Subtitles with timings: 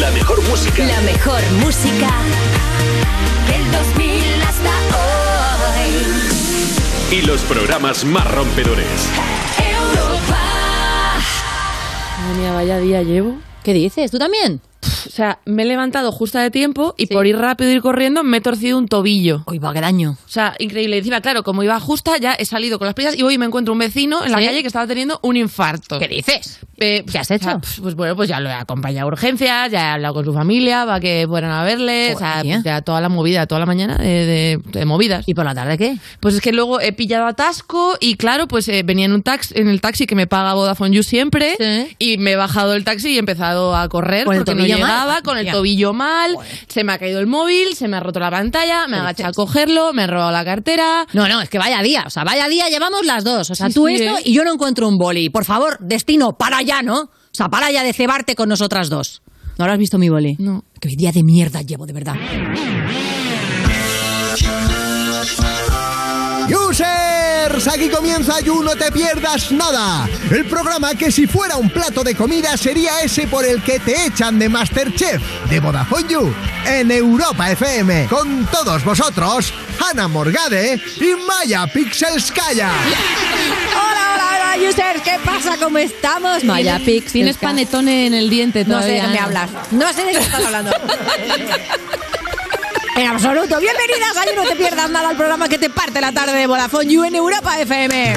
[0.00, 0.84] La mejor música.
[0.84, 2.10] La mejor música
[3.48, 4.70] del 2000 hasta
[5.80, 7.18] hoy.
[7.18, 9.08] Y los programas más rompedores.
[9.58, 10.38] Europa.
[12.20, 13.38] Madre mía, vaya día llevo.
[13.62, 14.10] ¿Qué dices?
[14.10, 14.60] ¿Tú también?
[15.06, 17.14] O sea, me he levantado justo de tiempo y Sí.
[17.14, 19.42] por ir rápido y ir corriendo me he torcido un tobillo.
[19.46, 20.16] Uy, va, qué daño.
[20.24, 20.98] O sea, increíble.
[20.98, 23.72] Encima, claro, como iba justa, ya he salido con las prisas y hoy me encuentro
[23.72, 24.44] un vecino en la ¿Sí?
[24.46, 25.98] calle que estaba teniendo un infarto.
[25.98, 26.58] ¿Qué dices?
[26.78, 27.60] Eh, ¿Qué has o sea, hecho?
[27.82, 30.84] pues bueno, pues ya lo he acompañado a urgencias, ya he hablado con su familia
[30.84, 33.96] para que fueran a verle, o sea, pues ya toda la movida, toda la mañana
[33.96, 35.24] de, de- de movidas.
[35.26, 35.96] ¿Y por la tarde qué?
[36.20, 39.54] Pues es que luego he pillado atasco y claro, pues eh, venía en un taxi,
[39.56, 41.96] en el taxi que me paga Vodafone You siempre Sí.
[41.98, 44.60] y me he bajado del taxi y he empezado a correr ¿Con el porque no
[44.66, 44.76] tobillo
[45.22, 46.36] con el tobillo mal,
[46.68, 49.30] se me ha caído el móvil, se me ha roto la pantalla, me he agachado
[49.30, 51.06] a cogerlo, me he robado la cartera.
[51.12, 52.04] No, no, es que vaya día.
[52.06, 53.50] O sea, vaya día llevamos las dos.
[53.50, 54.22] O sea, Sí, tú sí, esto ¿eh?
[54.24, 55.30] y yo no encuentro un boli.
[55.30, 57.00] Por favor, destino, para ya, ¿no?
[57.02, 59.22] O sea, para ya de cebarte con nosotras dos.
[59.58, 60.36] ¿No habrás visto mi boli?
[60.38, 60.64] No.
[60.80, 62.14] Que día de mierda llevo, de verdad.
[67.72, 70.08] Aquí comienza You No Te Pierdas Nada.
[70.30, 74.06] El programa que si fuera un plato de comida sería ese por el que te
[74.06, 76.32] echan de Masterchef de Vodafone You
[76.64, 78.06] en Europa FM.
[78.08, 79.52] Con todos vosotros,
[79.90, 82.70] Ana Morgade y Maya Pixelskaya.
[82.70, 85.02] Hola, hola, hola, users.
[85.02, 85.56] ¿Qué pasa?
[85.58, 86.44] ¿Cómo estamos?
[86.44, 87.12] Maya Pix.
[87.12, 89.02] Tienes panetone en el diente No sé de todavía.
[89.02, 89.50] qué me hablas.
[89.72, 90.70] No sé de qué estás hablando.
[92.96, 93.60] En absoluto.
[93.60, 96.90] Bienvenidas a No Te Pierdas Nada al programa que te parte la tarde de Vodafone
[96.90, 98.14] You en Europa FM.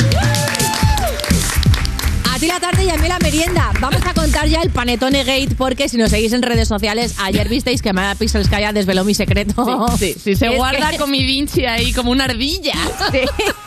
[2.39, 3.71] Ti la tarde y a mí la merienda.
[3.81, 7.49] Vamos a contar ya el Panetone Gate porque si nos seguís en redes sociales, ayer
[7.49, 9.87] visteis que Maya Pixelskaya desveló mi secreto.
[9.97, 12.73] Sí, sí, se Es guarda que- con mi Vinci ahí como una ardilla.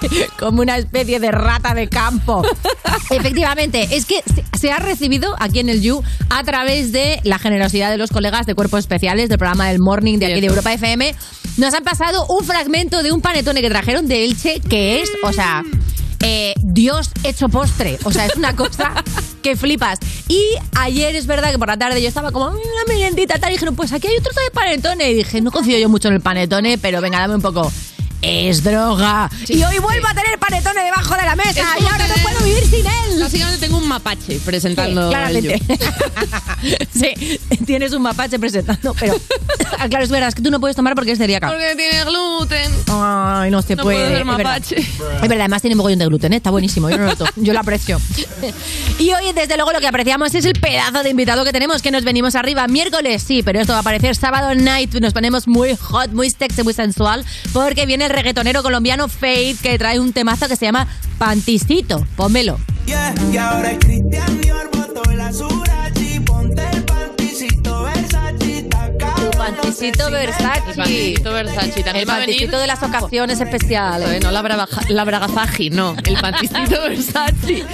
[0.02, 2.42] Sí, como una especie de rata de campo.
[3.10, 4.20] Efectivamente, es que
[4.58, 8.46] se- ha recibido aquí en el You a través de la generosidad de los colegas
[8.46, 10.46] de cuerpos especiales del programa del Morning de aquí de.
[10.46, 11.14] Europa FM.
[11.58, 15.32] Nos han pasado un fragmento de un panetone que trajeron de Elche que es, o
[15.32, 15.62] sea,
[16.22, 17.98] eh, Dios hecho postre.
[18.04, 18.92] O sea, es una cosa
[19.42, 19.98] que flipas.
[20.28, 20.40] Y
[20.76, 23.54] ayer es verdad que por la tarde yo estaba como, "Mm, una meriendita tal, y
[23.54, 25.10] dijeron, pues aquí hay trozo de panetone.
[25.10, 27.70] Y dije, no confío yo mucho en el panetone, pero venga, dame un poco.
[28.22, 29.28] Es droga.
[29.48, 31.50] y hoy vuelvo a tener panetone debajo de la mesa.
[31.76, 33.20] Es Y ahora no tener- puedo vivir sin él.
[33.20, 35.02] Básicamente tengo un mapache presentando.
[35.02, 35.62] Sí, claramente.
[36.94, 39.16] sí, tienes un mapache presentando, pero
[39.88, 41.48] claro, es verdad, es que tú no puedes tomar porque es celíaca.
[41.48, 42.70] Porque tiene gluten.
[42.92, 43.96] Ay, no se No puede.
[43.98, 44.44] puedo ser es verdad.
[44.44, 44.76] mapache.
[44.78, 46.36] Es verdad, además tiene mogollón de gluten, ¿eh?
[46.36, 48.00] está buenísimo, yo lo noto, yo lo aprecio.
[49.00, 51.90] Y hoy, desde luego, lo que apreciamos es el pedazo de invitado que tenemos, que
[51.90, 55.74] nos venimos arriba miércoles, sí, pero esto va a aparecer sábado night, nos ponemos muy
[55.76, 60.56] hot, muy sexy, muy sensual, porque viene reggaetonero colombiano Faith, que trae un temazo que
[60.56, 60.86] se llama
[61.18, 62.58] Panticito, pónmelo.
[69.72, 70.70] Tu panticito Versace.
[70.70, 71.82] El panticito Versace.
[71.82, 74.08] También El va a venir- de las ocasiones especiales.
[74.10, 77.64] Eh, no la, bravaja- la bragazaji, no, el panticito Versace.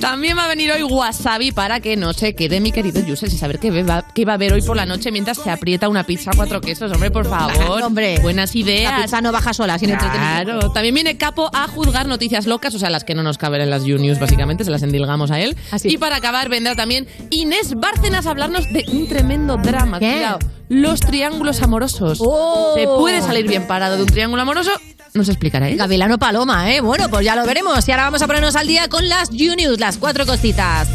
[0.00, 3.36] También va a venir hoy Wasabi para que no se quede mi querido Yusef y
[3.36, 6.04] saber qué va, qué va a haber hoy por la noche mientras se aprieta una
[6.04, 6.90] pizza a cuatro quesos.
[6.92, 7.82] Hombre, por favor.
[7.90, 8.18] Hombre.
[8.20, 9.02] Buenas La ideas.
[9.02, 10.52] pizza no baja sola, sin entretenimiento.
[10.52, 13.60] Claro, también viene Capo a juzgar noticias locas, o sea, las que no nos caben
[13.60, 15.56] en las U-News, básicamente, se las endilgamos a él.
[15.70, 15.88] Así.
[15.88, 19.98] Y para acabar vendrá también Inés Bárcenas a hablarnos de un tremendo drama.
[19.98, 20.12] ¿Qué?
[20.12, 22.18] Cuidado, los triángulos amorosos.
[22.20, 22.74] Oh.
[22.76, 24.70] ¿Se puede salir bien parado de un triángulo amoroso?
[25.14, 25.76] Nos explicará él.
[25.76, 26.80] Gavilano Paloma, ¿eh?
[26.80, 27.86] Bueno, pues ya lo veremos.
[27.88, 30.88] Y ahora vamos a ponernos al día con las U-News, las cuatro cositas.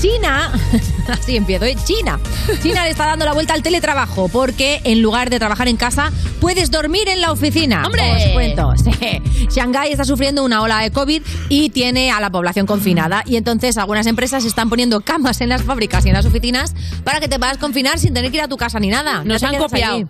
[0.00, 0.52] China,
[1.12, 1.76] así empiezo, ¿eh?
[1.84, 2.18] China.
[2.62, 6.12] China le está dando la vuelta al teletrabajo porque en lugar de trabajar en casa,
[6.40, 7.84] puedes dormir en la oficina.
[7.84, 8.02] ¡Hombre!
[8.16, 8.72] Os cuento.
[8.86, 9.48] Sí.
[9.50, 13.22] Shanghái está sufriendo una ola de COVID y tiene a la población confinada.
[13.26, 16.74] Y entonces algunas empresas están poniendo camas en las fábricas y en las oficinas
[17.04, 19.24] para que te puedas confinar sin tener que ir a tu casa ni nada.
[19.24, 19.96] Nos han copiado.
[19.96, 20.06] allí.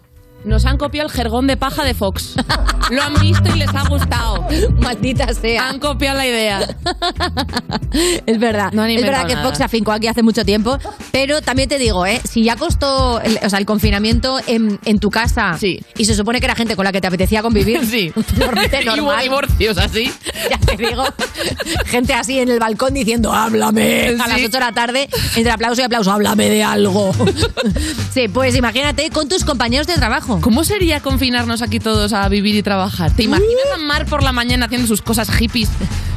[0.46, 2.34] Nos han copiado el jergón de paja de Fox.
[2.90, 4.46] Lo han visto y les ha gustado.
[4.80, 5.68] Maldita sea.
[5.68, 6.60] Han copiado la idea.
[8.26, 8.70] Es verdad.
[8.72, 9.46] No han es verdad que nada.
[9.46, 10.78] Fox se afincó aquí hace mucho tiempo,
[11.12, 12.20] pero también te digo, ¿eh?
[12.24, 15.80] si ya costó el, o sea, el confinamiento en, en tu casa Sí.
[15.96, 18.12] y se supone que era gente con la que te apetecía convivir, Sí.
[18.14, 20.12] Y hubo divorcios así.
[20.50, 21.04] ya te digo,
[21.86, 24.44] gente así en el balcón diciendo, háblame, a las Sí.
[24.44, 27.12] 8 de la tarde, entre aplauso y aplauso, háblame de algo.
[28.12, 30.35] sí, pues imagínate con tus compañeros de trabajo.
[30.40, 33.10] ¿Cómo sería confinarnos aquí todos a vivir y trabajar?
[33.14, 35.68] ¿Te imaginas a Mar por la mañana haciendo sus cosas hippies?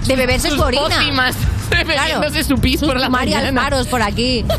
[0.08, 0.82] De beberse sus su orina.
[0.84, 1.36] pócimas,
[1.70, 3.62] bebiéndose su pis por la María mañana.
[3.62, 4.46] Alfaros por aquí.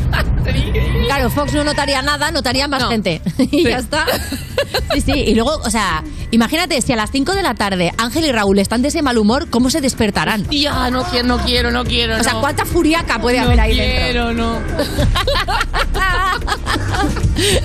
[1.05, 2.89] Claro, Fox no notaría nada, notaría más No.
[2.89, 3.21] gente.
[3.37, 3.63] y Sí.
[3.63, 4.05] ya está.
[4.93, 5.11] Sí, sí.
[5.11, 6.03] Y luego, o sea,
[6.33, 9.17] Imagínate, si a las 5 de la tarde Ángel y Raúl están de ese mal
[9.17, 10.45] humor, ¿cómo se despertarán?
[10.45, 12.15] Tía, no quiero, no quiero, no quiero.
[12.17, 12.39] O sea, no.
[12.39, 14.45] ¿cuánta furiaca puede no haber ahí quiero, dentro?
[14.45, 14.61] no.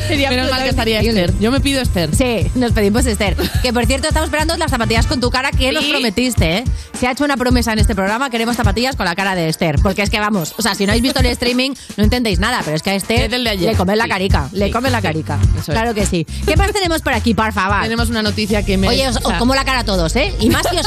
[0.08, 1.00] Sería Menos mal que estaría.
[1.00, 1.32] Esther.
[1.38, 2.14] Yo me pido Esther.
[2.14, 3.36] Sí, nos pedimos Esther.
[3.62, 5.90] Que por cierto, estamos esperando las zapatillas con tu cara que nos Sí.
[5.90, 6.64] prometiste, ¿eh?
[6.98, 9.76] Se ha hecho una promesa en este programa, queremos zapatillas con la cara de Esther.
[9.82, 12.62] Porque es que vamos, o sea, si no habéis visto el streaming, no entendéis nada,
[12.64, 14.10] pero es que a Esther le come la Sí.
[14.10, 15.06] carica, le Sí, come la sí.
[15.06, 15.38] carica.
[15.66, 16.26] Claro que sí.
[16.46, 17.82] ¿Qué más tenemos por aquí, por favor?
[17.82, 18.88] Tenemos una noticia que me.
[18.88, 20.34] Oye, os, como la cara a todos, ¿eh?
[20.40, 20.86] Y más si os,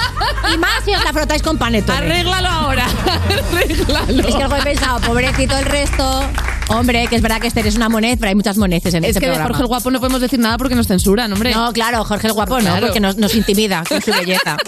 [0.53, 1.97] y más si os la frotáis con panetone.
[1.97, 2.85] Arréglalo ahora.
[3.51, 4.27] Arréglalo.
[4.27, 6.23] Es que algo he pensado, pobrecito el resto.
[6.69, 9.11] Hombre, que es verdad que Esther es una moned, pero hay muchas moneces en Es
[9.15, 9.37] este que de.
[9.39, 11.53] Jorge el Guapo no podemos decir nada porque nos censuran, hombre.
[11.53, 14.57] No, claro, Jorge el Guapo no, porque nos, nos intimida con su belleza.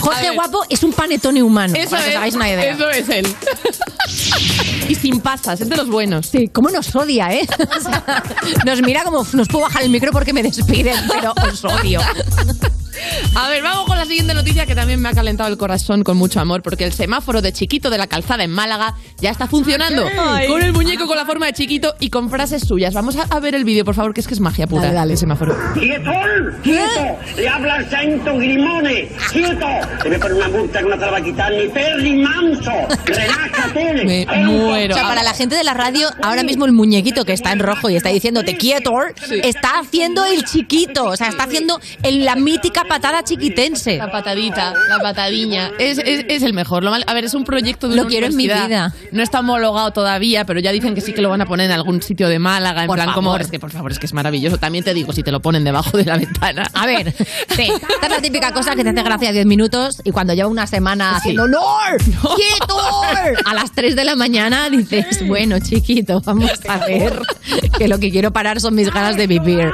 [0.00, 2.72] Jorge Guapo es un panetone humano, Eso para que os es, hagáis una idea.
[2.72, 3.36] Eso es él.
[4.88, 6.26] y sin pasas, es de los buenos.
[6.26, 7.46] Sí, cómo nos odia, ¿eh?
[8.64, 12.00] Nos mira como nos puedo bajar el micro porque me despiden, pero os odio.
[13.34, 16.16] A ver, vamos con la siguiente noticia que también me ha calentado el corazón con
[16.16, 20.06] mucho amor, porque el semáforo de chiquito de la calzada en Málaga ya está funcionando.
[20.18, 20.46] Ay.
[20.48, 22.94] Con el muñeco con la forma de chiquito y con frases suyas.
[22.94, 24.82] Vamos a, a ver el vídeo, por favor, que es que es magia pura.
[24.82, 25.12] Dale, dale.
[25.12, 25.56] El semáforo.
[25.74, 26.10] ¡Quieto!
[26.62, 27.18] ¡Quieto!
[27.36, 29.08] Le habla el santo Grimone.
[29.32, 29.66] ¡Quieto!
[30.02, 32.02] Te voy a poner una multa que no te la va a quitar ni per
[32.02, 32.70] ni manso.
[33.04, 34.04] ¡Relájate!
[34.04, 34.94] Me muero.
[34.94, 37.58] O sea, para la gente de la radio, ahora mismo el muñequito que está en
[37.60, 38.92] rojo y está diciéndote quieto,
[39.42, 41.04] está haciendo el chiquito.
[41.04, 43.96] O sea, está haciendo el- la mítica patada chiquitense.
[43.98, 45.70] La patadita, la patadiña.
[45.78, 46.82] Es, es, es el mejor.
[46.84, 48.92] Lo mal- a ver, es un proyecto de Lo una quiero en mi vida.
[49.12, 51.72] No está homologado todavía, pero ya dicen que sí que lo van a poner en
[51.72, 52.82] algún sitio de Málaga.
[52.82, 53.30] En Por plan, como.
[53.30, 53.40] favor.
[53.42, 54.58] Es que, por favor, es que es maravilloso.
[54.58, 56.64] También te digo, si te lo ponen debajo de la ventana.
[56.74, 57.12] A ver,
[57.56, 60.48] sí, esta es la típica cosa que te hace gracia 10 minutos y cuando lleva
[60.48, 61.16] una semana Sí.
[61.18, 61.62] haciendo ¡No!
[62.36, 62.78] ¡Quieto!
[63.44, 67.20] A las 3 de la mañana dices, bueno, chiquito, vamos a ver
[67.78, 69.70] que lo que quiero parar son mis ganas de vivir.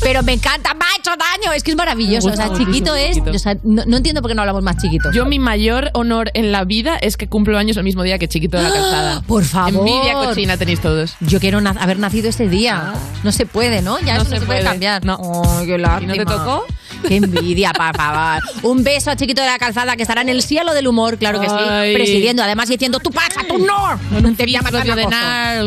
[0.00, 2.28] Pero me encanta, me ha hecho daño, es que es maravilloso.
[2.46, 3.30] Sea, chiquito es, chiquito.
[3.36, 5.10] o sea, no, no entiendo por qué no hablamos más chiquito.
[5.12, 8.28] Yo mi mayor honor en la vida es que cumplo años el mismo día que
[8.28, 9.22] Chiquito de la Calzada.
[9.22, 9.86] Por favor.
[9.88, 11.14] Envidia cochina tenéis todos.
[11.20, 12.92] Yo quiero na- haber nacido ese día.
[13.24, 13.98] No se puede, ¿no?
[14.00, 14.70] Ya No eso no se se puede puede.
[14.70, 15.04] cambiar.
[15.04, 15.18] No.
[15.58, 16.12] Ay, qué lástima.
[16.14, 16.64] te tocó?
[17.06, 18.42] Qué envidia, por favor.
[18.62, 21.40] Un beso a Chiquito de la Calzada que estará en el cielo del humor, claro
[21.40, 21.54] que sí.
[21.56, 21.94] Ay.
[21.94, 23.98] Presidiendo, además diciendo, tú pasa, tú no.
[24.26, 25.06] un Te voy a matar de.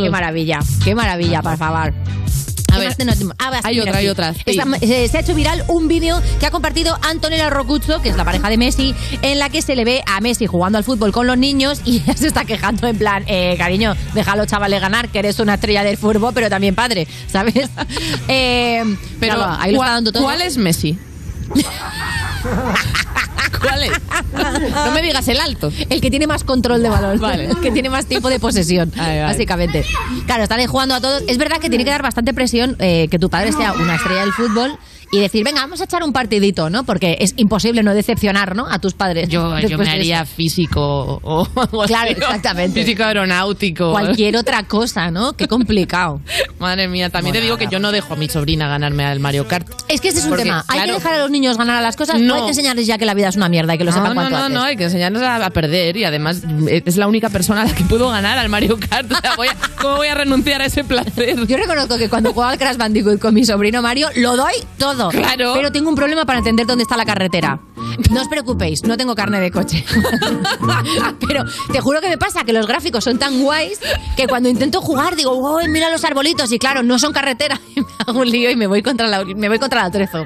[0.03, 1.93] Qué maravilla, qué maravilla, por favor.
[3.39, 4.41] Ah, hay otra, hay otra, sí.
[4.45, 8.15] Esta- eh, se ha hecho viral un vídeo que ha compartido Antonella Rocuzzo, que es
[8.17, 11.11] la pareja de Messi, en la que se le ve a Messi jugando al fútbol
[11.11, 15.09] con los niños y ella se está quejando en plan, eh, cariño, déjalo chavales ganar,
[15.09, 17.69] que eres una estrella del fútbol, pero también padre, ¿sabes?
[18.27, 18.83] Eh,
[19.19, 20.23] Pero claro, ahí lo ¿cuál- está dando todo.
[20.23, 20.97] ¿Cuál es Messi?
[23.59, 23.91] ¿Cuál es?
[24.73, 25.71] No me digas el alto.
[25.89, 27.19] El que tiene más control de balón.
[27.19, 27.45] Vale.
[27.45, 29.21] El que tiene más tiempo de posesión, Vale, vale.
[29.33, 29.85] básicamente.
[30.25, 31.23] Claro, están jugando a todos.
[31.27, 34.21] Es verdad que tiene que dar bastante presión eh, que tu padre sea una estrella
[34.21, 34.77] del fútbol
[35.11, 36.83] y decir, venga, vamos a echar un partidito, ¿no?
[36.83, 38.67] Porque es imposible no decepcionar, ¿no?
[38.67, 39.27] A tus padres.
[39.29, 41.45] Yo, yo me haría físico o
[41.87, 42.81] Claro, así, exactamente.
[42.83, 43.91] Físico aeronáutico.
[43.91, 45.33] Cualquier otra cosa, ¿no?
[45.33, 46.21] Qué complicado.
[46.59, 49.47] Madre mía, también te digo que yo no dejo a mi sobrina ganarme al Mario
[49.47, 49.67] Kart.
[49.87, 50.63] Es que ese es un Porque, tema.
[50.67, 52.35] ¿Hay que dejar a los niños ganar a las cosas No.
[52.35, 54.13] hay que enseñarles ya que la vida es una mierda y que lo sepan no,
[54.15, 54.57] no, cuanto no, antes?
[54.59, 57.65] no, hay que enseñarnos a, a perder y además eh, es la única persona a
[57.65, 59.11] la que puedo ganar al Mario Kart.
[59.11, 61.45] O sea, voy a- ¿Cómo voy a renunciar a ese placer?
[61.47, 65.00] Yo reconozco que cuando juego al Crash Bandicoot con mi sobrino Mario, lo doy todo.
[65.09, 65.53] Claro.
[65.55, 67.59] Pero tengo un problema para entender dónde está la carretera.
[68.11, 69.83] No os preocupéis, no tengo carne de coche.
[71.27, 73.79] Pero te juro que me pasa que los gráficos son tan guays
[74.15, 76.51] que cuando intento jugar digo, wow, mira los arbolitos.
[76.51, 77.59] Y claro, no son carretera.
[77.75, 80.23] Y me hago un lío y me voy contra la, me voy contra la trezo.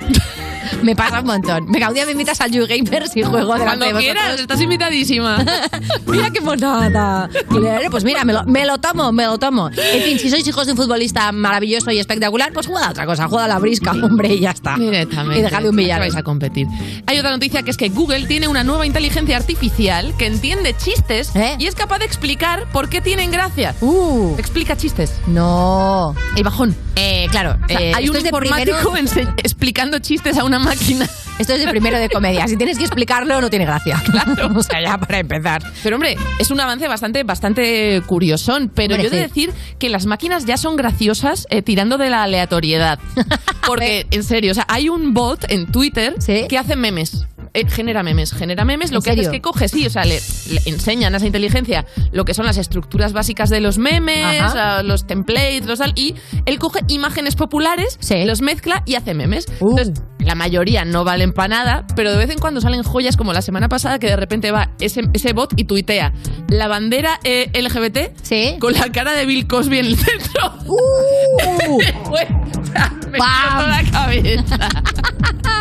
[0.82, 1.72] Me pasa un montón.
[1.72, 4.15] Venga, un día me invitas al YouGamers y juego delante Cuando de vosotros.
[4.15, 5.38] quieras, estás invitadísima.
[6.08, 7.29] Mira qué monada.
[7.50, 9.70] Claro, Pues mira, me lo, me lo tomo, me lo tomo.
[9.70, 13.05] En fin, si sois hijos de un futbolista maravilloso y espectacular, pues juega a otra
[13.05, 14.64] cosa, juega a la brisca, hombre, y ya está.
[14.75, 15.39] Directamente.
[15.39, 16.00] Y dejadle un billar.
[16.00, 16.67] vais a competir.
[17.05, 21.36] Hay otra noticia que es que Google tiene una nueva inteligencia artificial que entiende chistes
[21.36, 21.55] ¿Eh?
[21.60, 23.75] y es capaz de explicar por qué tienen gracia.
[23.81, 25.13] Uh, Explica chistes.
[25.27, 26.15] no.
[26.36, 26.75] El bajón.
[26.95, 30.60] Eh, claro, O sea, eh, hay un es de informático primero- explicando chistes a una
[30.60, 31.07] máquina.
[31.38, 32.48] Esto es de primero de comedia.
[32.48, 34.01] Si tienes que explicarlo, no tiene gracia.
[34.56, 35.62] o sea, ya para empezar.
[35.84, 38.72] Pero hombre, es un avance bastante, bastante curiosón.
[38.74, 42.24] Pero yo he de decir que las máquinas ya son graciosas eh, tirando de la
[42.24, 43.00] aleatoriedad.
[43.68, 46.46] Porque, en serio, o sea, hay un bot en Twitter Sí.
[46.48, 47.25] que hace memes.
[47.54, 48.92] Eh, genera memes, genera memes.
[48.92, 49.32] Lo ¿En que hace es serio?
[49.32, 52.58] que coge, sí, o sea, le, le enseñan a esa inteligencia lo que son las
[52.58, 54.84] estructuras básicas de los memes, Ajá.
[54.84, 58.25] los templates, los tal, y él coge imágenes populares, Sí.
[58.25, 59.46] los mezcla y hace memes.
[59.60, 59.70] Uh.
[59.78, 63.32] Entonces, la mayoría no valen para nada, pero de vez en cuando salen joyas como
[63.32, 66.14] la semana pasada que de repente va ese, ese bot y tuitea
[66.50, 68.56] la bandera eh, LGBT Sí.
[68.60, 70.54] con la cara de Bill Cosby en el centro.
[70.66, 71.80] Uh.
[73.12, 74.70] Me la cabeza.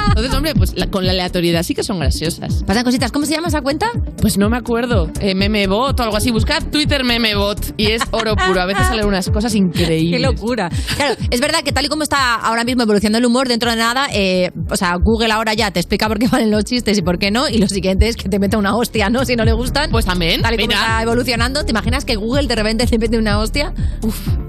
[0.09, 2.62] Entonces, hombre, pues la- con la aleatoriedad sí que son graciosas.
[2.64, 3.12] Pasan cositas.
[3.12, 3.87] ¿Cómo se llama esa cuenta?
[4.21, 5.11] Pues no me acuerdo.
[5.21, 6.31] Eh, memebot o algo así.
[6.31, 8.61] Buscad Twitter memebot y es oro puro.
[8.61, 10.21] A veces salen unas cosas increíbles.
[10.21, 10.71] Qué locura.
[10.97, 13.76] Claro, es verdad que tal y como está ahora mismo evolucionando el humor, dentro de
[13.76, 17.02] nada, eh, o sea, Google ahora ya te explica por qué valen los chistes y
[17.02, 19.25] por qué no, y lo siguiente es que te meta una hostia, ¿no?
[19.25, 19.90] Si no le gustan.
[19.90, 23.19] Pues también, Tal y como está evolucionando, ¿te imaginas que Google de repente te mete
[23.19, 23.73] una hostia?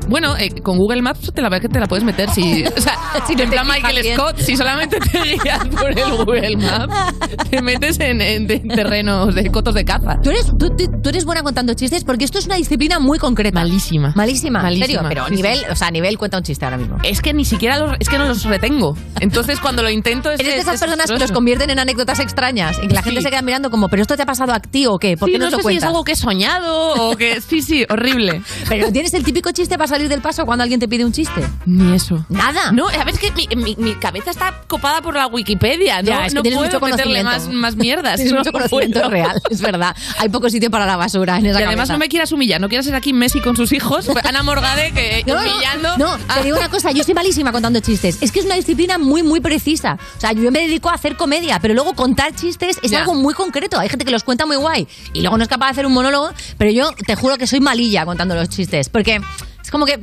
[0.07, 2.81] Bueno, eh, con Google Maps te la verdad que te la puedes meter si, o
[2.81, 4.17] sea, Si en te plan Michael bien.
[4.17, 7.14] Scott, si solamente te guías por el Google Maps,
[7.49, 10.19] te metes en, en- en terrenos de cotos de caza.
[10.21, 13.59] ¿Tú eres, tú, tú- eres buena contando chistes porque esto es una disciplina muy concreta.
[13.59, 14.13] Malísima.
[14.15, 15.01] Malísima, en Malísima, serio.
[15.09, 16.97] Pero sí, nivel, o sea, nivel cuenta un chiste ahora mismo.
[17.03, 18.97] Es que ni siquiera los, es que no los retengo.
[19.19, 22.19] Entonces cuando lo intento es Eres de es esas personas que los convierten en anécdotas
[22.19, 23.23] extrañas y que la gente Sí.
[23.25, 25.15] se queda mirando como, ¿pero esto te ha pasado a ti o qué?
[25.17, 25.87] ¿Por Sí, qué no, no sé si es cuentas?
[25.89, 28.41] algo que he soñado o que sí, sí, horrible.
[28.67, 31.41] Pero tienes el típico chiste para salir del paso cuando alguien te pide un chiste.
[31.65, 32.25] Ni eso.
[32.29, 32.71] Nada.
[32.71, 36.09] No, a ver, es que mi, mi- mi cabeza está copada por la Wikipedia, ¿no?
[36.09, 38.15] Ya, es que no tienes puedo mucho meterle más, más mierdas.
[38.15, 39.95] Tienes no mucho conocimiento real, es verdad.
[40.17, 41.93] Hay poco sitio para la basura en esa Y además cabeza.
[41.93, 45.23] no me quieras humillar, no quieras ser aquí Messi con sus hijos, Ana Morgade que
[45.27, 45.97] No, humillando.
[45.97, 48.17] No, te digo una cosa, yo soy malísima contando chistes.
[48.21, 49.97] Es que es una disciplina muy, muy precisa.
[50.17, 52.99] O sea, yo me dedico a hacer comedia, pero luego contar chistes es Ya.
[53.01, 53.79] algo muy concreto.
[53.79, 55.93] Hay gente que los cuenta muy guay y luego no es capaz de hacer un
[55.93, 59.21] monólogo, pero yo te juro que soy malilla contando los chistes, porque
[59.65, 59.99] es como que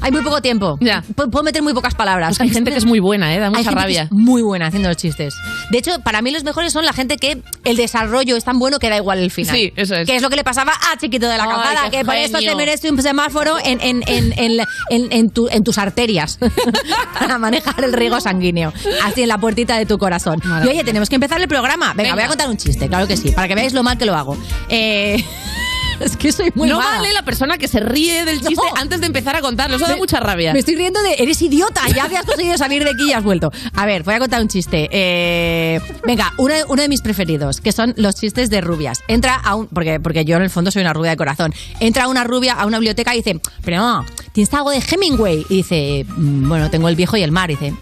[0.00, 0.78] hay muy poco tiempo.
[0.80, 1.02] Ya.
[1.14, 2.28] Pu- Puedo meter muy pocas palabras.
[2.36, 3.38] Pues hay gente que es muy buena, ¿eh?
[3.38, 4.02] Da Hay mucha que rabia.
[4.04, 5.34] es muy buena haciendo los chistes.
[5.70, 8.78] De hecho, para mí los mejores son la gente que el desarrollo es tan bueno
[8.78, 9.54] que da igual el final.
[9.56, 10.06] Sí, eso es.
[10.06, 12.54] Que es lo que le pasaba a Chiquito de la Calzada, que por eso te
[12.54, 14.60] merece un semáforo en, en, en, en,
[14.90, 16.38] en- en tu- tus arterias
[17.18, 18.72] para manejar el riego sanguíneo.
[19.04, 20.40] Así en la puertita de tu corazón.
[20.64, 21.88] Y oye, tenemos que empezar el programa.
[21.94, 22.14] Venga, Venga.
[22.14, 24.14] voy a contar un chiste, claro que sí, para que veáis lo mal que lo
[24.14, 24.36] hago.
[24.68, 25.22] Eh,
[26.04, 26.98] es que soy muy no mala.
[26.98, 28.76] vale la persona que se ríe del chiste No.
[28.80, 29.76] antes de empezar a contarlo.
[29.76, 30.52] Eso da mucha rabia.
[30.52, 31.14] Me estoy riendo de.
[31.18, 33.50] Eres idiota, ya habías conseguido salir de aquí y has vuelto.
[33.74, 34.88] A ver, voy a contar un chiste.
[34.92, 39.02] Eh, venga, uno, uno de mis preferidos, que son los chistes de rubias.
[39.08, 39.66] Entra a un.
[39.68, 41.52] Porque, porque yo en el fondo soy una rubia de corazón.
[41.80, 45.44] Entra una rubia a una biblioteca y dice: Pero no, ¿tienes algo de Hemingway?
[45.48, 47.50] Y dice: "Mm, Bueno, tengo el viejo y el mar.
[47.50, 47.74] Y dice: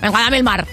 [0.00, 0.66] Venga, dame el mar.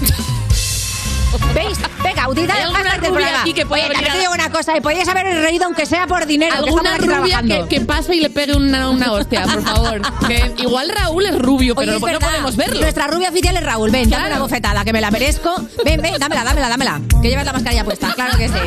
[1.54, 1.78] ¿Veis?
[2.18, 3.40] Venga, utilizad ¿Hay el alguna rubia programa.
[3.42, 5.86] aquí que pueda Oye, venir te a- digo una cosa, y podrías haber reído aunque
[5.86, 6.52] sea por dinero.
[6.52, 10.00] que Alguna aquí rubia que, que pase y le pegue una, una hostia, por favor.
[10.28, 12.80] Que igual Raúl es rubio, Oye, pero es no podemos verlo.
[12.80, 13.90] Nuestra rubia oficial es Raúl.
[13.90, 14.34] Ven, dame Claro.
[14.36, 15.54] una bofetada, que me la merezco.
[15.84, 17.00] Ven, ven, dámela, dámela, dámela.
[17.22, 18.54] Que llevas la mascarilla puesta, claro que sí.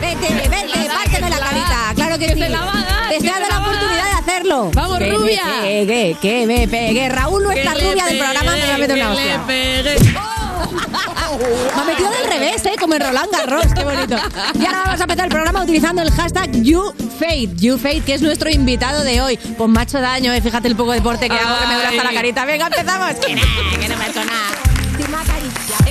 [0.00, 2.40] Vete, vete, párteme la carita, claro que, Que sí.
[2.40, 4.70] se la va a dar, Te que estoy se dando la la oportunidad de hacerlo.
[4.74, 5.42] ¡Vamos, que rubia!
[5.44, 7.08] Me pegue, que me pegue.
[7.08, 9.40] Raúl, nuestra Que rubia del programa, me va a meter una que hostia.
[11.74, 12.74] Me ha metido del revés, ¿eh?
[12.78, 14.16] Como en Roland Garros, qué bonito.
[14.58, 17.50] Y ahora vamos a empezar el programa utilizando el hashtag YouFate.
[17.56, 19.36] YouFate, que es nuestro invitado de hoy.
[19.58, 20.40] Con macho daño, ¿eh?
[20.40, 22.44] Fíjate el poco deporte que hago que me duele hasta la carita.
[22.44, 23.14] Venga, empezamos.
[23.16, 23.34] Que
[23.88, 24.66] no me ha hecho nada.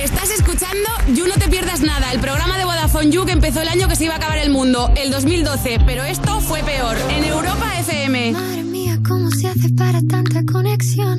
[0.02, 3.68] Estás escuchando You No Te Pierdas Nada, el programa de Vodafone You que empezó el
[3.68, 7.24] año que se iba a acabar el mundo, el 2012, pero esto fue peor, en
[7.24, 8.32] Europa FM.
[8.32, 11.18] Madre mía, ¿cómo se hace para tanta conexión?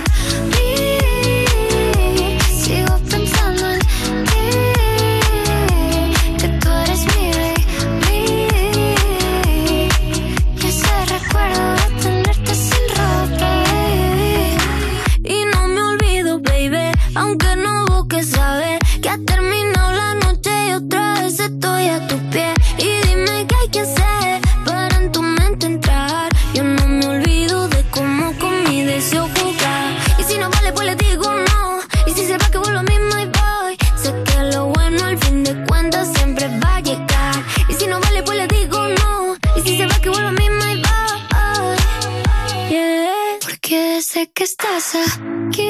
[44.21, 45.61] sé que estás aquí,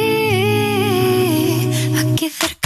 [2.01, 2.61] aquí cerca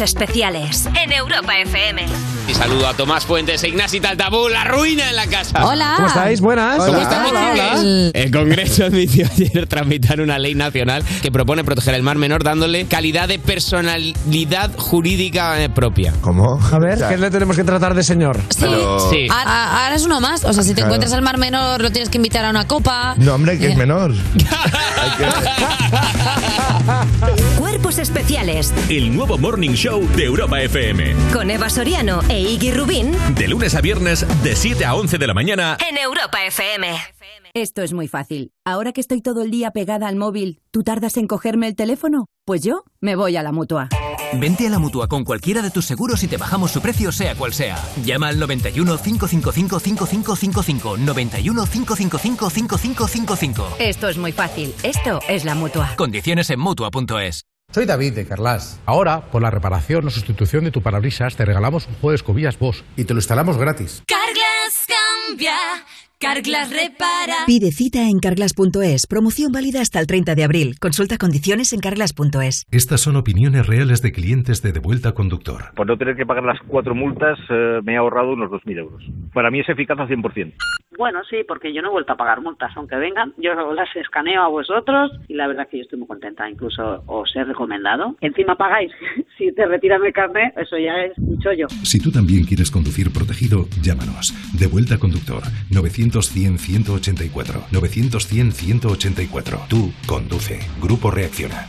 [0.00, 2.06] Cuerpos especiales en Europa FM.
[2.48, 5.62] Y saludo a Tomás Fuentes e Ignasi Taltabú, la ruina en la casa.
[5.66, 5.92] Hola.
[5.96, 6.40] ¿Cómo estáis?
[6.40, 6.78] Buenas.
[6.82, 7.72] ¿Cómo estamos, Hola, hola.
[7.82, 12.42] El- El Congreso admitió ayer tramitar una ley nacional que propone proteger el mar menor
[12.42, 16.14] dándole calidad de personalidad jurídica eh, propia.
[16.22, 16.58] ¿Cómo?
[16.72, 18.40] A ver, ¿qué le tenemos que tratar de señor?
[18.48, 18.56] Sí.
[18.60, 19.28] Pero- Sí.
[19.30, 20.44] Ahora, ahora es uno más.
[20.44, 20.88] O sea, si te Claro.
[20.88, 23.14] encuentras al mar menor, lo tienes que invitar a una copa.
[23.18, 24.14] No, hombre, que Eh, es menor.
[27.70, 31.14] Cuerpos especiales El nuevo Morning Show de Europa FM.
[31.32, 35.26] con Eva Soriano e Iggy Rubín De lunes a viernes, de 7 a 11 de
[35.28, 35.78] la mañana.
[35.88, 36.88] en Europa FM.
[37.54, 38.50] Esto es muy fácil.
[38.64, 42.26] Ahora que estoy todo el día pegada al móvil, ¿tú tardas en cogerme el teléfono?
[42.44, 43.88] Pues yo me voy a la mutua.
[44.34, 47.36] Vente a la mutua con cualquiera de tus seguros y te bajamos su precio, sea
[47.36, 47.78] cual sea.
[48.04, 50.96] Llama al 91 555 5555.
[50.96, 53.76] 91 555 5555.
[53.78, 54.74] Esto es muy fácil.
[54.82, 55.94] Esto es la mutua.
[55.96, 57.44] Condiciones en mutua.es.
[57.72, 58.80] Soy David de Carlas.
[58.84, 62.58] Ahora, por la reparación o sustitución de tu parabrisas, te regalamos un juego de escobillas
[62.58, 64.02] Bosch y te lo instalamos gratis.
[64.08, 65.54] Carglass cambia,
[66.20, 67.46] Carglass repara.
[67.46, 69.06] Pide cita en carglass.es.
[69.06, 70.74] Promoción válida hasta el 30 de abril.
[70.78, 72.66] Consulta condiciones en carglass.es.
[72.70, 75.72] Estas son opiniones reales de clientes de Devuelta Conductor.
[75.74, 79.02] Por no tener que pagar las cuatro multas, eh, me he ahorrado unos 2.000 euros.
[79.32, 80.52] Para mí es eficaz al 100%.
[80.98, 83.32] Bueno, sí, porque yo no he vuelto a pagar multas, aunque vengan.
[83.38, 86.50] Yo las escaneo a vosotros y la verdad que yo estoy muy contenta.
[86.50, 88.16] Incluso os he recomendado.
[88.20, 88.92] Encima pagáis.
[89.38, 91.68] si te retiran el carnet, eso ya es un chollo.
[91.84, 94.34] Si tú también quieres conducir protegido, llámanos.
[94.58, 95.42] Devuelta Conductor.
[96.10, 97.68] 900-100-184.
[97.70, 99.68] 900-100-184.
[99.68, 100.60] Tú conduce.
[100.80, 101.68] Grupo Reacciona.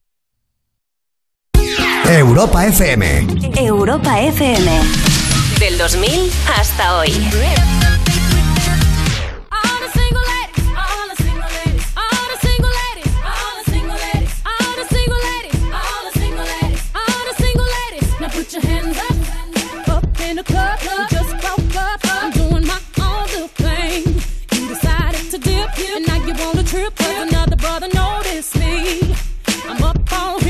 [2.09, 3.27] Europa FM.
[3.55, 4.81] Europa FM.
[5.59, 7.13] Del 2000 hasta hoy.
[26.71, 29.13] trip, another brother noticed me.
[29.67, 30.40] I'm up on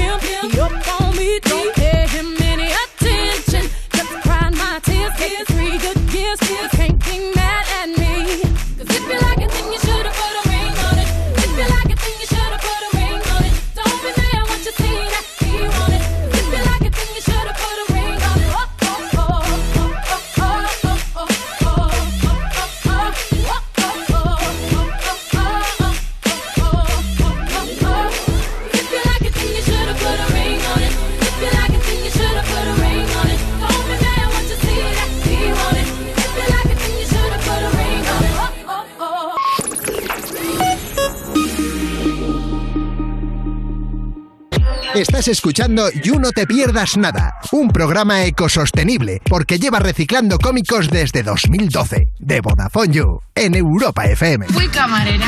[45.02, 51.22] Estás escuchando You No Te Pierdas Nada, un programa ecosostenible porque lleva reciclando cómicos desde
[51.22, 54.48] 2012, de Vodafone You, en Europa FM.
[54.48, 55.28] Fui camarera,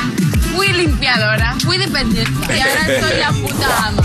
[0.55, 4.03] fui limpiadora, fui dependiente y ahora soy la puta ama.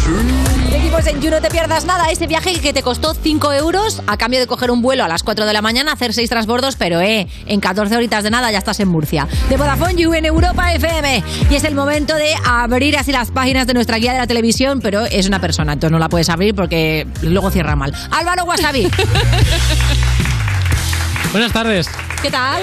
[0.69, 2.11] Seguimos en You, no te pierdas nada.
[2.11, 5.23] Ese viaje que te costó 5 euros a cambio de coger un vuelo a las
[5.23, 8.59] 4 de la mañana, hacer 6 transbordos, pero eh, en 14 horitas de nada ya
[8.59, 9.29] estás en Murcia.
[9.49, 11.23] De Vodafone You en Europa FM.
[11.51, 14.81] Y es el momento de abrir así las páginas de nuestra guía de la televisión,
[14.83, 17.95] pero es una persona, entonces no la puedes abrir porque luego cierra mal.
[18.11, 18.91] Álvaro Wasabi.
[21.33, 21.89] Buenas tardes.
[22.23, 22.63] ¿Qué tal?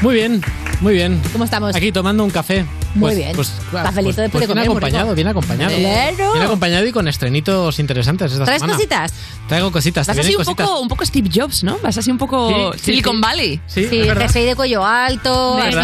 [0.00, 0.40] Muy bien,
[0.80, 1.20] muy bien.
[1.32, 1.76] ¿Cómo estamos?
[1.76, 2.64] Aquí tomando un café.
[2.96, 3.32] Muy Pues- bien.
[3.36, 5.76] Pues, claro, Cafelito pues- de pues bien acompañado, bien acompañado.
[5.76, 6.32] Claro.
[6.32, 8.76] Bien acompañado y con estrenitos interesantes esta ¿Traes semana.
[8.76, 9.12] cositas?
[9.48, 10.06] Traigo cositas.
[10.06, 10.66] Vas así un cositas.
[10.66, 11.78] poco, un poco Steve Jobs, ¿no?
[11.82, 13.22] Vas así un poco Sí, sí, Silicon sí.
[13.22, 13.60] Valley.
[13.66, 13.98] Sí, Sí,
[14.40, 15.76] de cuello alto, así.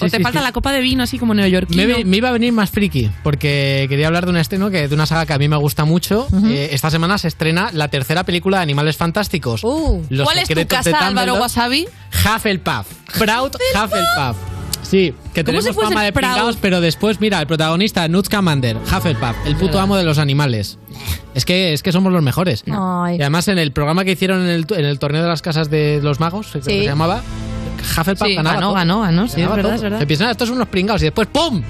[0.00, 0.44] o te sí, falta sí.
[0.44, 1.82] la copa de vino así como neoyorquino.
[1.98, 4.94] Me, me iba a venir más friki, porque quería hablar de un estreno que de
[4.94, 6.26] una saga que a mí me gusta mucho.
[6.46, 9.62] Eh, esta semana se estrena la tercera película de Animales Fantásticos.
[9.62, 10.02] Los Uh.
[10.24, 11.34] ¿Cuál es tu casa, Álvaro.
[11.36, 11.86] Wasabi?
[12.24, 12.86] Hufflepuff.
[13.18, 14.53] Proud Hufflepuff.
[14.94, 16.28] Sí, que ¿Cómo se tenemos fama de proud?
[16.30, 20.78] pringados, pero después, mira, el protagonista, Newt Scamander, Hufflepuff, el puto amo de los animales.
[21.34, 22.62] Es que, es que somos los mejores.
[22.70, 23.16] Ay.
[23.16, 25.68] Y además en el programa que hicieron en el, en el torneo de las casas
[25.68, 26.78] de los magos, creo que Sí.
[26.82, 27.22] se llamaba,
[27.98, 28.74] Hufflepuff Sí, ganaba ganó, todo.
[28.76, 29.74] ganó, ganó, sí, es verdad, todo.
[29.74, 29.98] es verdad.
[29.98, 31.60] Se piensan, estos son unos pringados y después ¡pum!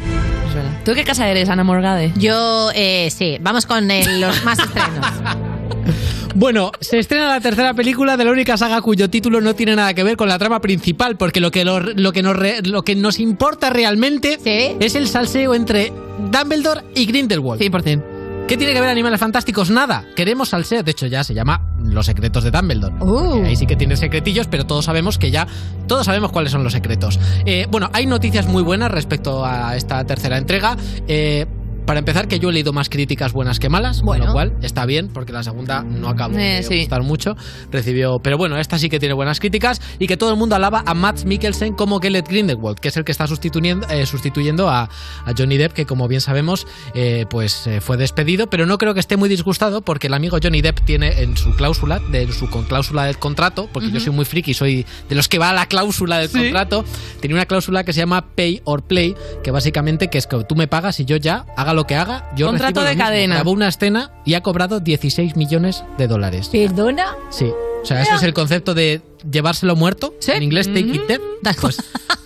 [0.84, 2.12] ¿Tú qué casa eres, Ana Morgade?
[2.16, 5.06] Yo, eh, sí, vamos con el- los más estrenos.
[6.34, 9.94] Bueno, se estrena la tercera película de la única saga cuyo título no tiene nada
[9.94, 12.82] que ver con la trama principal, porque lo que, lo, lo que, nos, re- lo
[12.82, 15.92] que nos importa realmente es el salseo entre
[16.32, 17.60] Dumbledore y Grindelwald.
[17.60, 18.02] 100%.
[18.48, 19.70] ¿Qué tiene que ver Animales Fantásticos?
[19.70, 20.04] Nada.
[20.16, 20.82] Queremos salseo.
[20.82, 22.94] De hecho, ya se llama Los secretos de Dumbledore.
[23.00, 23.44] Uh.
[23.46, 25.46] Ahí sí que tiene secretillos, pero todos sabemos que ya.
[25.86, 27.18] Todos sabemos cuáles son los secretos.
[27.46, 30.76] Eh, bueno, hay noticias muy buenas respecto a esta tercera entrega.
[31.08, 31.46] Eh,
[31.86, 34.26] para empezar, que yo he leído más críticas buenas que malas, con Bueno.
[34.26, 36.78] lo cual está bien, porque la segunda no acabó Eh, de sí.
[36.80, 37.34] gustar mucho.
[37.70, 38.18] Recibió.
[38.22, 40.94] Pero bueno, esta sí que tiene buenas críticas y que todo el mundo alaba a
[40.94, 45.32] Matt Mikkelsen como Gellert Grindelwald, que es el que está sustituyendo, eh, sustituyendo a, a
[45.36, 49.16] Johnny Depp, que como bien sabemos, eh, pues fue despedido, pero no creo que esté
[49.16, 53.04] muy disgustado porque el amigo Johnny Depp tiene en su cláusula, de su con cláusula
[53.04, 56.18] del contrato, porque yo soy muy friki, soy de los que va a la cláusula
[56.18, 56.38] del Sí.
[56.38, 56.84] contrato,
[57.20, 60.54] tenía una cláusula que se llama Pay or Play, que básicamente que es que tú
[60.56, 63.36] me pagas y yo ya, haga lo que haga, yo Contrato de cadena.
[63.36, 66.48] Grabó una escena y ha cobrado 16 millones de dólares.
[66.50, 67.16] ¿Perdona?
[67.30, 67.46] Sí.
[67.84, 70.14] O sea, eso es el concepto de llevárselo muerto.
[70.26, 71.20] En inglés, take it dead.
[71.60, 71.76] Pues,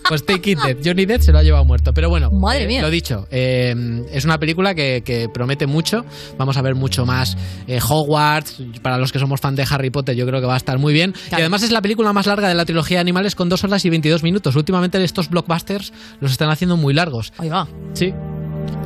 [0.09, 0.77] pues take it dead.
[0.85, 1.93] Johnny Depp se lo ha llevado muerto.
[1.93, 2.83] Pero bueno, Madre eh, mía.
[2.83, 3.75] lo dicho, eh,
[4.13, 6.05] es una película que, que promete mucho.
[6.39, 8.63] Vamos a ver mucho más eh, Hogwarts.
[8.83, 10.93] Para los que somos fan de Harry Potter, yo creo que va a estar muy
[10.93, 11.13] bien.
[11.33, 13.85] Y además es la película más larga de la trilogía de animales con 2 horas
[13.85, 14.55] y 22 minutos.
[14.55, 17.33] Últimamente estos blockbusters los están haciendo muy largos.
[17.39, 17.67] Ahí va.
[17.95, 18.15] Sí.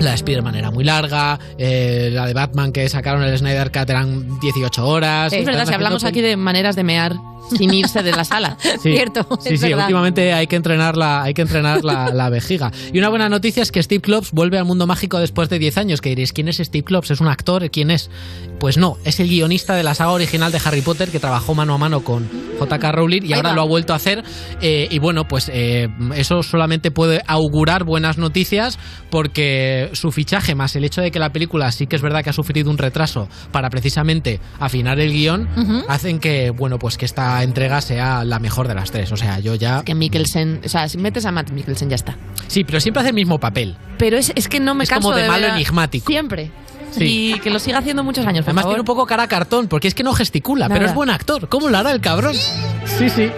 [0.00, 3.88] La de Spider-Man era muy larga, eh, la de Batman que sacaron el Snyder Cut
[3.88, 5.32] eran 18 horas.
[5.32, 7.14] es verdad, si hablamos aquí de maneras de mear
[7.56, 8.56] sin irse de la sala.
[8.82, 8.92] Sí.
[8.94, 9.84] Cierto, Sí, sí, verdad.
[9.84, 12.72] últimamente hay que entrenar, la, hay que entrenar la, la vejiga.
[12.92, 15.76] Y una buena noticia es que Steve Klops vuelve al mundo mágico después de 10
[15.78, 16.00] años.
[16.00, 17.10] Que diréis, ¿quién es Steve Klops?
[17.10, 17.70] ¿Es un actor?
[17.70, 18.10] ¿Quién es?
[18.58, 21.74] Pues no, es el guionista de la saga original de Harry Potter que trabajó mano
[21.74, 22.92] a mano con J.K.
[22.92, 23.56] Rowling y Ahí ahora va.
[23.56, 24.24] lo ha vuelto a hacer.
[24.62, 28.78] Eh, y bueno, pues eh, eso solamente puede augurar buenas noticias
[29.10, 32.30] porque su fichaje más el hecho de que la película sí que es verdad que
[32.30, 35.48] ha sufrido un retraso para precisamente afinar el guion
[35.88, 39.12] hacen que, bueno, pues que esta entrega sea la mejor de las tres.
[39.12, 39.82] O sea, yo ya...
[39.84, 42.16] Que Mikkelsen, o sea, si metes a Matt Mikkelsen ya está.
[42.48, 43.76] Sí, pero siempre hace el mismo papel.
[43.98, 46.06] Pero es, es que no me Es canso como de malo ver a- enigmático.
[46.06, 46.50] Siempre.
[46.92, 47.32] Sí.
[47.34, 48.74] Y que lo siga haciendo muchos años, por Además favor.
[48.74, 50.90] tiene un poco cara a cartón, porque es que no gesticula, pero Nada.
[50.90, 51.48] es buen actor.
[51.48, 52.34] ¿Cómo lo hará el cabrón?
[52.34, 53.30] Sí, sí.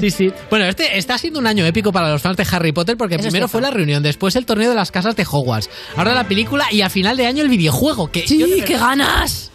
[0.00, 0.32] Sí, sí.
[0.50, 3.22] Bueno, este está siendo un año épico para los fans de Harry Potter porque Eso
[3.22, 6.24] es primero fue la reunión, después el torneo de las casas de Hogwarts, ahora la
[6.28, 8.10] película y a final de año el videojuego.
[8.10, 9.50] Que ¡Sí, qué ganas!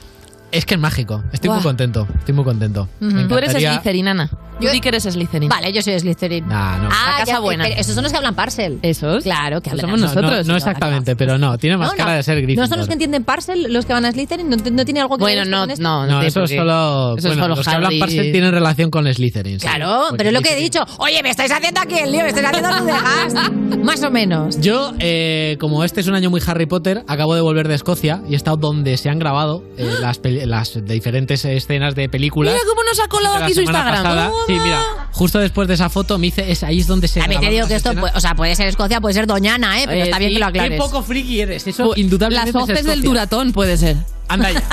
[0.55, 1.23] Es que es mágico.
[1.31, 1.57] Estoy Buah.
[1.57, 2.07] muy contento.
[2.19, 2.87] Estoy muy contento.
[2.99, 3.05] Tú
[3.37, 4.29] eres encantaría- Slytherin, Ana.
[4.61, 5.49] Yo di que eres Slytherin.
[5.49, 6.47] Vale, yo soy Slytherin.
[6.47, 6.87] Nah, no.
[6.89, 7.65] Ah, La casa ya, buena.
[7.65, 8.79] pero Esos son los que hablan parcel.
[8.83, 9.21] ¿Esos?
[9.21, 10.47] Claro, que hablan somos No, nosotros.
[10.47, 11.57] No, no exactamente, pero no.
[11.57, 12.15] Tiene más No, cara no.
[12.17, 12.63] de ser Gryffindor.
[12.63, 14.49] ¿No son los que entienden parcel los que van a Slytherin?
[14.49, 15.83] ¿No, no tiene algo que Bueno, ver no, con esto?
[15.83, 17.17] no, No, eso es solo.
[17.17, 17.99] Eso es bueno, solo los que hablan.
[17.99, 19.59] Parcel tienen relación con Slytherin.
[19.59, 20.85] Claro, Porque pero es lo que he dicho.
[20.99, 23.33] Oye, me estáis haciendo aquí el lío, me estáis haciendo no dejas.
[23.83, 24.61] Más o menos.
[24.61, 28.21] Yo, eh, como este es un año muy Harry Potter, acabo de volver de Escocia
[28.29, 32.53] y he estado donde se han grabado eh, las, peli- las diferentes escenas de películas.
[32.53, 34.03] Mira cómo nos ha colado aquí su Instagram.
[34.03, 34.31] pasada.
[34.47, 34.81] Sí, mira,
[35.11, 37.69] justo después de esa foto me hice, es, ahí es donde se También te grabaron
[37.69, 39.85] digo que esto, o sea, puede ser Escocia, puede ser Doñana, ¿eh?
[39.87, 40.79] Pero Eh, está bien sí, que lo Qué aclares.
[40.79, 43.97] poco friki eres, eso Pues, indudablemente Las es hoces del duratón puede ser.
[44.27, 44.63] Anda ya.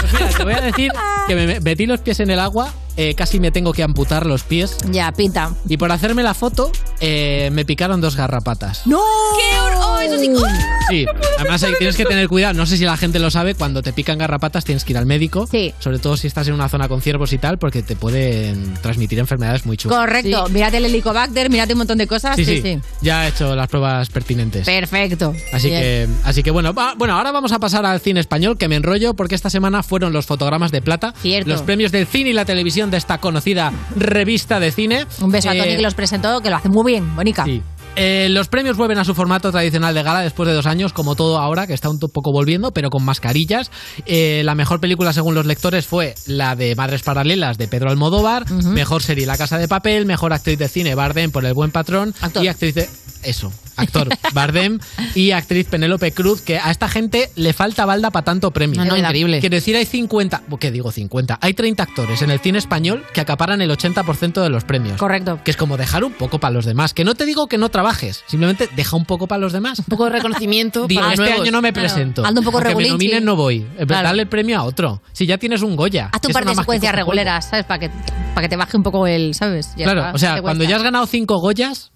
[0.00, 0.90] Pues mira, te voy a decir
[1.26, 4.42] que me metí los pies en el agua eh, casi me tengo que amputar los
[4.42, 4.76] pies.
[4.90, 5.54] Ya, pinta.
[5.68, 8.86] Y por hacerme la foto, eh, me picaron dos garrapatas.
[8.86, 9.00] ¡No!
[9.38, 10.30] ¡Qué hor- oh, eso sí!
[10.36, 10.46] ¡Oh!
[10.90, 11.06] Sí,
[11.38, 12.52] además ahí tienes que tener cuidado.
[12.54, 15.06] No sé si la gente lo sabe, cuando te pican garrapatas tienes que ir al
[15.06, 15.46] médico.
[15.50, 15.72] Sí.
[15.78, 19.18] Sobre todo si estás en una zona con ciervos y tal, porque te pueden transmitir
[19.18, 19.98] enfermedades muy chungas.
[19.98, 20.48] Correcto.
[20.50, 22.36] Mírate el helicobacter, mírate un montón de cosas.
[22.36, 24.66] Sí, sí, Ya he hecho las pruebas pertinentes.
[24.66, 25.34] Perfecto.
[25.52, 25.80] Así Bien.
[25.80, 28.76] que, así que bueno, va- bueno, ahora vamos a pasar al cine español, que me
[28.76, 31.48] enrollo porque esta semana fueron los fotogramas de plata, Cierto.
[31.50, 35.06] los premios del cine y la televisión de esta conocida revista de cine.
[35.20, 37.44] Un beso a Eh, Tony que los presentó, que lo hace muy bien, Bonica.
[37.44, 37.62] Sí.
[37.96, 41.16] Eh, los premios vuelven a su formato tradicional de gala después de dos años, como
[41.16, 43.70] todo ahora, que está un poco volviendo, pero con mascarillas.
[44.06, 48.48] Eh, la mejor película, según los lectores, fue la de Madres Paralelas de Pedro Almodóvar.
[48.50, 50.06] Mejor serie La Casa de Papel.
[50.06, 52.14] Mejor actriz de cine Bardem por El Buen Patrón.
[52.40, 52.88] Y actriz de.
[53.22, 54.78] Eso, actor Bardem.
[55.14, 58.82] y actriz Penélope Cruz, que a esta gente le falta balda para tanto premio.
[58.84, 59.40] No, no, increíble.
[59.40, 60.42] Quiero decir, hay 50.
[60.58, 61.38] ¿Qué digo 50?
[61.40, 64.96] Hay 30 actores en el cine español que acaparan el 80% de los premios.
[64.98, 65.40] Correcto.
[65.44, 66.94] Que es como dejar un poco para los demás.
[66.94, 69.78] Que no te digo que no trabajes, simplemente deja un poco para los demás.
[69.80, 71.42] Un poco de reconocimiento Digo, para este nuevos.
[71.42, 71.86] año no me Claro.
[71.88, 72.24] presento.
[72.24, 73.66] Hazte un poco Aunque me nominen no voy.
[73.78, 74.08] Eh, Claro.
[74.08, 75.02] Dale el premio a otro.
[75.12, 76.10] Si ya tienes un Goya.
[76.10, 77.64] Que un es par de que secuencias reguleras, ¿sabes?
[77.66, 77.90] Para que,
[78.34, 79.70] para que te baje un poco el, ¿sabes?
[79.76, 81.90] Ya Claro, está, o sea, cuando ya has ganado cinco Goyas,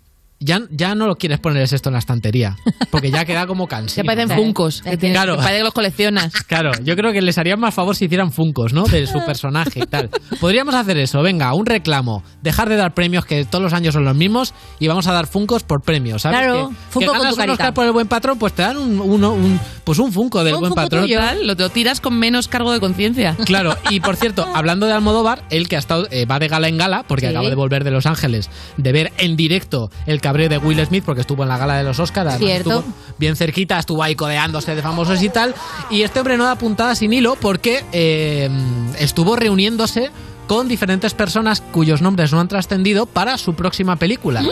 [0.44, 2.56] ya, ya no lo quieres poner esto en la estantería.
[2.90, 3.94] Porque ya queda como cansino.
[4.04, 4.82] Ya parecen funcos.
[4.82, 5.36] Que Claro.
[5.36, 6.32] que parece que los coleccionas.
[6.46, 8.84] Claro, yo creo que les harían más favor si hicieran funcos, ¿no?
[8.84, 10.10] De su personaje y tal.
[10.40, 12.22] Podríamos hacer eso, venga, un reclamo.
[12.42, 15.26] Dejar de dar premios que todos los años son los mismos y vamos a dar
[15.26, 16.38] funcos por premios, ¿sabes?
[16.40, 17.52] Claro, que, funko que con ganas tu un carita.
[17.54, 20.54] Oscar por el buen patrón, pues te dan un, uno- un- pues un funco del
[20.54, 21.02] Un buen funko patrón.
[21.04, 21.20] tuyo.
[21.42, 23.36] Lo tiras con menos cargo de conciencia.
[23.46, 26.68] Claro, y por cierto, hablando de Almodóvar, él que ha estado, eh, va de gala
[26.68, 27.30] en gala, porque Sí.
[27.30, 31.22] acaba de volver de Los Ángeles, de ver en directo el de Will Smith, porque
[31.22, 32.84] estuvo en la gala de los Oscars, estuvo
[33.18, 35.54] bien cerquita, estuvo ahí codeándose de famosos y tal.
[35.90, 38.50] Y este hombre no da puntada sin hilo porque eh,
[38.98, 40.10] estuvo reuniéndose
[40.46, 44.42] con diferentes personas cuyos nombres no han trascendido para su próxima película.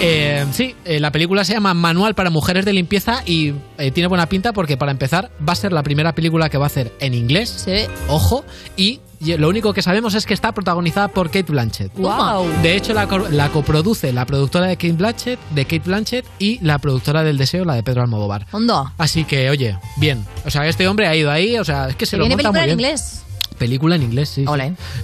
[0.00, 4.08] Eh, sí, eh, la película se llama Manual para Mujeres de Limpieza y eh, tiene
[4.08, 6.92] buena pinta porque para empezar va a ser la primera película que va a hacer
[7.00, 7.66] en inglés.
[8.08, 8.44] Ojo,
[8.76, 9.00] y y
[9.38, 11.92] lo único que sabemos es que está protagonizada por Kate Blanchett.
[11.96, 12.46] Guau.
[12.62, 16.78] De hecho, la, la coproduce la productora de Kate Blanchett, de Kate Blanchett y la
[16.78, 18.46] productora del Deseo, la de Pedro Almodóvar.
[18.52, 18.90] Hondo.
[18.98, 20.24] Así que, oye, bien.
[20.44, 22.42] O sea, este hombre ha ido ahí, o sea, es que se ¿Que lo viene
[22.42, 22.78] monta muy en bien.
[22.80, 23.22] inglés?
[23.58, 24.44] Película en inglés, sí.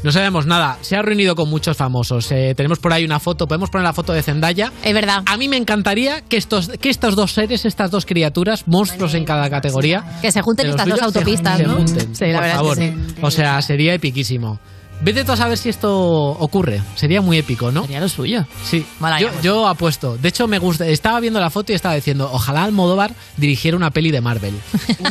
[0.03, 0.79] No sabemos nada.
[0.81, 2.31] Se ha reunido con muchos famosos.
[2.33, 3.47] Eh, tenemos por ahí una foto.
[3.47, 4.73] Podemos poner la foto de Zendaya.
[4.83, 5.23] Es verdad.
[5.27, 9.25] A mí me encantaría que estos, que estos dos seres, estas dos criaturas, monstruos en
[9.25, 11.77] cada categoría, Que se junten estas dos se- autopistas, se ¿no?
[11.77, 12.77] junten, Sí, la por verdad es que favor.
[12.79, 13.15] sí.
[13.23, 14.59] O sea, sería epiquísimo.
[15.01, 15.93] Vete tú a saber si esto
[16.31, 16.83] ocurre.
[16.97, 17.83] Sería muy épico, ¿no?
[17.83, 18.45] Sería lo suyo.
[18.65, 18.85] Sí.
[18.99, 19.47] Mala Yo, pues.
[19.71, 20.17] apuesto.
[20.19, 20.87] De hecho, me gusta.
[20.89, 24.55] Estaba viendo la foto y estaba diciendo, ojalá Almodóvar dirigiera una peli de Marvel.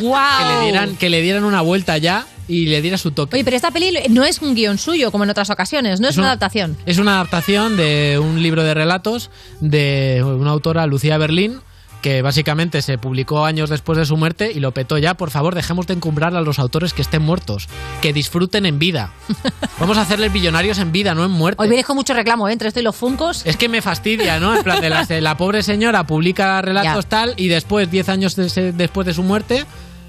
[0.00, 0.38] ¡Guau!
[0.38, 3.36] Que le dieran, que le dieran una vuelta ya y le diera su toque.
[3.36, 6.12] Oye, pero esta peli no es un guion suyo como en otras ocasiones, no es,
[6.12, 6.76] Es una un- adaptación.
[6.86, 11.60] Es una adaptación de un libro de relatos de una autora, Lucía Berlín,
[12.02, 15.14] que básicamente se publicó años después de su muerte y lo petó ya.
[15.14, 17.68] Por favor, dejemos de encumbrar a los autores que estén muertos,
[18.00, 19.12] que disfruten en vida.
[19.80, 21.62] Vamos a hacerles billonarios en vida, no en muerte.
[21.62, 22.52] Hoy vienes con mucho reclamo ¿eh?
[22.52, 23.44] entre esto y los funcos.
[23.46, 24.56] Es que me fastidia, ¿no?
[24.56, 27.08] En plan, de de la pobre señora publica relatos Ya.
[27.08, 29.64] tal y después, 10 años de- después de su muerte,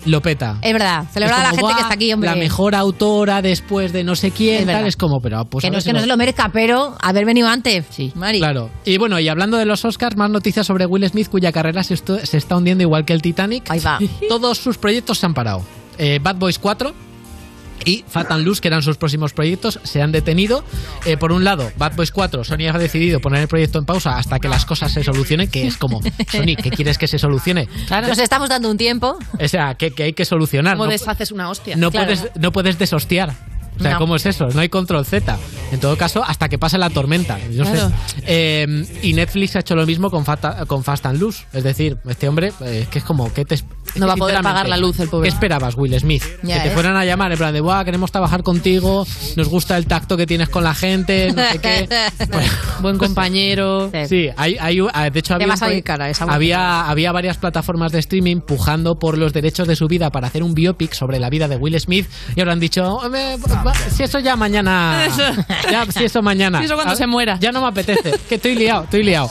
[0.09, 0.57] lo peta.
[0.61, 2.29] Es verdad, celebrar a la gente que "Buah, está aquí, hombre.
[2.29, 4.87] La mejor autora después de no sé quién, Es tal, verdad.
[4.87, 7.47] es como, pero pues que no es que no se lo merezca, pero haber venido
[7.47, 7.85] antes.
[7.89, 8.11] Sí.
[8.15, 8.39] Mari.
[8.39, 8.69] Claro.
[8.85, 11.95] Y bueno, y hablando de los Oscars, más noticias sobre Will Smith, cuya carrera se,
[11.97, 13.69] se está hundiendo igual que el Titanic.
[13.69, 13.99] Ahí va.
[14.29, 15.61] Todos sus proyectos se han parado.
[15.97, 16.93] Eh, Bad Boys 4
[17.85, 20.63] y Fat and Loose, que eran sus próximos proyectos, se han detenido.
[21.05, 24.17] Eh, por un lado, Bad Boys 4, Sony ha decidido poner el proyecto en pausa
[24.17, 27.67] hasta que las cosas se solucionen, que es como, Sony, ¿qué quieres que se solucione?
[28.07, 29.17] Nos estamos dando un tiempo.
[29.39, 30.75] O sea, que, que hay que solucionar.
[30.75, 31.75] ¿Cómo No- deshaces una hostia?
[31.75, 32.07] no, Claro.
[32.13, 33.33] puedes, no puedes deshostiar.
[33.79, 33.97] O sea, No.
[33.99, 34.47] ¿cómo es eso?
[34.53, 35.37] No hay control Z.
[35.71, 37.37] En todo caso, hasta que pase la tormenta.
[37.51, 37.79] Yo sé.
[38.25, 41.45] Eh, y Netflix ha hecho lo mismo con, Fata- con Fast and Loose.
[41.53, 43.59] Es decir, este hombre, eh, que es como que te.
[43.95, 45.29] No va a poder pagar la luz, el pobre.
[45.29, 46.23] ¿Qué esperabas, Will Smith?
[46.43, 46.71] Ya, que te ¿eh?
[46.71, 50.27] fueran a llamar en plan de, Buah, queremos trabajar contigo, nos gusta el tacto que
[50.27, 51.89] tienes con la gente, no sé qué.
[52.81, 53.91] Buen compañero.
[54.07, 56.35] Sí, hay, hay, ah, de hecho había, vas a dedicar a esa música.
[56.35, 60.43] había, había varias plataformas de streaming pujando por los derechos de su vida para hacer
[60.43, 63.37] un biopic sobre la vida de Will Smith y ahora han dicho, "Hombre,
[63.69, 65.07] va- si eso ya mañana,
[65.71, 66.59] ya, si eso mañana.
[66.59, 67.37] Si eso cuando se muera.
[67.39, 69.29] Ya no me apetece, que estoy liado, estoy liado.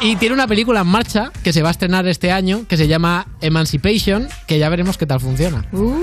[0.00, 2.88] Y tiene una película en marcha que se va a estrenar este año que se
[2.88, 5.64] llama Emancipation, que ya veremos qué tal funciona.
[5.72, 6.00] Uh.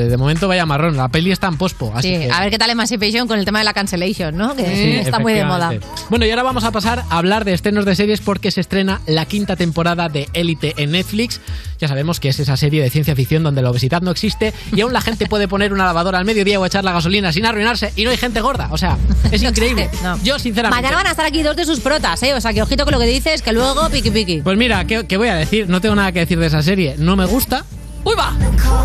[0.00, 0.96] De momento vaya marrón.
[0.96, 1.92] La peli está en pospo.
[1.94, 2.30] Así Sí, que...
[2.30, 4.54] a ver qué tal Emancipation con el tema de la cancellation, ¿no?
[4.54, 5.72] Que Sí, está muy de moda.
[6.10, 9.00] Bueno, y ahora vamos a pasar a hablar de estrenos de series porque se estrena
[9.06, 11.40] la quinta temporada de Élite en Netflix.
[11.78, 14.80] Ya sabemos que es esa serie de ciencia ficción donde la obesidad no existe y
[14.80, 17.92] aún la gente puede poner una lavadora al mediodía o echar la gasolina sin arruinarse
[17.96, 18.68] y no hay gente gorda.
[18.70, 18.96] O sea,
[19.30, 19.88] es increíble.
[20.22, 20.82] Yo, sinceramente.
[20.82, 22.34] Mañana van a estar aquí dos de sus protas, ¿eh?
[22.34, 24.40] O sea, que ojito con lo que dices, que luego piqui piqui.
[24.42, 25.68] Pues mira, ¿qué, qué voy a decir?
[25.68, 26.94] No tengo nada que decir de esa serie.
[26.98, 27.64] No me gusta.
[28.04, 28.32] ¡Uy, va!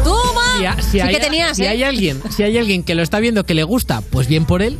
[0.03, 0.57] ¡Toma!
[0.57, 1.69] Si, ha- si sí hay, que tenías, si ¿eh?
[1.69, 4.61] hay alguien, si hay alguien que lo está viendo que le gusta, pues bien por
[4.61, 4.77] él.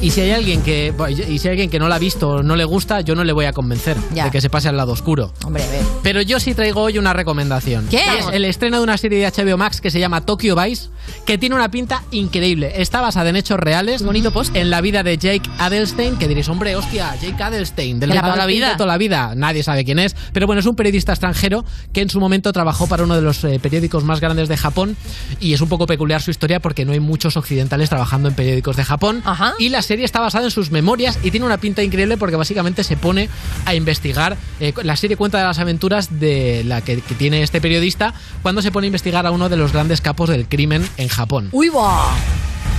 [0.00, 0.92] Y si hay alguien que
[1.28, 3.22] y si hay alguien que no la ha visto o no le gusta, yo no
[3.22, 4.24] le voy a convencer Ya.
[4.24, 5.32] de que se pase al lado oscuro.
[5.44, 5.82] Hombre, a ver.
[6.02, 7.86] Pero yo sí traigo hoy una recomendación.
[7.88, 8.00] ¿Qué?
[8.18, 10.88] Es el estreno de una serie de HBO Max que se llama Tokyo Vice,
[11.26, 12.72] que tiene una pinta increíble.
[12.76, 14.02] Está basada en hechos reales.
[14.02, 14.54] bonito post.
[14.54, 18.36] En la vida de Jake Adelstein, que diréis, hombre, hostia, Jake Adelstein, de los toda
[18.36, 18.70] la vida.
[18.70, 19.34] de toda la vida.
[19.34, 20.14] Nadie sabe quién es.
[20.32, 23.42] Pero bueno, es un periodista extranjero que en su momento trabajó para uno de los
[23.44, 24.96] eh, periódicos más grandes de Japón.
[25.40, 28.76] Y es un poco peculiar su historia porque no hay muchos occidentales trabajando en periódicos
[28.76, 29.22] de Japón.
[29.58, 32.84] Y la serie está basada en sus memorias y tiene una pinta increíble porque básicamente
[32.84, 33.28] se pone
[33.64, 34.36] a investigar.
[34.60, 38.62] eh, la serie cuenta de las aventuras de la que, que tiene este periodista cuando
[38.62, 41.48] se pone a investigar a uno de los grandes capos del crimen en Japón.
[41.52, 42.14] ¡Uy, va!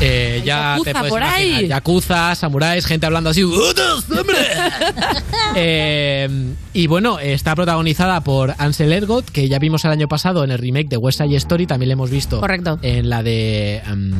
[0.01, 1.67] Eh, ya yakuza te puedes por imaginar, ahí.
[1.69, 3.45] yakuza, samuráis, gente hablando así.
[3.45, 4.36] "¡Utos, hombre!".
[5.58, 6.28] Eh,
[6.73, 10.58] y bueno, está protagonizada por Ansel Elgort, que ya vimos el año pasado en el
[10.58, 12.78] remake de West Side Story, también le hemos visto Correcto.
[12.82, 13.78] en la de...
[13.88, 14.12] em,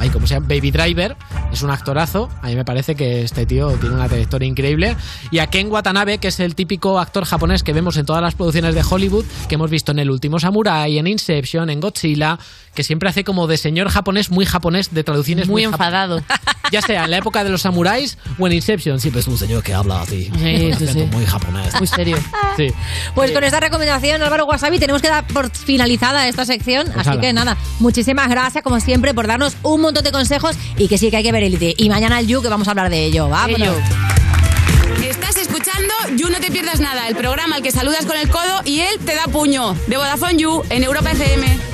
[0.00, 0.46] ay, ¿cómo se llama?
[0.48, 1.16] Baby Driver.
[1.52, 2.28] Es un actorazo.
[2.42, 4.96] A mí me parece que este tío tiene una trayectoria increíble.
[5.30, 8.34] Y a Ken Watanabe, que es el típico actor japonés que vemos en todas las
[8.34, 12.36] producciones de Hollywood, que hemos visto en El Último Samurai, en Inception, en Godzilla,
[12.74, 16.22] que siempre hace como de señor japonés, muy japonés, de traducciones Muy muy, enfadado.
[16.72, 19.62] ya sea en la época de los samuráis o en Inception, siempre es un señor
[19.62, 20.30] que habla así.
[20.38, 21.08] Sí, sí, sí.
[21.12, 21.74] Muy japonés.
[21.78, 22.18] Muy serio.
[22.56, 22.68] Sí.
[23.16, 26.86] Pues con esta recomendación, Álvaro Wasabi, tenemos que dar por finalizada esta sección.
[26.86, 27.20] Pues así hala.
[27.20, 31.10] que nada, muchísimas gracias, como siempre, por darnos un montón de consejos y que sí
[31.10, 31.74] que hay que ver Elite.
[31.76, 33.28] Y mañana el You, que vamos a hablar de ello.
[33.28, 33.76] Vámonos.
[35.02, 38.62] Estás escuchando You No Te Pierdas Nada, el programa al que saludas con el codo
[38.64, 39.74] y él te da puño.
[39.88, 41.73] De Vodafone You en Europa FM.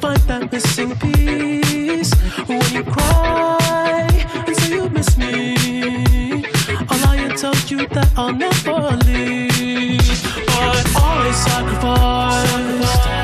[0.00, 2.12] Find that missing piece.
[2.46, 4.08] When you cry
[4.46, 6.44] and say you miss me,
[7.02, 10.22] lie and tell you that I'll never leave.
[10.46, 13.23] But I sacrificed your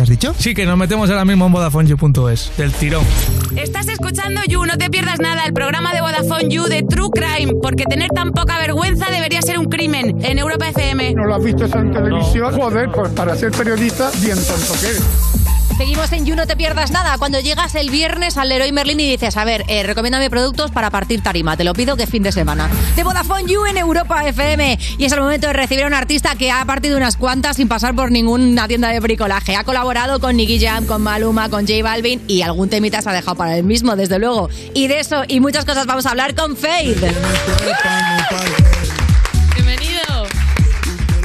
[0.01, 0.33] ¿Qué has dicho?
[0.35, 3.05] Sí, que nos metemos ahora mismo en VodafoneYou.es, del tirón.
[3.55, 7.53] Estás escuchando You, no te pierdas nada, el programa de Vodafone You de True Crime,
[7.61, 11.13] porque tener tan poca vergüenza debería ser un crimen en Europa FM.
[11.13, 12.51] ¿No lo has visto eso en televisión?
[12.51, 15.03] Joder, pues para ser periodista, bien tonto que eres.
[15.77, 17.17] Seguimos en You No Te Pierdas Nada.
[17.17, 20.89] Cuando llegas el viernes al Leroy Merlin y dices, a ver, eh, recomiéndame productos para
[20.89, 21.57] partir tarima.
[21.57, 22.69] Te lo pido que fin de semana.
[22.95, 24.77] De Vodafone You en Europa FM.
[24.97, 27.67] Y es el momento de recibir a un artista que ha partido unas cuantas sin
[27.67, 29.55] pasar por ninguna tienda de bricolaje.
[29.55, 33.13] Ha colaborado con Nicky Jam, con Maluma, con J Balvin y algún temita se ha
[33.13, 34.49] dejado para él mismo, desde luego.
[34.73, 37.01] Y de eso y muchas cosas vamos a hablar con Faith.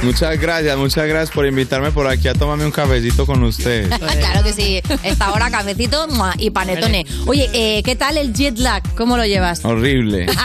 [0.03, 3.87] Muchas gracias, muchas gracias por invitarme por aquí a tomarme un cafecito con ustedes.
[4.19, 4.81] claro que sí.
[5.03, 7.05] Esta hora cafecito y panetone.
[7.25, 8.83] Oye, eh, ¿qué tal el jet lag?
[8.95, 9.63] ¿Cómo lo llevas?
[9.65, 10.27] Horrible.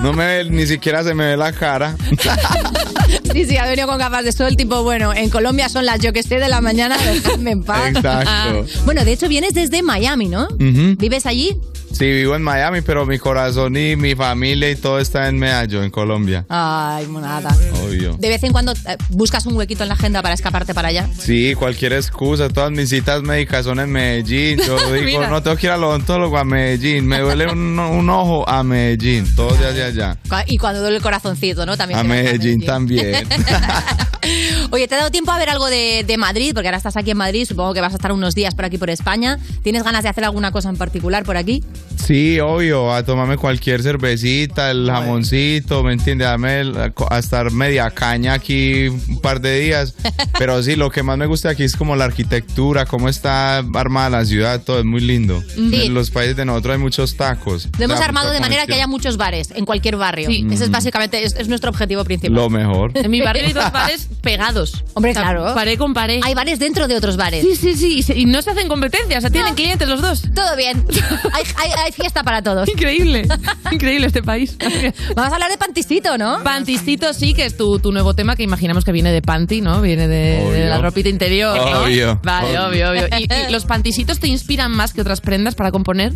[0.00, 1.96] No me ve, ni siquiera se me ve la cara.
[3.32, 6.12] Sí, sí, ha venido con gafas de sol, tipo, bueno, en Colombia son las yo
[6.12, 7.88] que sé de la mañana, dejadme en paz.
[7.94, 8.66] Exacto.
[8.84, 10.44] Bueno, de hecho vienes desde Miami, ¿no?
[10.44, 10.96] Ujú.
[10.98, 11.56] ¿Vives allí?
[11.92, 15.82] Sí, vivo en Miami, pero mi corazón y mi familia y todo está en Medallo,
[15.82, 16.44] en Colombia.
[16.48, 17.54] Ay, nada.
[17.84, 18.16] Obvio.
[18.18, 21.08] De vez en cuando eh, buscas un huequito en la agenda para escaparte para allá.
[21.18, 22.48] Sí, cualquier excusa.
[22.48, 24.58] Todas mis citas médicas son en Medellín.
[24.66, 27.06] Yo digo, no tengo que ir al odontólogo a Medellín.
[27.06, 29.26] Me duele un, un ojo a Medellín.
[29.34, 30.16] Todo de allá allá.
[30.46, 31.76] Y cuando duele el corazoncito, ¿no?
[31.76, 33.28] También A te vas Medellín también.
[34.74, 36.52] Oye, ¿te ha dado tiempo a ver algo de, de Madrid?
[36.54, 38.78] Porque ahora estás aquí en Madrid, supongo que vas a estar unos días por aquí
[38.78, 39.38] por España.
[39.62, 41.62] ¿Tienes ganas de hacer alguna cosa en particular por aquí?
[42.06, 46.26] Sí, obvio, a tomarme cualquier cervecita, el jamoncito, ¿me entiendes?
[46.26, 49.94] Dame el- a estar media caña aquí un par de días.
[50.38, 54.10] Pero sí, lo que más me gusta aquí es como la arquitectura, cómo está armada
[54.10, 55.42] la ciudad, todo es muy lindo.
[55.54, 55.82] Sí.
[55.86, 57.68] En los países de nosotros hay muchos tacos.
[57.78, 60.28] Lo hemos sea, armado de manera que haya muchos bares en cualquier barrio.
[60.28, 60.44] Sí.
[60.50, 60.72] Ese es Mm.
[60.72, 62.34] básicamente es, es nuestro objetivo principal.
[62.34, 62.90] Lo mejor.
[62.94, 64.82] En mi barrio hay dos bares pegados.
[64.94, 65.54] Hombre, O sea, claro.
[65.54, 66.20] Paré con paré.
[66.24, 67.42] Hay bares dentro de otros bares.
[67.44, 67.98] Sí, sí, sí.
[67.98, 69.18] y se- Y no se hacen competencia.
[69.18, 70.22] O sea, tienen clientes los dos.
[70.34, 70.84] Todo bien.
[71.32, 72.68] Hay, hay- hay fiesta para todos.
[72.68, 73.26] Increíble.
[73.70, 74.56] Increíble este país.
[75.14, 76.42] Vamos a hablar de Pantisito, ¿no?
[76.42, 79.80] Pantisito sí, que es tu, tu nuevo tema que imaginamos que viene de panty, ¿no?
[79.80, 81.82] Viene de, de la ropita interior, ¿no?
[81.82, 83.06] Obvio, Vale, obvio, obvio.
[83.18, 86.12] ¿Y, y los pantisitos te inspiran más que otras prendas para componer?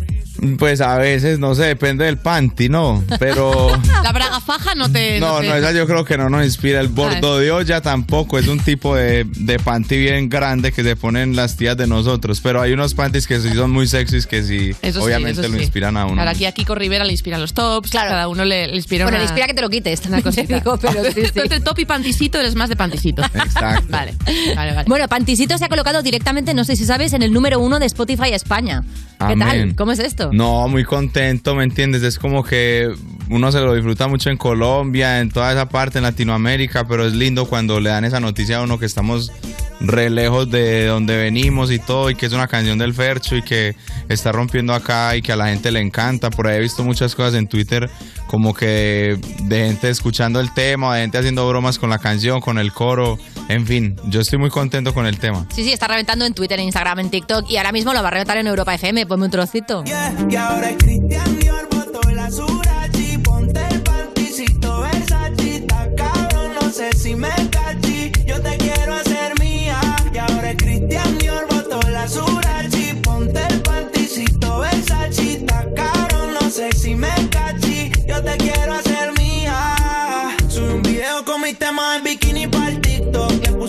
[0.59, 3.03] Pues a veces, no sé, depende del panty, ¿no?
[3.19, 3.69] Pero...
[4.03, 5.19] La braga faja no te...
[5.19, 6.79] No, te- no, esa yo creo que no nos inspira.
[6.79, 10.95] El bordo de olla tampoco es un tipo de, de panty bien grande que se
[10.95, 12.39] ponen las tías de nosotros.
[12.41, 15.49] Pero hay unos panties que sí son muy sexys que sí, Eso sí, obviamente eso
[15.49, 15.63] lo sí.
[15.67, 16.15] Inspiran a uno.
[16.15, 19.17] Claro, aquí a Kiko Rivera le inspiran los tops, cada uno le, le inspira Bueno,
[19.17, 19.23] una...
[19.23, 20.05] le inspira que te lo quites.
[20.07, 20.55] Una cosita.
[20.55, 21.39] Digo, pero sí, sí.
[21.39, 23.21] Entre top y pantisito eres más de pantisito.
[23.23, 23.87] Exacto.
[23.89, 24.13] Vale,
[24.55, 24.83] vale, vale.
[24.87, 27.85] Bueno, Pantisito se ha colocado directamente, no sé si sabes, en el número uno de
[27.85, 28.83] Spotify España.
[29.17, 29.39] ¿Qué Amén.
[29.39, 29.75] tal?
[29.75, 30.29] ¿Cómo es esto?
[30.33, 32.03] No, muy contento, ¿me entiendes?
[32.03, 32.89] Es como que
[33.29, 37.13] uno se lo disfruta mucho en Colombia, en toda esa parte, en Latinoamérica, pero es
[37.13, 39.31] lindo cuando le dan esa noticia a uno que estamos
[39.79, 43.41] re lejos de donde venimos y todo, y que es una canción del Fercho y
[43.41, 43.75] que
[44.09, 46.29] está rompiendo acá y que a la gente le encanta.
[46.29, 47.89] Por ahí he visto muchas cosas en Twitter
[48.27, 52.57] como que de gente escuchando el tema, de gente haciendo bromas con la canción, con
[52.57, 53.17] el coro,
[53.47, 55.47] en fin, yo estoy muy contento con el tema.
[55.53, 58.09] Sí, sí, está reventando en Twitter, en Instagram, en TikTok y ahora mismo lo va
[58.09, 59.05] a reventar en Europa FM.
[59.05, 59.83] Ponme un trocito.
[59.85, 66.69] Y ahora es Cristian Dior, botó la Surachi, ponte el panticito Versace, está cabrón, no
[66.69, 67.46] sé si me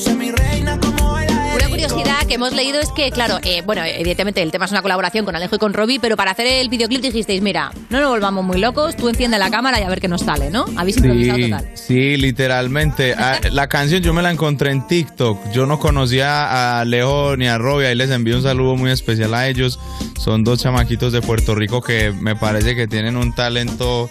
[0.07, 4.83] Una curiosidad que hemos leído es que, claro, eh, bueno, evidentemente el tema es una
[4.83, 8.11] colaboración con Alejo y con Robbie, pero para hacer el videoclip dijisteis, mira, no nos
[8.11, 10.67] volvamos muy locos, tú enciende la cámara y a ver qué nos sale, ¿no?
[10.77, 11.71] Habéis improvisado Sí, total.
[11.75, 13.15] sí, literalmente.
[13.19, 15.51] Ah, La canción yo me la encontré en TikTok.
[15.53, 17.87] Yo no conocía a Leo ni a Robbie.
[17.89, 19.81] Ahí les envío un saludo muy especial a ellos.
[20.19, 24.09] Son dos chamaquitos de Puerto Rico que me parece que tienen un talento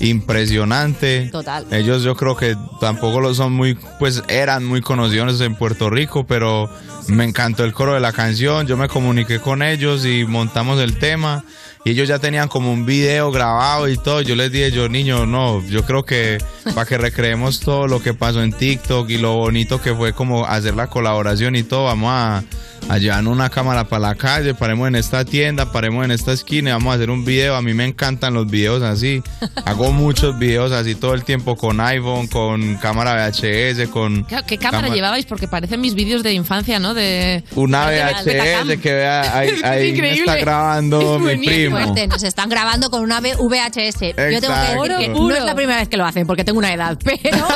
[0.00, 1.28] impresionante.
[1.30, 1.66] Total.
[1.70, 6.26] Ellos yo creo que tampoco lo son muy, pues eran muy conocidos en Puerto Rico,
[6.26, 6.68] pero
[7.08, 10.98] me encantó el coro de la canción, yo me comuniqué con ellos y montamos el
[10.98, 11.44] tema.
[11.84, 14.20] Y ellos ya tenían como un video grabado y todo.
[14.20, 16.38] Yo les dije, yo niño, no, yo creo que
[16.74, 20.44] para que recreemos todo lo que pasó en TikTok y lo bonito que fue como
[20.46, 22.42] hacer la colaboración y todo, vamos a,
[22.88, 26.70] a llevar una cámara para la calle, paremos en esta tienda, paremos en esta esquina
[26.70, 27.56] y vamos a hacer un video.
[27.56, 29.22] A mí me encantan los videos así.
[29.64, 34.24] Hago muchos videos así todo el tiempo con iPhone, con cámara VHS, con...
[34.24, 35.24] ¿Qué cámara cámara- llevabais?
[35.24, 36.92] Porque parecen mis vídeos de infancia, ¿no?
[36.92, 37.86] De Una.
[37.86, 41.69] VHS que vea, ahí, ahí me está grabando Es mi buenísimo.
[41.70, 44.00] Fuerte, nos están grabando con una V- VHS.
[44.32, 46.58] Yo tengo que decir que no es la primera vez que lo hacen, porque tengo
[46.58, 47.46] una edad, pero,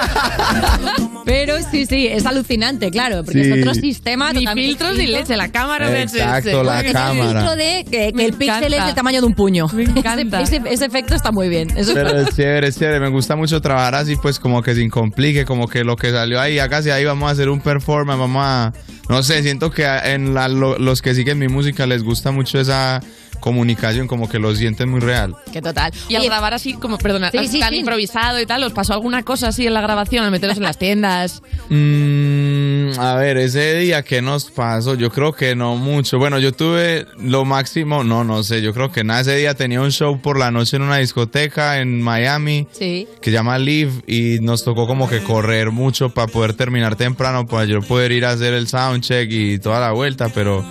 [1.24, 3.50] pero sí, sí, es alucinante, claro, porque Sí.
[3.52, 4.32] es otro sistema.
[4.32, 6.14] Ni totalmente filtros ni leche, la cámara VHS.
[6.14, 7.30] Exacto, la Es el cámara.
[7.40, 9.66] filtro de que, el píxel es del tamaño de un puño.
[9.72, 10.40] Me encanta.
[10.40, 11.70] Ese, ese- ese efecto está muy bien.
[11.70, 13.00] Eso es Pero es chévere, es chévere.
[13.00, 16.40] Me gusta mucho trabajar así, pues como que sin complique, como que lo que salió
[16.40, 18.72] ahí, hágase ahí, vamos a hacer un performance, vamos a...
[19.08, 22.58] No sé, siento que en la- lo- los que siguen mi música les gusta mucho
[22.60, 23.00] esa
[23.44, 25.36] comunicación, como que lo sienten muy real.
[25.52, 25.92] Que total.
[26.08, 27.80] Y al grabar así, como, perdona, Sí, sí, tan sí.
[27.80, 30.78] improvisado y tal, ¿os pasó alguna cosa así en la grabación al meteros en las
[30.78, 31.42] tiendas?
[31.68, 36.18] Mm, a ver, ese día que nos pasó, yo creo que no mucho.
[36.18, 39.82] Bueno, yo tuve lo máximo, no, no sé, yo creo que nada, ese día tenía
[39.82, 42.66] un show por la noche en una discoteca en Miami.
[42.72, 43.06] Sí.
[43.20, 47.46] que se llama Live y nos tocó como que correr mucho para poder terminar temprano
[47.46, 50.64] para yo poder ir a hacer el soundcheck y toda la vuelta, pero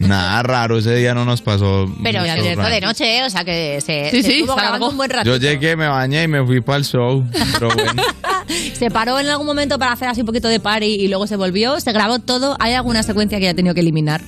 [0.00, 1.90] nada raro, ese día no nos pasó.
[2.02, 2.74] Pero en directo raro.
[2.74, 3.24] de noche, ¿eh?
[3.24, 5.28] o sea que se, Sí, se sí, estuvo grabando un buen rato.
[5.28, 8.02] Yo llegué, me bañé y me fui para el show, pero bueno.
[8.74, 11.36] Se paró en algún momento para hacer así un poquito de party y luego se
[11.36, 12.56] volvió, se grabó todo.
[12.58, 14.22] ¿Hay alguna secuencia que haya tenido que eliminar?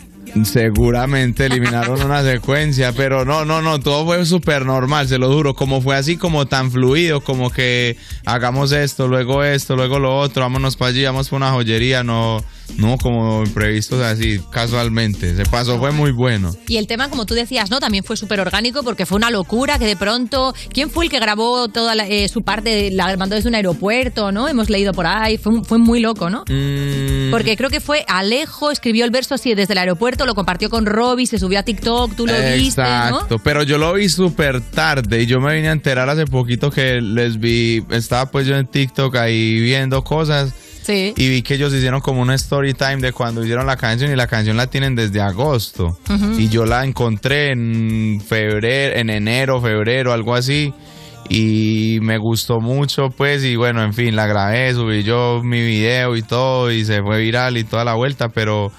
[0.44, 5.54] Seguramente eliminaron una secuencia, pero no, no, no, todo fue súper normal, se lo juro,
[5.54, 10.42] como fue así como tan fluido, como que hagamos esto, luego esto, luego lo otro,
[10.42, 12.42] vámonos para allí, vamos para una joyería, no,
[12.78, 16.54] no como imprevistos así, casualmente, se pasó, fue muy bueno.
[16.68, 17.80] Y el tema, como tú decías, ¿no?
[17.80, 20.54] También fue súper orgánico porque fue una locura que de pronto.
[20.72, 22.90] ¿Quién fue el que grabó toda la- eh, su parte?
[22.90, 24.48] La mandó desde un aeropuerto, ¿no?
[24.48, 25.36] Hemos leído por ahí.
[25.38, 26.44] Fue, fue muy loco, ¿no?
[26.48, 30.70] Mm, Porque creo que fue Alejo, escribió el verso así desde el aeropuerto, lo compartió
[30.70, 32.86] con Robbie, se subió a TikTok, tú lo viste, ¿no?
[32.88, 36.70] Exacto, pero yo lo vi súper tarde y yo me vine a enterar hace poquito
[36.70, 40.52] que les vi, estaba pues yo en TikTok ahí viendo cosas
[40.82, 41.14] Sí.
[41.16, 44.16] y vi que ellos hicieron como una story time de cuando hicieron la canción y
[44.16, 46.38] la canción la tienen desde agosto Ujú.
[46.38, 50.72] y yo la encontré en febrero, en enero, febrero, algo así
[51.28, 56.16] y me gustó mucho pues y bueno, en fin, la grabé, subí yo mi video
[56.16, 58.72] y todo y se fue viral y toda la vuelta, pero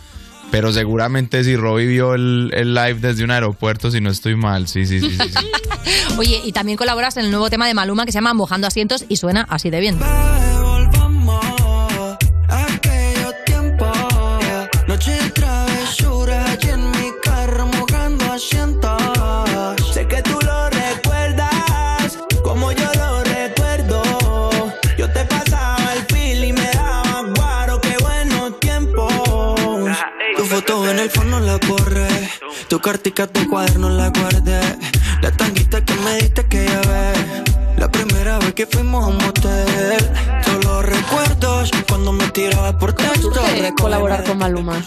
[0.51, 4.67] pero seguramente si Robbie vio el, el live desde un aeropuerto, si no estoy mal,
[4.67, 5.29] sí, sí, sí, sí.
[5.29, 5.47] sí.
[6.19, 9.03] Oye, y también colaboras en el nuevo tema de Maluma que se llama Mojando Asientos
[9.09, 9.97] y suena así de bien.
[32.73, 34.59] Tu cartica, tu cuaderno la guardé.
[35.21, 37.43] La tanguita que me diste que ya ves.
[37.77, 40.09] La primera vez que fuimos a un motel.
[40.43, 43.31] Solo recuerdos cuando me tiraba por texto.
[43.79, 44.83] colaborar con Maluma?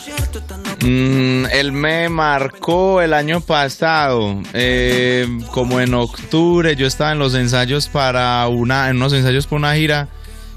[0.83, 7.37] Mm, él me marcó el año pasado, eh, como en octubre, yo estaba en los
[7.37, 10.09] ensayos para una, en unos ensayos para una gira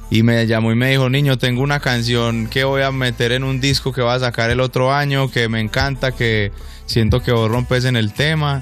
[0.10, 3.44] y me llamó y me dijo, niño, tengo una canción que voy a meter en
[3.44, 6.52] un disco que va a sacar el otro año, que me encanta, que
[6.90, 8.62] siento que vos rompes en el tema.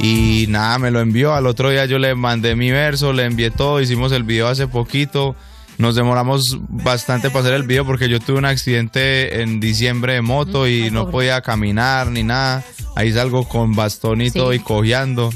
[0.00, 1.34] Y nada, me lo envió.
[1.34, 4.66] Al otro día yo le mandé mi verso, le envié todo, hicimos el video hace
[4.66, 5.36] poquito.
[5.78, 10.22] Nos demoramos bastante para hacer el video porque yo tuve un accidente en diciembre de
[10.22, 12.62] moto y no podía caminar ni nada.
[12.94, 15.30] Ahí salgo con bastón y todo y cojeando.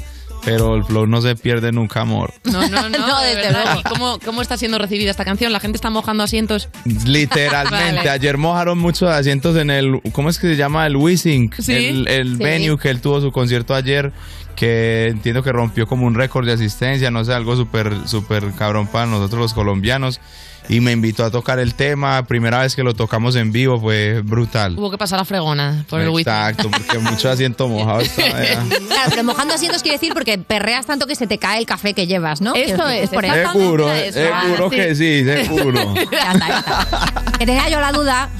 [0.47, 2.33] Pero el flow no se pierde nunca, amor.
[2.45, 3.65] No, no, no, No, de desde verdad.
[3.65, 3.81] luego.
[3.81, 5.53] ¿Y cómo, cómo está siendo recibida esta canción?
[5.53, 6.69] La gente está mojando asientos.
[7.05, 7.97] Literalmente.
[7.97, 8.09] Vale.
[8.11, 10.01] Ayer mojaron muchos asientos en el.
[10.13, 10.87] ¿Cómo es que se llama?
[10.87, 11.51] El Wissing.
[11.59, 11.75] Sí.
[11.75, 12.43] El, el Sí.
[12.43, 14.13] venue que él tuvo su concierto ayer.
[14.55, 17.11] Que entiendo que rompió como un récord de asistencia.
[17.11, 20.21] No sé, algo súper, súper cabrón para nosotros los colombianos.
[20.69, 22.25] Y me invitó a tocar el tema.
[22.27, 24.79] Primera vez que lo tocamos en vivo fue brutal.
[24.79, 26.23] Hubo que pasar la fregona por el wifi.
[26.29, 28.27] Exacto, porque mucho asiento mojado estaba.
[28.97, 31.93] Claro, pero mojando asientos quiere decir porque perreas tanto que se te cae el café
[31.95, 32.55] que llevas, ¿no?
[32.55, 33.53] Eso Que- es, por eso.
[33.53, 34.19] Seguro, eso.
[34.19, 35.95] seguro Ah, que sí, seguro.
[36.11, 37.23] Ya está, ya está.
[37.39, 38.31] Que tenía yo la duda.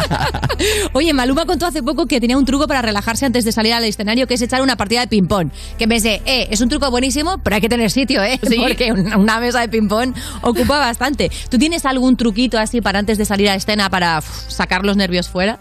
[0.92, 3.84] Oye, Maluma contó hace poco que tenía un truco para relajarse antes de salir al
[3.84, 5.50] escenario, que es echar una partida de ping-pong.
[5.78, 8.38] Que pensé, eh, es un truco buenísimo, pero hay que tener sitio, ¿eh?
[8.46, 8.56] Sí.
[8.56, 11.30] Porque una una mesa de ping-pong ocupa bastante.
[11.50, 15.28] ¿Tú tienes algún truquito así para antes de salir a escena para sacar los nervios
[15.28, 15.58] fuera?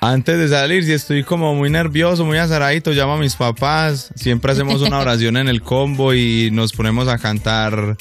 [0.00, 4.10] Antes de salir, si estoy como muy nervioso, muy azaradito, llamo a mis papás.
[4.16, 7.96] Siempre hacemos una oración en el combo y nos ponemos a cantar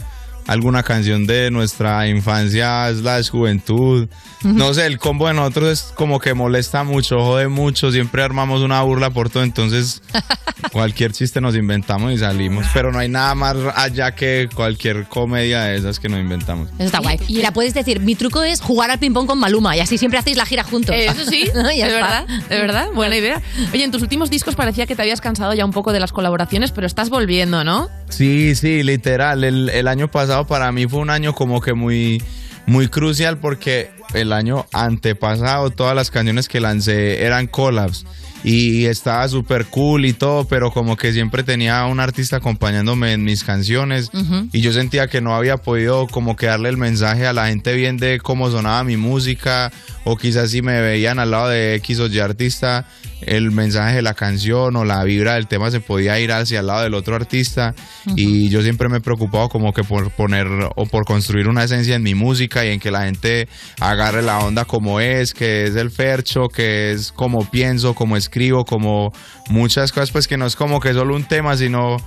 [0.50, 4.08] alguna canción de nuestra infancia slash juventud.
[4.44, 8.62] No sé, el combo de nosotros es como que molesta mucho, jode mucho, siempre armamos
[8.62, 10.02] una burla por todo, entonces
[10.72, 12.66] cualquier chiste nos inventamos y salimos.
[12.74, 16.70] Pero no hay nada más allá que cualquier comedia de esas que nos inventamos.
[16.76, 17.20] Eso está guay.
[17.30, 20.38] Mira, puedes decir, mi truco es jugar al ping-pong con Maluma y así siempre hacéis
[20.38, 20.96] la gira juntos.
[20.96, 21.62] Eh, Eso sí, está.
[21.64, 23.42] verdad, de verdad, buena idea.
[23.74, 26.12] Oye, en tus últimos discos parecía que te habías cansado ya un poco de las
[26.12, 27.90] colaboraciones, pero estás volviendo, ¿no?
[28.10, 29.44] Sí, sí, literal.
[29.44, 32.22] El, el año pasado para mí fue un año como que muy,
[32.66, 38.06] muy crucial porque el año antepasado todas las canciones que lancé eran collabs
[38.44, 43.24] y estaba súper cool y todo, pero como que siempre tenía un artista acompañándome en
[43.24, 44.12] mis canciones
[44.52, 47.74] y yo sentía que no había podido como que darle el mensaje a la gente
[47.74, 49.72] bien de cómo sonaba mi música
[50.04, 52.88] o quizás si me veían al lado de X o Y artista
[53.22, 56.68] el mensaje de la canción o la vibra del tema se podía ir hacia el
[56.68, 57.76] lado del otro artista
[58.16, 61.96] y yo siempre me he preocupado como que por poner o por construir una esencia
[61.96, 63.48] en mi música y en que la gente
[63.80, 68.66] agarre la onda como es, que es el fercho, que es como pienso, como escribo,
[68.66, 69.12] como
[69.50, 71.98] muchas cosas pues que no es como que solo un tema sino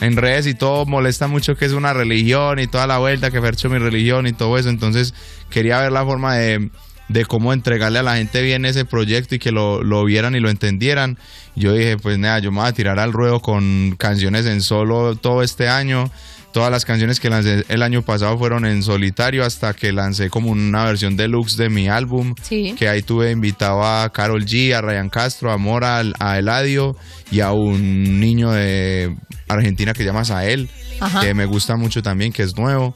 [0.00, 3.40] en redes y todo molesta mucho que es una religión y toda la vuelta que
[3.40, 5.14] fercho mi religión y todo eso entonces
[5.50, 6.70] quería ver la forma de
[7.10, 10.40] de cómo entregarle a la gente bien ese proyecto y que lo, lo vieran y
[10.40, 11.18] lo entendieran.
[11.56, 15.16] Yo dije, pues nada, yo me voy a tirar al ruedo con canciones en solo
[15.16, 16.08] todo este año.
[16.52, 20.50] Todas las canciones que lancé el año pasado fueron en solitario hasta que lancé como
[20.50, 22.34] una versión deluxe de mi álbum.
[22.42, 22.74] Sí.
[22.76, 26.96] Que ahí tuve invitado a Carol G, a Ryan Castro, a Mora, a Eladio
[27.30, 29.14] y a un niño de
[29.46, 31.20] Argentina que llama Sael, Ajá.
[31.20, 32.94] que me gusta mucho también, que es nuevo.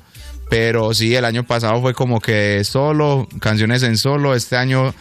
[0.51, 4.35] Pero sí, el año pasado fue como que solo, canciones en solo.
[4.35, 4.95] Este año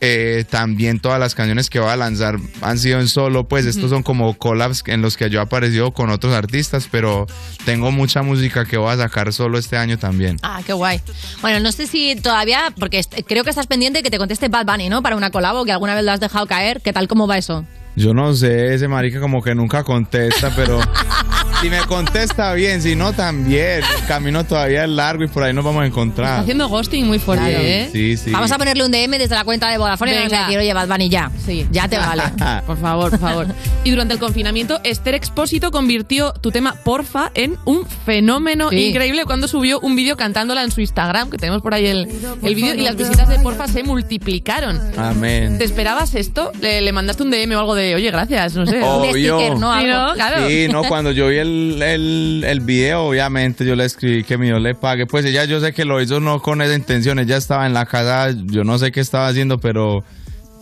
[0.00, 3.48] eh, también todas las canciones que voy a lanzar han sido en solo.
[3.48, 7.26] Pues estos son como collabs en los que yo he aparecido con otros artistas, pero
[7.64, 10.36] tengo mucha música que voy a sacar solo este año también.
[10.42, 11.00] Ah, qué guay.
[11.40, 14.88] Bueno, no sé si todavía, porque creo que estás pendiente que te conteste Bad Bunny,
[14.88, 15.02] ¿no?
[15.02, 16.80] Para una colabo que alguna vez lo has dejado caer.
[16.80, 17.08] ¿Qué tal?
[17.08, 17.64] ¿Cómo va eso?
[17.96, 20.78] Yo no sé, ese marica como que nunca contesta, pero
[21.60, 23.80] si me contesta bien, si no también.
[24.00, 26.40] El camino todavía es largo y por ahí nos vamos a Está encontrar.
[26.40, 27.64] haciendo ghosting muy fuerte, Claro.
[27.64, 27.88] ¿eh?
[27.92, 28.30] Sí, sí.
[28.30, 30.42] Vamos a ponerle un DM desde la cuenta de Vodafone y Venga.
[30.42, 31.30] decir, oye, Bad Bunny, ya.
[31.44, 31.66] Sí.
[31.70, 32.22] Ya te vale.
[32.66, 33.46] Por favor, por favor.
[33.84, 38.86] Y durante el confinamiento, Esther Expósito convirtió tu tema Porfa en un fenómeno Sí.
[38.88, 42.08] increíble cuando subió un vídeo cantándola en su Instagram, que tenemos por ahí el,
[42.42, 44.80] el vídeo, y las visitas de Porfa se multiplicaron.
[44.96, 45.58] Amén.
[45.58, 46.52] ¿Te esperabas esto?
[46.60, 48.82] ¿Le, le mandaste un DM o algo de, oye, gracias, no sé?
[48.82, 49.38] Obvio.
[49.40, 49.72] Sí, ¿no?
[50.14, 50.48] Claro.
[50.48, 54.46] Sí, no, cuando yo vi el, el, el video, obviamente yo le escribí que mi
[54.46, 55.06] Dios le pague.
[55.06, 57.86] Pues ella, yo sé que lo hizo no con esa intención, ella estaba en la
[57.86, 60.04] casa, yo no sé qué estaba haciendo, pero,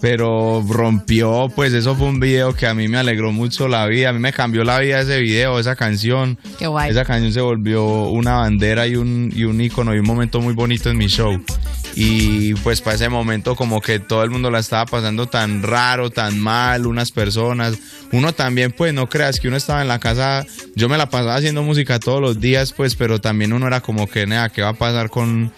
[0.01, 1.49] pero rompió.
[1.55, 4.19] Pues eso fue un video que a mí me alegró mucho la vida, a mí
[4.19, 6.39] me cambió la vida ese video, esa canción.
[6.59, 6.91] Qué guay.
[6.91, 10.55] Esa canción se volvió una bandera y un, y un ícono y un momento muy
[10.55, 11.41] bonito en mi show.
[11.99, 16.11] Y pues para ese momento como que todo el mundo la estaba pasando tan raro,
[16.11, 17.79] tan mal, unas personas.
[18.13, 20.45] Uno también pues no creas que uno estaba en la casa,
[20.75, 24.07] yo me la pasaba haciendo música todos los días pues, pero también uno era como
[24.09, 25.53] que, nada, ¿qué va a pasar con,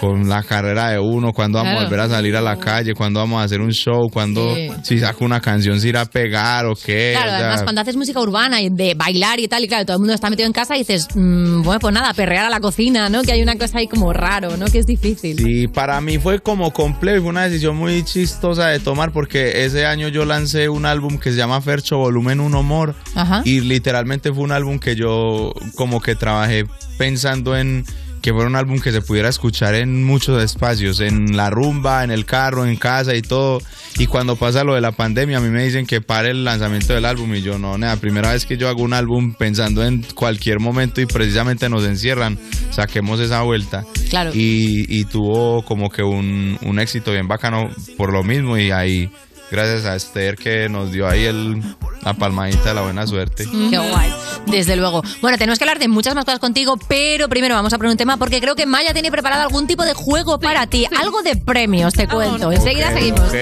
[0.00, 1.32] con la carrera de uno?
[1.32, 2.94] ¿Cuándo vamos a volver a salir a la calle?
[2.94, 4.08] ¿Cuándo vamos a hacer un show?
[4.12, 4.70] ¿Cuándo Sí.
[4.82, 7.12] si saco una canción se irá a pegar o qué?
[7.14, 9.84] Claro, O sea, además cuando haces música urbana y de bailar y tal, y claro,
[9.84, 12.50] todo el mundo está metido en casa y dices, mm, bueno, pues nada, perrear a
[12.50, 13.22] la cocina, ¿no?
[13.22, 14.66] Que hay una cosa ahí como raro, ¿no?
[14.66, 15.38] Que es difícil.
[15.38, 19.64] Sí, para mí fue como complejo y fue una decisión muy chistosa de tomar porque
[19.64, 23.42] ese año yo lancé un álbum que se llama Fercho Volumen 1 More Ajá.
[23.44, 26.64] y literalmente fue un álbum que yo como que trabajé
[26.98, 27.84] pensando en
[28.22, 32.10] que fuera un álbum que se pudiera escuchar en muchos espacios, en la rumba, en
[32.10, 33.60] el carro, en casa y todo.
[33.98, 36.92] Y cuando pasa lo de la pandemia, a mí me dicen que pare el lanzamiento
[36.92, 40.02] del álbum y yo no, nada, primera vez que yo hago un álbum pensando en
[40.14, 42.38] cualquier momento y precisamente nos encierran,
[42.70, 43.84] saquemos esa vuelta.
[44.10, 44.32] Claro.
[44.34, 49.10] Y, y tuvo como que un, un éxito bien bacano por lo mismo y ahí,
[49.50, 51.62] gracias a Esther que nos dio ahí el,
[52.02, 53.44] La palmadita de la buena suerte.
[53.44, 54.12] Qué guay.
[54.46, 55.02] Desde luego.
[55.20, 57.96] Bueno, tenemos que hablar de muchas más cosas contigo, pero primero vamos a poner un
[57.96, 60.86] tema porque creo que Maya tiene preparado algún tipo de juego para ti.
[60.98, 62.52] Algo de premios, te cuento.
[62.52, 63.32] Enseguida seguimos.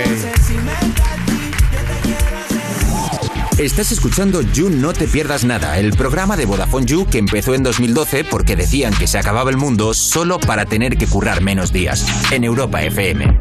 [3.59, 7.63] Estás escuchando You No Te Pierdas Nada, el programa de Vodafone You que empezó en
[7.63, 12.05] 2012 porque decían que se acababa el mundo solo para tener que currar menos días.
[12.33, 13.39] En Europa FM.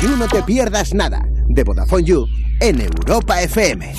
[0.00, 2.28] You No Te Pierdas Nada, de Vodafone You,
[2.60, 3.92] en Europa FM.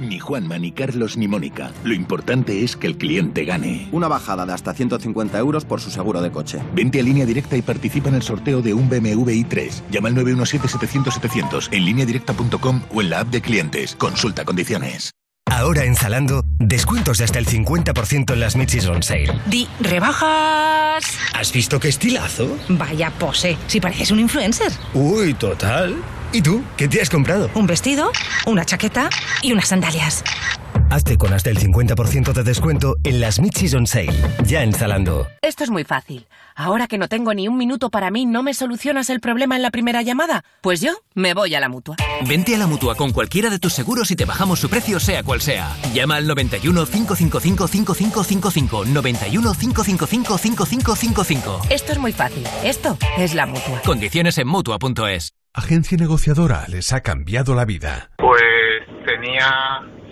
[0.00, 1.70] Ni Juanma, ni Carlos, ni Mónica.
[1.84, 3.88] Lo importante es que el cliente gane.
[3.92, 6.58] Una bajada de hasta 150 euros por su seguro de coche.
[6.74, 9.82] Vente a línea directa y participa en el sorteo de un BMW i3.
[9.92, 13.94] Llama al 917-700-700 en lineadirecta.com o en la app de clientes.
[13.94, 15.12] Consulta condiciones.
[15.46, 19.40] Ahora en Zalando, descuentos de hasta el 50% en las Michis on Sale.
[19.46, 20.73] Di, rebajas.
[21.44, 22.56] ¿Has visto qué estilazo?
[22.70, 24.72] Vaya pose, si pareces un influencer.
[24.94, 25.94] Uy, total.
[26.32, 26.64] ¿Y tú?
[26.74, 27.50] ¿Qué te has comprado?
[27.52, 28.10] Un vestido,
[28.46, 29.10] una chaqueta
[29.42, 30.24] y unas sandalias.
[30.94, 34.14] Hazte con hasta el 50% de descuento en las Mid-Season Sale.
[34.44, 35.26] Ya en Zalando.
[35.42, 36.28] Esto es muy fácil.
[36.54, 39.62] Ahora que no tengo ni un minuto para mí, ¿no me solucionas el problema en
[39.62, 40.44] la primera llamada?
[40.60, 41.96] Pues yo me voy a la mutua.
[42.28, 45.24] Vente a la mutua con cualquiera de tus seguros y te bajamos su precio, sea
[45.24, 45.68] cual sea.
[45.92, 48.84] Llama al 91 555 5555.
[48.84, 51.60] 91 555 5555.
[51.70, 52.46] Esto es muy fácil.
[52.62, 53.82] Esto es la mutua.
[53.84, 55.34] Condiciones en mutua.es.
[55.52, 58.10] Agencia negociadora les ha cambiado la vida.
[58.16, 58.42] Pues
[59.04, 59.82] tenía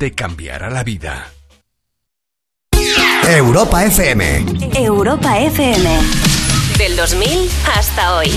[0.00, 1.30] te cambiará la vida.
[3.28, 4.46] Europa FM.
[4.74, 6.00] Europa FM.
[6.78, 8.30] Del 2000 hasta hoy.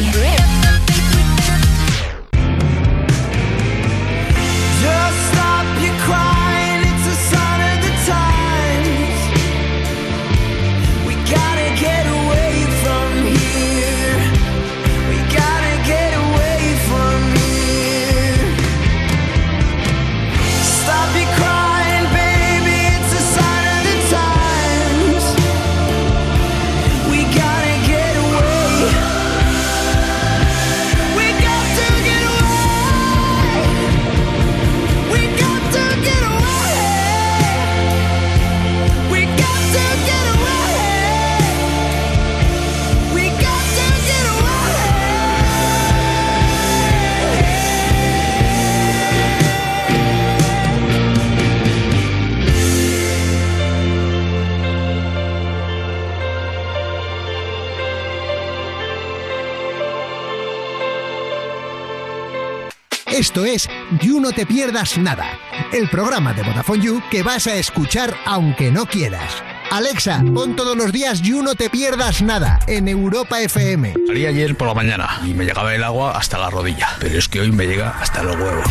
[63.43, 63.69] Esto es
[64.01, 65.37] You No Te Pierdas Nada,
[65.73, 69.33] el programa de Vodafone You que vas a escuchar aunque no quieras.
[69.69, 73.95] Alexa, pon todos los días You No Te Pierdas Nada en Europa FM.
[74.07, 77.27] Salí ayer por la mañana y me llegaba el agua hasta la rodilla, pero es
[77.27, 78.67] que hoy me llega hasta los huevos.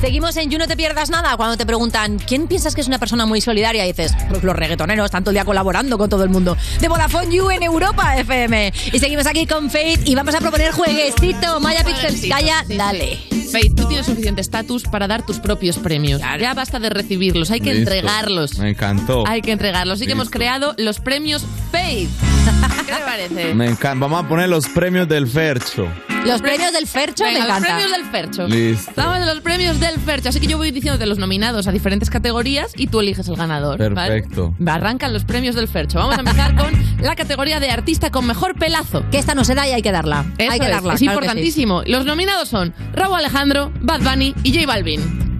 [0.00, 1.36] Seguimos en You No Te Pierdas Nada.
[1.36, 3.84] Cuando te preguntan, ¿quién piensas que es una persona muy solidaria?
[3.84, 6.56] Y dices, pues los reggaetoneros, tanto el día colaborando con todo el mundo.
[6.80, 8.72] De Vodafone You en Europa FM.
[8.92, 11.60] Y seguimos aquí con Faith y vamos a proponer jueguecito.
[11.60, 13.31] Maya Pixels, calla, dale.
[13.52, 16.20] Faith, tú tienes suficiente estatus para dar tus propios premios.
[16.40, 17.90] Ya basta de recibirlos, hay que Listo.
[17.92, 18.58] entregarlos.
[18.58, 19.24] Me encantó.
[19.26, 19.98] Hay que entregarlos.
[19.98, 22.08] Así que hemos creado los premios Faith.
[22.92, 23.54] ¿Qué te parece?
[23.54, 24.06] Me encanta.
[24.06, 25.86] Vamos a poner los premios del Fercho.
[26.26, 27.76] Los premios del Fercho Venga, me los encanta.
[27.76, 28.46] premios del Fercho.
[28.46, 28.90] Listo.
[28.90, 32.10] Estamos en los premios del Fercho, así que yo voy diciéndote los nominados a diferentes
[32.10, 33.78] categorías y tú eliges el ganador.
[33.92, 34.22] ¿vale?
[34.22, 34.54] Perfecto.
[34.66, 35.98] Arrancan los premios del Fercho.
[35.98, 39.04] Vamos a empezar con la categoría de artista con mejor pelazo.
[39.10, 40.24] Que esta no se da y hay que darla.
[40.38, 40.76] Eso hay que es, darla.
[40.76, 41.04] es claro que sí.
[41.06, 41.82] importantísimo.
[41.86, 45.32] Los nominados son Raúl Alejandro, Bad Bunny y J Balvin.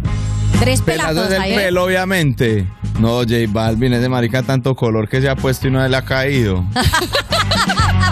[0.59, 1.57] Tres Pelazos del ahí, ¿eh?
[1.57, 2.67] pelo, obviamente.
[3.01, 6.03] No, J Balvin, ese marica tanto color que se ha puesto y no le ha
[6.03, 6.65] caído.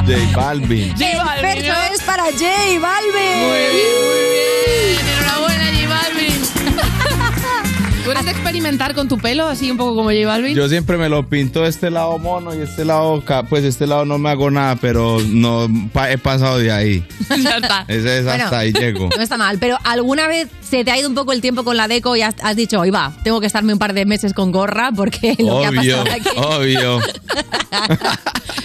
[0.07, 0.91] J Balvin.
[0.91, 2.45] El Fercho es para J
[2.81, 3.39] Balvin.
[3.39, 4.99] Muy bien, muy bien.
[5.19, 6.41] Enhorabuena, J Balvin.
[8.05, 10.57] ¿Tú eres de experimentar con tu pelo, así un poco como J Balvin?
[10.57, 14.19] Yo siempre me lo pinto este lado mono y este lado, pues este lado no
[14.19, 17.07] me hago nada, pero no pa- he pasado de ahí.
[17.43, 17.85] ya está.
[17.89, 18.45] Ese es Bueno.
[18.45, 19.09] hasta ahí llego.
[19.17, 21.77] No está mal, pero ¿alguna vez se te ha ido un poco el tiempo con
[21.77, 24.33] la deco y has, has dicho, hoy va, tengo que estarme un par de meses
[24.35, 26.29] con gorra porque lo que ha Obvio, pasado aquí...
[26.37, 27.01] obvio.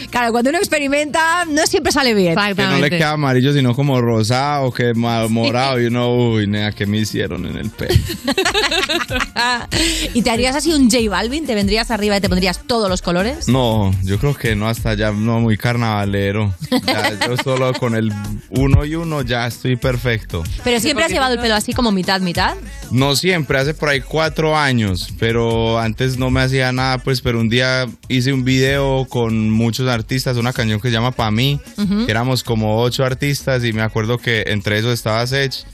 [0.10, 2.36] Claro, cuando uno experimenta no siempre sale bien.
[2.56, 5.80] Que no le queda amarillo, sino como rosado, que ma- morado.
[5.82, 7.94] Y uno, uy, nea, ¿qué me hicieron en el pelo?
[10.14, 11.46] ¿Y te harías así un J Balvin?
[11.46, 13.50] ¿Te vendrías arriba y te pondrías todos los colores?
[13.50, 16.54] No, yo creo que no, hasta ya no muy carnavalero.
[16.86, 18.14] Ya, yo solo con el
[18.52, 20.44] uno y uno ya estoy perfecto.
[20.64, 22.56] Pero siempre has llevado el pelo así como mitad, mitad.
[22.92, 27.40] No siempre, hace por ahí cuatro años, pero antes no me hacía nada, pues, pero
[27.40, 31.60] un día hice un video con muchos artistas, una canción que se llama Pa' mí,
[32.06, 35.66] que éramos como ocho artistas y me acuerdo que entre esos estaba Sech.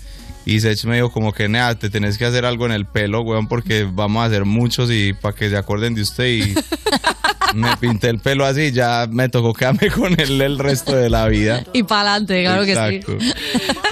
[0.46, 3.22] Y Sech me dijo como que, nea, te tenés que hacer algo en el pelo,
[3.22, 6.28] weón, porque vamos a hacer muchos y para que se acuerden de usted.
[6.28, 6.56] Y
[7.54, 11.28] me pinté el pelo así, ya me tocó quedarme con él el resto de la
[11.28, 11.64] vida.
[11.74, 13.18] Y para adelante, claro Exacto.
[13.18, 13.34] que sí.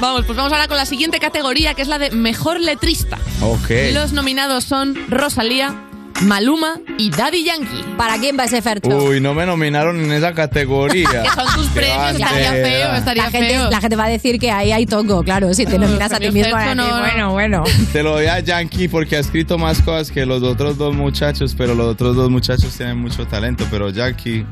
[0.01, 3.17] Vamos, pues vamos ahora con la siguiente categoría, que es la de mejor letrista.
[3.41, 3.69] Ok.
[3.93, 5.88] Los nominados son Rosalía,
[6.21, 7.83] Maluma y Daddy Yankee.
[7.97, 8.89] ¿Para quién va ese Fercho?
[8.89, 11.07] Uy, no me nominaron en esa categoría.
[11.23, 13.69] Que son tus premios, estaría feo, estaría la, gente, feo.
[13.69, 15.53] la gente va a decir que ahí hay tongo, claro.
[15.53, 17.63] Si te nominas a ti mismo, a Fercho decir, no, bueno, bueno.
[17.93, 21.55] Te lo doy a Yankee porque ha escrito más cosas que los otros dos muchachos,
[21.57, 24.45] pero los otros dos muchachos tienen mucho talento, pero Yankee...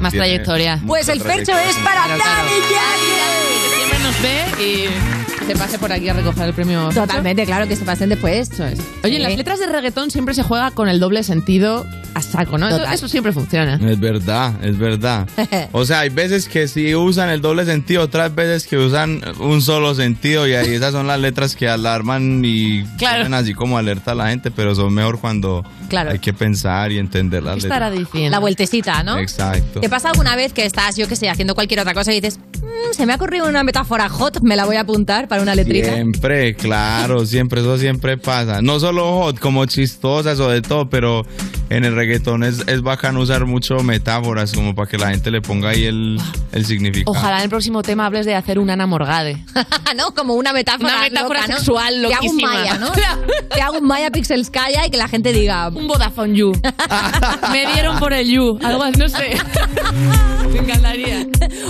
[0.00, 0.80] Más trayectoria.
[0.84, 2.08] Pues el Fercho es para.
[2.08, 3.62] Daddy Yankee.
[3.62, 6.88] Que siempre nos ve y se pase por aquí a recoger el premio.
[6.94, 8.50] Totalmente, claro, que se pasen después.
[8.50, 8.78] Eso es.
[9.04, 11.84] Oye, en las letras de reggaetón siempre se juega con el doble sentido
[12.14, 12.68] a saco, ¿no?
[12.68, 13.80] Eso, eso siempre funciona.
[13.88, 15.28] Es verdad, es verdad.
[15.72, 19.62] O sea, hay veces que sí usan el doble sentido, otras veces que usan un
[19.62, 23.18] solo sentido y ahí esas son las letras que alarman y Claro.
[23.24, 26.10] ponen así como alerta a la gente, pero son mejor cuando Claro.
[26.10, 28.10] hay que pensar y entender las ¿Qué estará letras.
[28.12, 28.30] diciendo?
[28.30, 29.18] La vueltecita, ¿no?
[29.18, 29.80] Exacto.
[29.80, 32.38] ¿Te pasa alguna vez que estás, yo que sé, haciendo cualquier otra cosa y dices,
[32.60, 35.54] "Mm, se me ha ocurrido una metáfora hot, me la voy a apuntar para una
[35.54, 35.94] letrita?
[35.94, 38.60] Siempre, claro, siempre, eso siempre pasa.
[38.60, 41.24] No solo hot, como chistosas o de todo, pero
[41.76, 45.40] en el reggaetón es, es bacán usar mucho metáforas como para que la gente le
[45.40, 46.20] ponga ahí el,
[46.52, 47.10] el significado.
[47.16, 49.44] Ojalá en el próximo tema hables de hacer un Ana Morgade.
[49.96, 50.12] ¿No?
[50.14, 50.92] Como una metáfora.
[50.94, 51.56] Una metáfora loca, ¿no?
[51.58, 52.52] sexual Te hago un loquísima.
[52.54, 52.92] Maya, ¿no?
[53.54, 55.68] Te hago un Maya Pixelskaya y que la gente diga.
[55.68, 56.52] Un Vodafone You.
[57.52, 58.58] Me dieron por el You.
[58.62, 59.36] Algo así, no sé.
[60.52, 61.26] Me encantaría.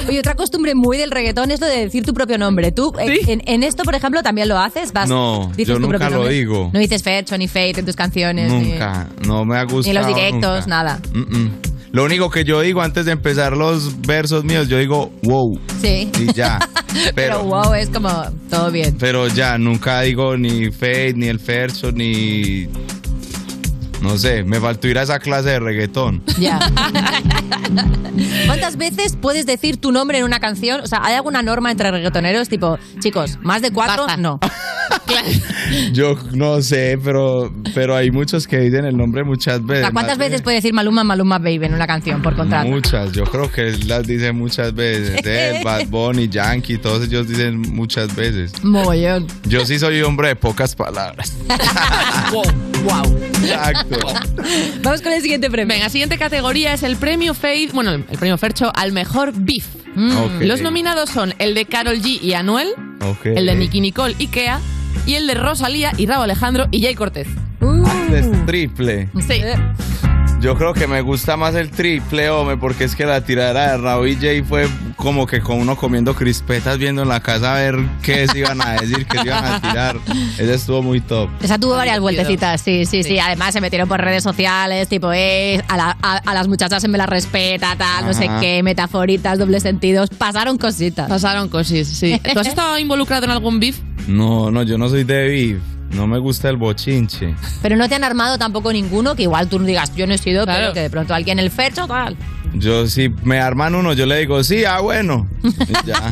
[0.09, 2.73] Oye, otra costumbre muy del reggaetón es lo de decir tu propio nombre.
[2.73, 4.93] Tú, eh, en, en esto, por ejemplo, también lo haces.
[4.93, 6.35] Vas, No, dices yo tu nunca propio lo nombre.
[6.35, 6.71] digo.
[6.73, 8.51] No dices Fercho ni Fate en tus canciones.
[8.53, 9.92] ni- Nunca, no me ha gustado.
[9.93, 10.67] Ni los directos, nunca.
[10.67, 11.01] nada.
[11.13, 11.51] Mm, mm.
[11.93, 15.61] Lo único que yo digo antes de empezar los versos míos, yo digo wow.
[15.83, 16.11] Sí.
[16.19, 16.59] Y ya.
[16.93, 18.09] Pero Pero, wow, es como
[18.51, 18.97] todo bien.
[18.99, 22.69] pero ya, nunca digo ni Fade, ni el Fercho, ni.
[24.03, 26.23] No sé, me faltó ir a esa clase de reggaetón.
[26.39, 26.59] Ya.
[28.47, 30.81] ¿Cuántas veces puedes decir tu nombre en una canción?
[30.81, 32.49] O sea, ¿hay alguna norma entre reggaetoneros?
[32.49, 34.41] Tipo, chicos, más de cuatro, no.
[35.93, 39.85] Yo no sé, pero, pero hay muchos que dicen el nombre muchas O veces.
[39.85, 42.69] sea, ¿cuántas veces puede decir Maluma, Maluma Baby en una canción por contrato?
[42.69, 45.21] Muchas, yo creo que las dicen muchas veces.
[45.25, 48.53] Él, Bad Bunny, Yankee, todos ellos dicen muchas veces.
[48.65, 49.27] Mogollón.
[49.45, 51.33] Yo sí soy hombre de pocas palabras.
[52.33, 52.43] wow,
[52.85, 53.19] wow.
[53.43, 53.92] Exacto.
[54.83, 55.75] Vamos con el siguiente premio.
[55.75, 59.67] Venga, siguiente categoría es el premio Fade, bueno, el premio Fercho al mejor beef.
[59.97, 60.43] Ok.
[60.43, 62.69] Los nominados son el de Carol G y Anuel,
[63.25, 64.61] el de Nicky Nicole y Kea
[65.07, 67.29] y el de Rosalía y Rabo Alejandro y Jay Cortez.
[68.13, 69.09] Es triple.
[69.27, 69.41] Sí.
[70.41, 73.77] Yo creo que me gusta más el triple, hombre, porque es que la tirada de
[73.79, 77.59] Raúl y Jay fue como que con uno comiendo crispetas viendo en la casa a
[77.61, 79.97] ver qué se iban a decir, qué se iban a tirar.
[80.39, 81.31] Ese estuvo muy top.
[81.43, 85.63] Esa tuvo varias vueltecitas, sí, sí, sí, Además se metieron por redes sociales, tipo, eh,
[85.69, 88.41] a, la- a- a las muchachas se me las respeta, tal, no sé Ajá.
[88.41, 90.09] qué, metaforitas, dobles sentidos.
[90.11, 91.09] Pasaron cositas.
[91.09, 92.21] Pasaron cosas, sí.
[92.33, 93.79] ¿Tú has estado involucrado en algún beef?
[94.09, 95.59] No, no, yo no soy de beef.
[95.93, 97.35] No me gusta el bochinche.
[97.61, 100.19] Pero no te han armado tampoco ninguno que igual tú no digas, yo no he
[100.19, 100.61] sido, Claro.
[100.61, 102.17] pero que de pronto alguien el fecho, tal.
[102.55, 105.27] Yo si me arman uno, yo le digo, sí, ah, bueno.
[105.43, 106.11] Y ya.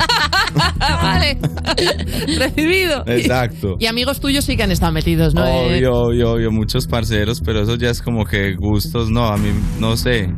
[1.02, 1.38] vale.
[2.38, 3.04] Recibido.
[3.06, 3.76] Exacto.
[3.78, 5.44] Y amigos tuyos sí que han estado metidos, ¿no?
[5.44, 9.50] Obvio, obvio, obvio, muchos parceros, pero eso ya es como que gustos, no, a mí
[9.78, 10.30] no sé,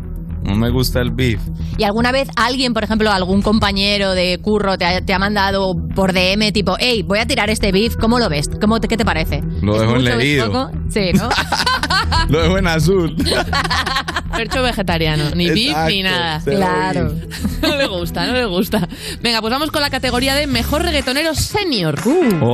[0.45, 1.41] no me gusta el beef.
[1.79, 5.75] ¿Y alguna vez alguien, por ejemplo, algún compañero de curro te ha, te ha mandado
[5.95, 8.49] por DM tipo, hey, voy a tirar este beef, ¿cómo lo ves?
[8.61, 9.43] ¿Cómo te- ¿Qué te parece?
[9.63, 10.71] Lo ¿Es dejo en leído.
[10.91, 11.29] Sí, ¿no?
[12.29, 13.17] Lo dejo en azul.
[14.37, 16.41] Fercho vegetariano, ni beef ni nada.
[16.45, 17.13] Claro.
[17.63, 18.89] No le gusta, no le gusta.
[19.23, 21.97] Venga, pues vamos con la categoría de mejor reggaetonero senior.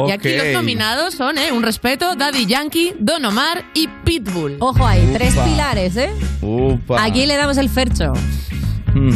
[0.07, 1.51] Y aquí los nominados son, ¿eh?
[1.51, 4.57] Un respeto, Daddy Yankee, Don Omar y Pitbull.
[4.61, 6.11] Ojo ahí, tres pilares, ¿eh?
[6.43, 7.03] Upa.
[7.03, 8.13] Aquí le damos el fercho.
[8.93, 9.15] Hmm.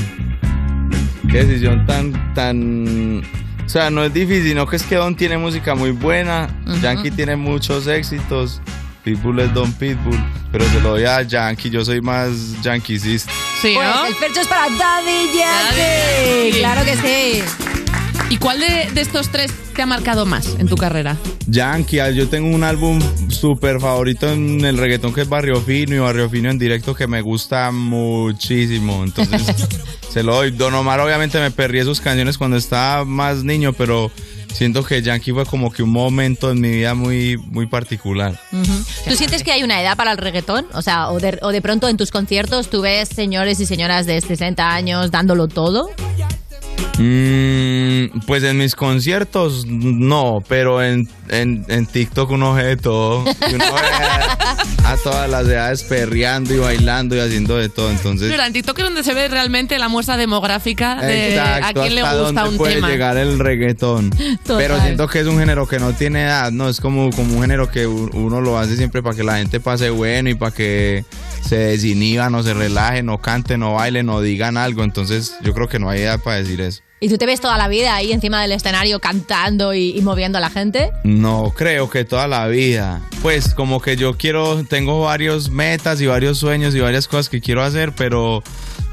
[1.29, 3.21] Qué decisión tan, tan...
[3.67, 6.49] O sea, no es difícil, no que es que Don tiene música muy buena,
[6.81, 8.61] Yankee tiene muchos éxitos,
[9.03, 10.19] Pitbull es Don Pitbull,
[10.53, 13.33] pero se lo doy a Yankee, yo soy más yankeesista.
[13.61, 14.07] Sí, Pues ¿no?
[14.07, 16.51] el fercho es para Daddy Yankee.
[16.53, 16.59] Daddy.
[16.61, 17.72] Claro que sí.
[18.33, 21.19] ¿Y cuál de, de estos tres te ha marcado más en tu carrera?
[21.49, 25.95] Yankee, ah, yo tengo un álbum súper favorito en el reggaetón que es Barrio Fino
[25.95, 29.05] y Barrio Fino en directo que me gusta muchísimo.
[29.05, 29.69] Entonces
[30.11, 30.51] se lo doy.
[30.51, 34.11] Don Omar obviamente me perdí sus canciones cuando estaba más niño, pero
[34.51, 38.41] siento que Yankee fue como que un momento en mi vida muy, muy particular.
[39.07, 40.65] ¿Tú sientes que hay una edad para el reggaetón?
[40.73, 44.07] O sea, o de, o de pronto en tus conciertos tú ves señores y señoras
[44.07, 45.91] de 60 años dándolo todo.
[46.99, 53.25] Mm, pues en mis conciertos no, pero en, en, en TikTok uno ve de todo.
[53.51, 53.81] Y uno ve
[54.85, 57.91] a todas las edades perreando y bailando y haciendo de todo.
[57.91, 61.83] Entonces, Mira, en TikTok es donde se ve realmente la muestra demográfica de exacto, a
[61.83, 62.89] quién le gusta dónde un puede tema.
[62.89, 64.11] llegar el reggaetón.
[64.11, 64.57] Total.
[64.59, 67.43] Pero siento que es un género que no tiene edad, no, es como, como un
[67.43, 71.05] género que uno lo hace siempre para que la gente pase bueno y para que
[71.47, 74.85] se desinhiban o se relajen o canten o bailen o digan algo.
[74.85, 76.83] Entonces yo creo que no hay edad para decir eso.
[77.01, 80.39] ¿Y tú te ves toda la vida ahí encima del escenario cantando y, y moviendo
[80.39, 80.93] a la gente?
[81.03, 83.01] No, creo que toda la vida.
[83.23, 87.41] Pues como que yo quiero, tengo varios metas y varios sueños y varias cosas que
[87.41, 88.45] quiero hacer, pero,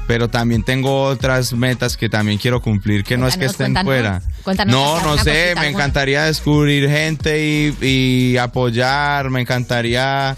[0.08, 3.86] pero también tengo otras metas que también quiero cumplir, que no es que estén cuéntanos.
[3.86, 4.22] fuera.
[4.42, 10.36] Cuéntanos no, no sé, cosita, me encantaría descubrir gente y, y apoyar, me encantaría,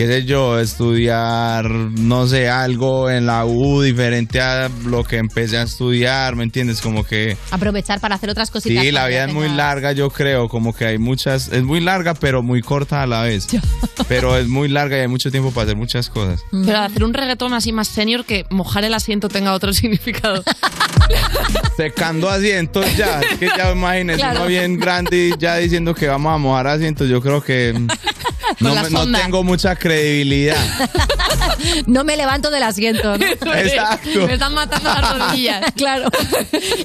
[0.00, 5.58] qué sé yo, estudiar, no sé, algo en la U diferente a lo que empecé
[5.58, 6.80] a estudiar, ¿me entiendes?
[6.80, 7.36] Como que...
[7.50, 8.82] Aprovechar para hacer otras cositas.
[8.82, 11.80] Sí, la vida es muy tengas- larga, yo creo, como que hay muchas, es muy
[11.80, 13.46] larga pero muy corta a la vez.
[14.08, 16.40] Pero es muy larga y hay mucho tiempo para hacer muchas cosas.
[16.50, 20.42] Pero hacer un reggaetón así más senior que mojar el asiento tenga otro significado.
[21.76, 24.40] Secando asientos ya, es que ya imagínense Claro.
[24.40, 27.74] uno bien grande y ya diciendo que vamos a mojar asientos, yo creo que
[28.58, 30.56] mm, no, la tengo mucha credibilidad.
[31.86, 33.24] No me levanto del asiento, ¿no?
[33.54, 34.26] Exacto.
[34.26, 35.72] Me están matando las rodillas.
[35.76, 36.08] claro.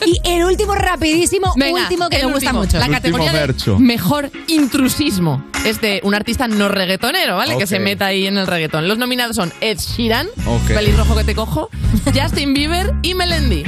[0.05, 2.59] Y el último, rapidísimo, Venga, último que me gusta último.
[2.61, 2.79] mucho.
[2.79, 7.57] La categoría de mejor intrusismo es de un artista no reggaetonero, ¿vale?
[7.57, 8.87] Que se meta ahí en el reggaetón.
[8.87, 10.67] Los nominados son Ed Sheeran, Ok.
[10.75, 11.69] Pelirrojo que te cojo,
[12.13, 13.63] Justin Bieber y Melendi.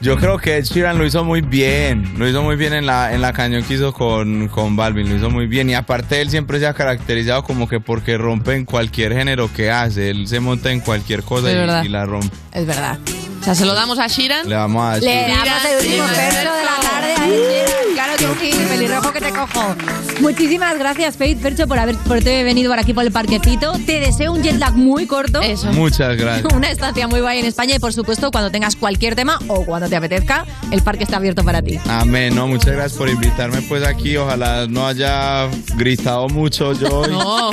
[0.00, 3.14] Yo creo que Ed Sheeran lo hizo muy bien, lo hizo muy bien en la,
[3.14, 6.28] en la cañón que hizo con, con Balvin, lo hizo muy bien y aparte él
[6.28, 10.40] siempre se ha caracterizado como que porque rompe en cualquier género que hace, él se
[10.40, 11.50] monta en cualquier cosa
[11.82, 12.34] y la rompe.
[12.52, 12.98] Es verdad.
[13.46, 14.48] Sea, se lo damos a Sheeran.
[14.48, 15.08] Le vamos a decir.
[15.08, 17.76] Le damos el último verso de la tarde a Ed Sheeran.
[17.94, 19.76] Claro que sí, pelirrojo que te cojo.
[20.20, 23.72] Muchísimas gracias, Faith Percho, por haber por venido por aquí por el parquecito.
[23.86, 25.40] Te deseo un jet lag muy corto.
[25.42, 25.72] Eso.
[25.72, 26.52] Muchas gracias.
[26.52, 29.88] Una estancia muy guay en España y, por supuesto, cuando tengas cualquier tema o cuando
[29.88, 31.78] te apetezca, el parque está abierto para ti.
[31.88, 37.10] Amén, no, muchas gracias por invitarme pues aquí, ojalá no haya gritado mucho yo y,
[37.10, 37.50] No.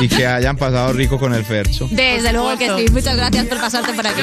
[0.00, 1.86] y que hayan pasado rico con el fercho.
[1.92, 2.86] Desde luego que sí.
[2.92, 4.22] Muchas gracias por pasarte por aquí.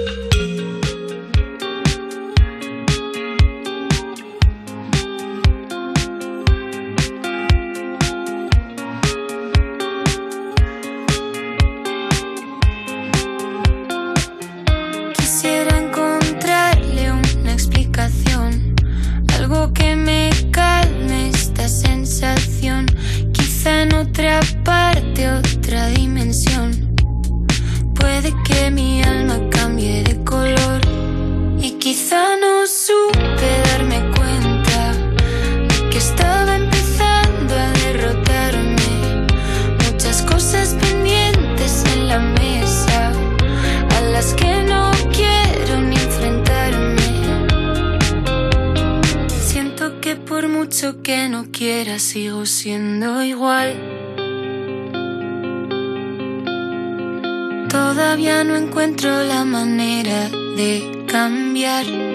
[58.81, 62.10] Encuentro la manera de cambiar.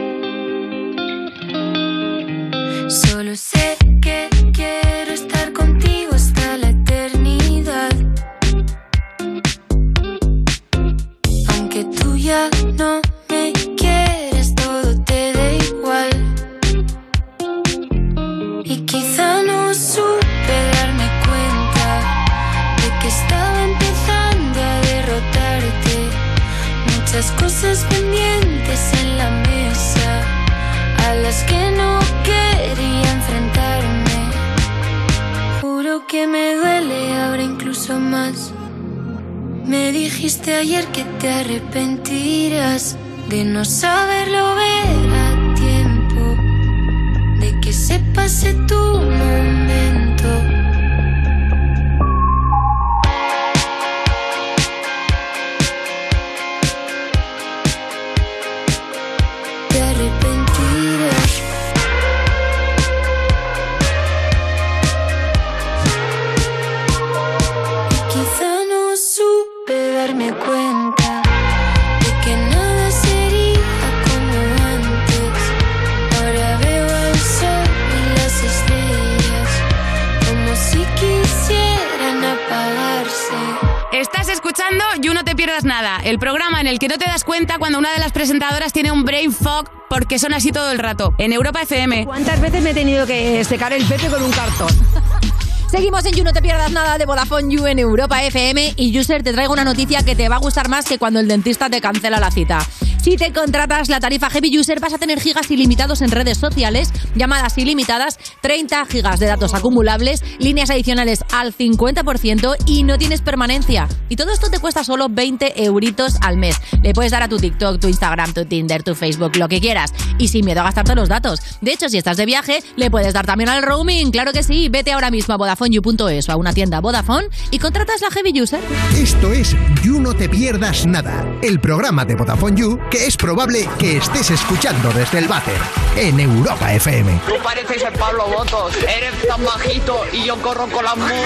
[89.96, 91.14] Porque son así todo el rato.
[91.16, 92.04] En Europa FM.
[92.04, 94.68] ¿Cuántas veces me he tenido que secar el pepe con un cartón?
[95.70, 99.22] Seguimos en You, no te pierdas nada de Vodafone You en Europa FM y User
[99.22, 101.80] te traigo una noticia que te va a gustar más que cuando el dentista te
[101.80, 102.58] cancela la cita.
[103.06, 106.90] Si te contratas la tarifa Heavy User vas a tener gigas ilimitados en redes sociales,
[107.14, 113.86] llamadas ilimitadas, 30 gigas de datos acumulables, líneas adicionales al 50% y no tienes permanencia.
[114.08, 116.60] Y todo esto te cuesta solo 20 euritos al mes.
[116.82, 119.92] Le puedes dar a tu TikTok, tu Instagram, tu Tinder, tu Facebook, lo que quieras.
[120.18, 121.38] Y sin miedo a gastarte los datos.
[121.60, 124.10] De hecho, si estás de viaje, le puedes dar también al roaming.
[124.10, 124.68] Claro que sí.
[124.68, 128.58] Vete ahora mismo a VodafoneYou.es o a una tienda Vodafone y contratas la Heavy User.
[128.96, 129.54] Esto es
[129.84, 134.30] You No Te Pierdas Nada, el programa de Vodafone You que es probable que estés
[134.30, 135.58] escuchando desde el váter
[135.96, 137.20] en Europa FM.
[137.26, 141.16] Tú pareces el Pablo Botos, eres tan bajito y yo corro con las motos.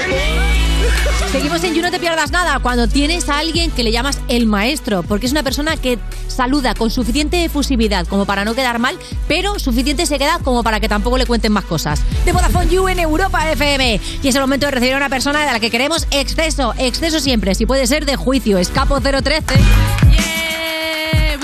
[1.30, 4.46] Seguimos en You No Te Pierdas Nada cuando tienes a alguien que le llamas el
[4.46, 8.98] maestro, porque es una persona que saluda con suficiente efusividad como para no quedar mal,
[9.28, 12.00] pero suficiente se queda como para que tampoco le cuenten más cosas.
[12.24, 14.00] De Vodafone You en Europa FM.
[14.22, 17.20] Y es el momento de recibir a una persona de la que queremos exceso, exceso
[17.20, 19.54] siempre, si puede ser de juicio, escapo 013.
[19.54, 20.29] ¡Eh!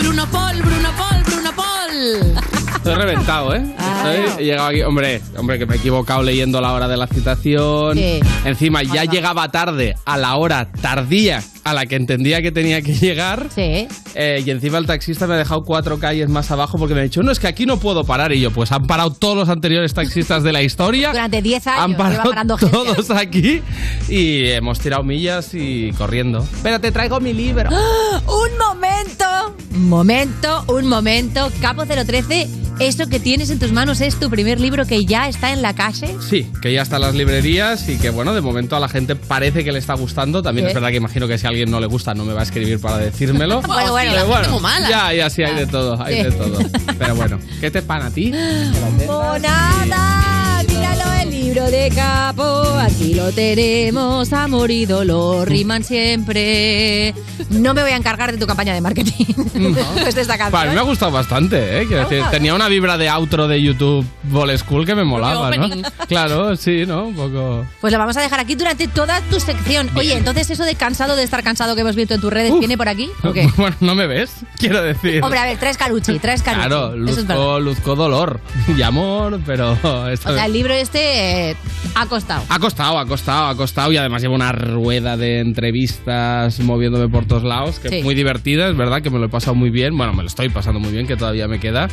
[0.07, 2.35] Bruno Paul, Bruno Paul, Bruno Paul.
[2.77, 3.63] Estoy reventado, ¿eh?
[3.77, 7.07] Estoy- he llegado aquí, hombre, hombre, que me he equivocado leyendo la hora de la
[7.09, 7.97] citación.
[7.97, 8.21] Sí.
[8.45, 12.95] Encima ya llegaba tarde, a la hora tardía a la que entendía que tenía que
[12.95, 13.49] llegar.
[13.53, 13.89] Sí.
[14.15, 17.03] Eh, y encima el taxista me ha dejado cuatro calles más abajo porque me ha
[17.03, 18.33] dicho, no, es que aquí no puedo parar.
[18.33, 21.11] Y yo, pues han parado todos los anteriores taxistas de la historia.
[21.13, 22.73] Durante 10 años Han parado parando gente.
[22.73, 23.63] todos aquí
[24.09, 26.47] y hemos tirado millas y corriendo.
[26.63, 27.69] Pero te traigo mi libro.
[27.73, 28.23] ¡Ah!
[28.29, 31.51] Un momento, un momento, un momento.
[31.61, 32.49] Capo 013,
[32.79, 35.75] eso que tienes en tus manos es tu primer libro que ya está en la
[35.75, 36.15] calle.
[36.21, 39.17] Sí, que ya está en las librerías y que bueno, de momento a la gente
[39.17, 40.43] parece que le está gustando.
[40.43, 40.69] También ¿Qué?
[40.71, 42.43] es verdad que imagino que si a alguien no le gusta no me va a
[42.43, 43.63] escribir para decírmelo.
[43.67, 44.89] Bueno, bueno, gente muy mala.
[44.91, 46.23] Ya, ya sí hay de todo, hay Sí.
[46.25, 46.59] de todo.
[46.99, 48.31] Pero bueno, ¿qué te pan a ti?
[49.07, 50.36] Monada,
[50.69, 57.15] míralo el libro de Capo, aquí lo tenemos, amor y dolor riman siempre.
[57.51, 59.25] No me voy a encargar de tu campaña de marketing.
[59.55, 60.75] Después de esta Para mí canción.
[60.75, 61.87] me ha gustado bastante, ¿eh?
[61.87, 62.31] Quiero decir, gustado?
[62.31, 65.69] tenía una vibra de outro de YouTube Ball School que me molaba, ¿no?
[66.09, 67.07] Claro, sí, ¿no?
[67.07, 67.67] Un poco...
[67.81, 69.91] Pues lo vamos a dejar aquí durante toda tu sección.
[69.97, 72.77] Oye, entonces eso de cansado de estar cansado que hemos visto en tus redes, ¿viene
[72.77, 73.11] por aquí?
[73.23, 73.49] ¿O qué?
[73.57, 74.31] Bueno, ¿no me ves?
[74.59, 75.23] Quiero decir...
[75.23, 76.67] Hombre, a ver, traes caruchi, traes caruchi.
[76.69, 78.41] Claro, es luzco, luzco dolor
[78.77, 79.73] y amor, pero...
[80.11, 81.57] esta O sea, vez- libro este eh,
[81.95, 82.43] ha costado.
[82.49, 87.27] Ha costado, ha costado, ha costado y además llevo una rueda de entrevistas moviéndome por
[87.27, 87.97] todos lados, que Sí.
[87.97, 90.29] es muy divertida, es verdad que me lo he pasado muy bien, bueno, me lo
[90.29, 91.89] estoy pasando muy bien, que todavía me queda,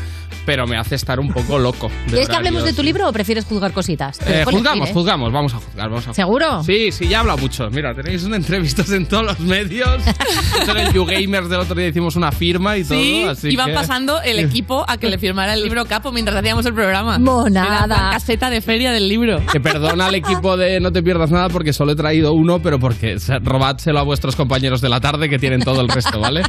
[0.46, 1.90] pero me hace estar un poco loco.
[2.08, 4.20] ¿Quieres que hablemos de tu libro o prefieres juzgar cositas?
[4.26, 4.94] Eh, juzgamos, ¿eh?
[4.94, 6.16] juzgamos, vamos a juzgar, vamos a juzgar.
[6.16, 6.64] ¿Seguro?
[6.64, 7.70] Sí, sí, ya he hablado mucho.
[7.72, 10.02] Mira, tenéis una entrevistas en todos los medios.
[10.70, 13.74] en el YouGamers del otro día hicimos una firma y todo, Sí, así iban que-
[13.76, 17.20] pasando el equipo a que le firmara el libro Capo mientras hacíamos el programa.
[17.20, 17.86] Monada.
[17.86, 19.42] Era caseta de feria del libro.
[19.52, 22.80] Que perdona al equipo de No te pierdas nada porque solo he traído uno, pero
[22.80, 26.44] porque se- robadselo a vuestros compañeros de la tarde que tienen todo el resto, ¿vale?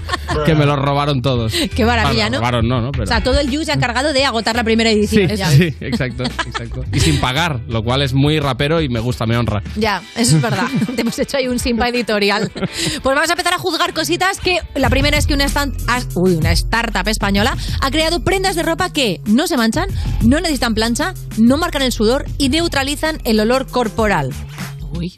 [0.47, 1.53] que me los robaron todos.
[1.75, 2.37] Qué maravilla, Bueno, ¿no?
[2.39, 2.93] robaron no, ¿no?
[2.93, 3.05] Pero...
[3.05, 5.29] O sea, todo el You se ha encargado de agotar la primera edición.
[5.31, 5.51] sí, ya.
[5.51, 6.85] sí, exacto, exacto.
[6.93, 9.63] Y sin pagar, lo cual es muy rapero y me gusta, me honra.
[9.77, 10.67] Ya, eso es verdad.
[10.95, 12.51] Te hemos hecho ahí un simpa editorial.
[12.55, 16.09] Pues vamos a empezar a juzgar cositas que la primera es que una, stan- as-
[16.15, 19.89] uy, una startup española ha creado prendas de ropa que no se manchan,
[20.23, 24.33] no necesitan plancha, no marcan el sudor y neutralizan el olor corporal.
[24.97, 25.15] Uy.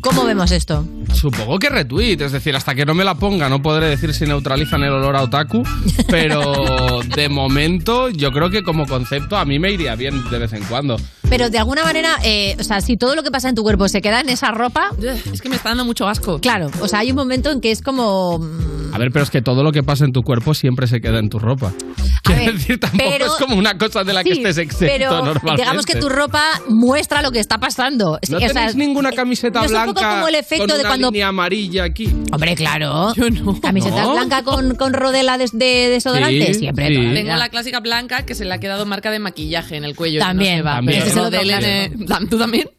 [0.00, 0.86] ¿Cómo vemos esto?
[1.12, 4.24] Supongo que retweet, es decir, hasta que no me la ponga no podré decir si
[4.26, 5.62] neutralizan el olor a otaku,
[6.08, 10.52] pero de momento yo creo que como concepto a mí me iría bien de vez
[10.52, 10.96] en cuando.
[11.28, 13.88] Pero de alguna manera, eh, o sea, si todo lo que pasa en tu cuerpo
[13.88, 14.90] se queda en esa ropa,
[15.32, 16.38] Es que me está dando mucho asco.
[16.40, 18.38] claro, o sea, hay un momento en que es como...
[18.38, 21.00] mm, A ver, pero es que todo lo que pasa en tu cuerpo siempre se
[21.00, 21.72] queda en tu ropa.
[22.22, 25.10] Quiero ver, decir, tampoco pero- es como una cosa de la que estés exento pero
[25.24, 25.62] normalmente.
[25.62, 28.18] digamos que tu ropa muestra lo que está pasando.
[28.30, 30.68] ¿No O sea, tenéis ninguna camiseta no es un poco blanca como el efecto con
[30.76, 32.08] de una cuando- línea amarilla aquí?
[32.32, 33.12] Hombre, claro.
[33.62, 34.12] Camiseta ¿No?
[34.12, 36.88] blanca con, con rodela de, de desodorante, Sí, siempre.
[36.88, 36.94] sí.
[37.14, 40.20] Tengo la clásica blanca que se le ha quedado marca de maquillaje en el cuello.
[40.20, 40.74] También, no se va.
[40.76, 41.02] también.
[41.04, 42.70] Pero ¿Tú también?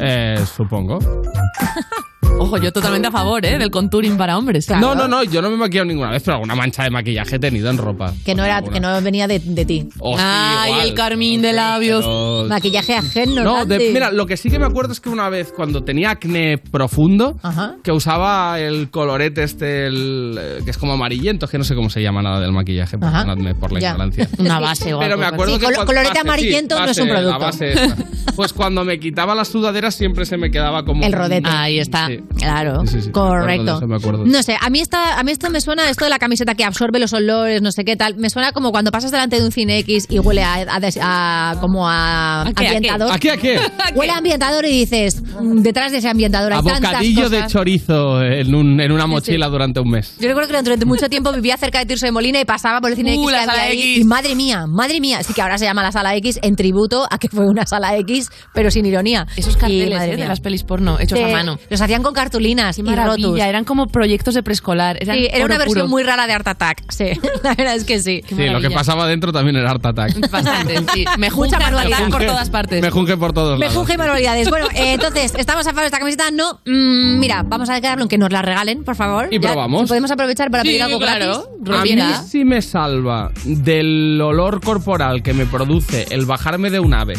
[0.00, 0.98] Eh, supongo.
[2.36, 3.58] Ojo, yo totalmente a favor, ¿eh?
[3.58, 4.68] Del contouring para hombres.
[4.68, 7.36] No, no, no, yo no me he maquillado ninguna vez, pero alguna mancha de maquillaje
[7.36, 8.12] he tenido en ropa.
[8.24, 8.74] Que no, era, Alguna.
[8.74, 9.88] que no venía de, de ti.
[9.98, 10.88] Oh, sí, Ay, igual.
[10.88, 12.04] el carmín de labios.
[12.04, 13.42] Pero- Maquillaje ajeno.
[13.44, 16.10] No, de- mira, lo que sí que me acuerdo es que una vez cuando tenía
[16.10, 17.76] acné profundo, Ajá.
[17.82, 21.88] que usaba el colorete este, el, eh, que es como amarillento, que no sé cómo
[21.88, 23.90] se llama nada del maquillaje, perdonadme por la Ya.
[23.92, 24.28] ignorancia.
[24.38, 26.98] Una base o Pero me acuerdo Sí, que cuando- colorete base, sí, amarillento no es
[26.98, 27.38] un la producto.
[27.38, 27.96] base esta.
[28.36, 31.04] Pues cuando me quitaba las sudaderas siempre se me quedaba como...
[31.04, 31.48] El rodete.
[31.48, 32.08] Ahí está.
[32.08, 32.18] Sí.
[32.36, 33.10] Claro, Sí, sí, sí.
[33.10, 33.86] correcto.
[33.86, 36.10] Me acuerdo me No sé, a mí, esta, a mí esto me suena, esto de
[36.10, 39.10] la camiseta que absorbe los olores, no sé qué tal, me suena como cuando pasas
[39.10, 40.64] delante de un cine X y huele a,
[41.00, 42.76] a como a, qué, a qué?
[42.76, 43.12] ambientador.
[43.12, 43.60] ¿A qué, a qué?
[43.94, 48.22] Huele a ambientador y dices, detrás de ese ambientador hay A tantas bocadillo de chorizo
[48.22, 50.16] en, un- en una mochila durante un mes.
[50.18, 52.90] Yo recuerdo que durante mucho tiempo vivía cerca de Tirso de Molina y pasaba por
[52.90, 53.78] el cine Uh, X que la había sala ahí.
[53.94, 53.98] X.
[53.98, 55.22] Y madre mía, madre mía.
[55.22, 57.96] Sí que ahora se llama la sala X en tributo a que fue una sala
[57.98, 59.26] X, pero sin ironía.
[59.36, 60.16] Esos Y, carteles madre ¿eh?
[60.16, 61.58] de las pelis porno hechos De- a mano.
[61.70, 63.40] Los hacían con cartulinas y Maravilla, rotus.
[63.40, 64.98] eran como proyectos de preescolar.
[65.02, 65.88] Sí, era una versión puro.
[65.88, 66.82] muy rara de Art Attack.
[66.90, 67.06] Sí,
[67.42, 68.22] la verdad es que sí.
[68.28, 70.30] Sí, lo que pasaba dentro también era Art Attack.
[70.30, 71.04] Bastante, sí.
[71.18, 72.08] Me Mucha juntan manualidad.
[72.10, 72.80] por todas partes.
[72.82, 73.74] Me junge por todos Me lados.
[73.74, 74.48] funge manualidades.
[74.50, 76.30] Bueno, eh, entonces, ¿estamos a favor de esta camiseta?
[76.30, 76.60] No.
[76.64, 79.28] Mm, mira, vamos a quedarlo en que nos la regalen, por favor.
[79.30, 79.82] Y Ya, probamos.
[79.82, 81.48] si podemos aprovechar para Sí, pedir algo claro.
[81.60, 81.92] gratis.
[82.02, 86.94] A mí sí me salva del olor corporal que me produce el bajarme de un
[86.94, 87.14] ave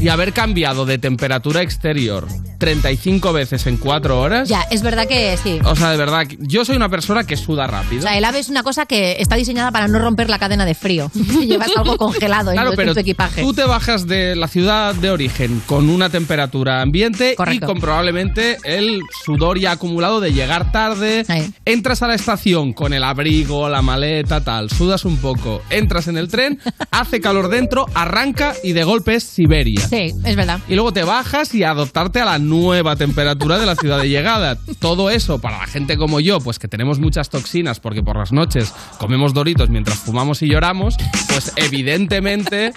[0.00, 2.26] y haber cambiado de temperatura exterior
[2.58, 4.48] 35 veces en 4 horas.
[4.48, 5.58] Ya, es verdad que sí.
[5.64, 8.00] O sea, de verdad, yo soy una persona que suda rápido.
[8.00, 10.64] O sea, el ave es una cosa que está diseñada para no romper la cadena
[10.64, 11.10] de frío.
[11.46, 13.42] Llevas algo congelado en, Claro, tu- en pero tu equipaje.
[13.42, 17.66] tú te bajas de la ciudad de origen con una temperatura ambiente Correcto.
[17.66, 21.24] y con probablemente el sudor ya acumulado de llegar tarde.
[21.64, 26.16] Entras a la estación con el abrigo, la maleta, tal, sudas un poco, entras en
[26.16, 26.58] el tren,
[26.90, 29.86] hace calor dentro, arranca y de golpe es Siberia.
[29.88, 30.60] Sí, es verdad.
[30.68, 34.08] Y luego te bajas y a adoptarte a la nueva temperatura de la ciudad de
[34.08, 34.58] llegada.
[34.78, 38.32] Todo eso para la gente como yo, pues que tenemos muchas toxinas porque por las
[38.32, 40.96] noches comemos doritos mientras fumamos y lloramos,
[41.28, 42.72] pues evidentemente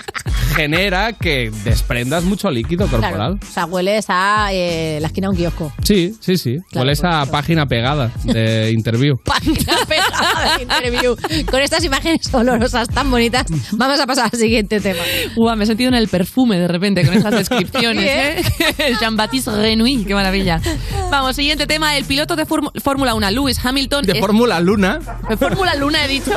[0.56, 3.38] genera que desprendas mucho líquido corporal.
[3.38, 3.40] Claro.
[3.42, 5.72] O sea, hueles a eh, la esquina de un kiosco.
[5.84, 6.58] Sí, sí, sí.
[6.74, 9.18] Huele esa página pegada de interview.
[9.18, 11.16] Página pegada de interview.
[11.50, 15.00] Con estas imágenes olorosas tan bonitas, vamos a pasar al siguiente tema.
[15.36, 18.96] Ua, me he sentido en el perfume de repente con estas descripciones, Sí, ¿eh?
[19.00, 20.62] Jean-Baptiste Renouy, qué maravilla.
[21.12, 21.96] Vamos, siguiente tema.
[21.98, 24.06] El piloto de Fórmula 1, Lewis Hamilton.
[24.06, 25.00] De es- Fórmula Luna.
[25.30, 26.32] ¿De Fórmula Luna he dicho?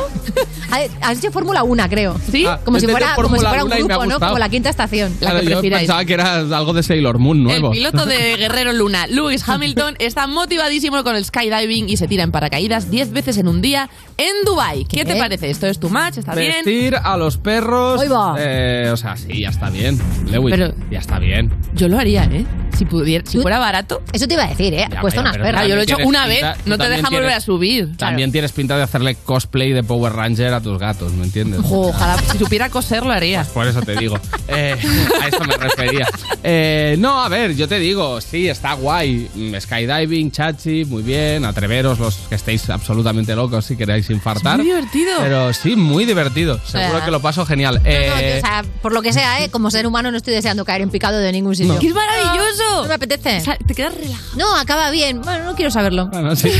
[1.02, 2.16] Has dicho Fórmula 1, creo.
[2.30, 2.44] ¿Sí?
[2.47, 4.18] Ah, Como si fuera, como si fuera un grupo, ¿no?
[4.20, 5.12] Como la quinta estación.
[5.20, 5.82] La Claro, que yo prefiráis.
[5.82, 7.68] pensaba que era algo de Sailor Moon nuevo.
[7.72, 12.24] El piloto de Guerrero Luna, Lewis Hamilton, está motivadísimo con el skydiving y se tira
[12.24, 13.89] en paracaídas 10 veces en un día
[14.20, 14.84] en Dubai.
[14.84, 15.51] ¿Qué, te parece?
[15.51, 16.18] ¿Esto es tu match?
[16.18, 16.52] ¿Está bien?
[16.64, 18.02] Vestir a los perros.
[18.38, 19.98] Eh, o sea, sí, ya está bien.
[20.30, 21.51] Lewis, Pero- ya está bien.
[21.74, 22.44] Yo lo haría, ¿eh?
[22.76, 24.01] Si, pudiera, si fuera barato.
[24.12, 24.86] Eso te iba a decir, ¿eh?
[24.90, 25.68] Ya, Cuesta vaya, unas perras.
[25.68, 27.97] yo lo he hecho una vez, pinta- no te deja volver a subir.
[27.97, 31.60] También tienes pinta de hacerle cosplay de Power Ranger a tus gatos, ¿me entiendes?
[31.62, 33.44] Jo, ojalá, si supiera coser lo haría.
[33.44, 34.18] Por eso te digo.
[34.48, 34.76] Eh,
[35.22, 36.06] a eso me refería.
[36.42, 39.28] Eh, no, a ver, yo te digo, sí, está guay.
[39.60, 41.44] Skydiving, chachi, muy bien.
[41.44, 44.57] Atreveros los que estéis absolutamente locos si queréis infartar.
[44.59, 45.12] muy divertido.
[45.20, 46.61] Pero sí, muy divertido.
[46.65, 47.77] Seguro que lo paso genial.
[47.77, 49.51] No, no, Eh, o sea, por lo que sea, ¿eh?
[49.51, 51.74] Como ser humano no estoy deseando caer en picado de ningún sitio.
[51.74, 51.81] No.
[51.81, 52.82] ¡Que es maravilloso!
[52.82, 53.43] No me apetece.
[53.66, 54.37] te quedas relajado.
[54.37, 55.20] No, acaba bien.
[55.23, 56.07] Bueno, no quiero saberlo.
[56.09, 56.51] Bueno, sí.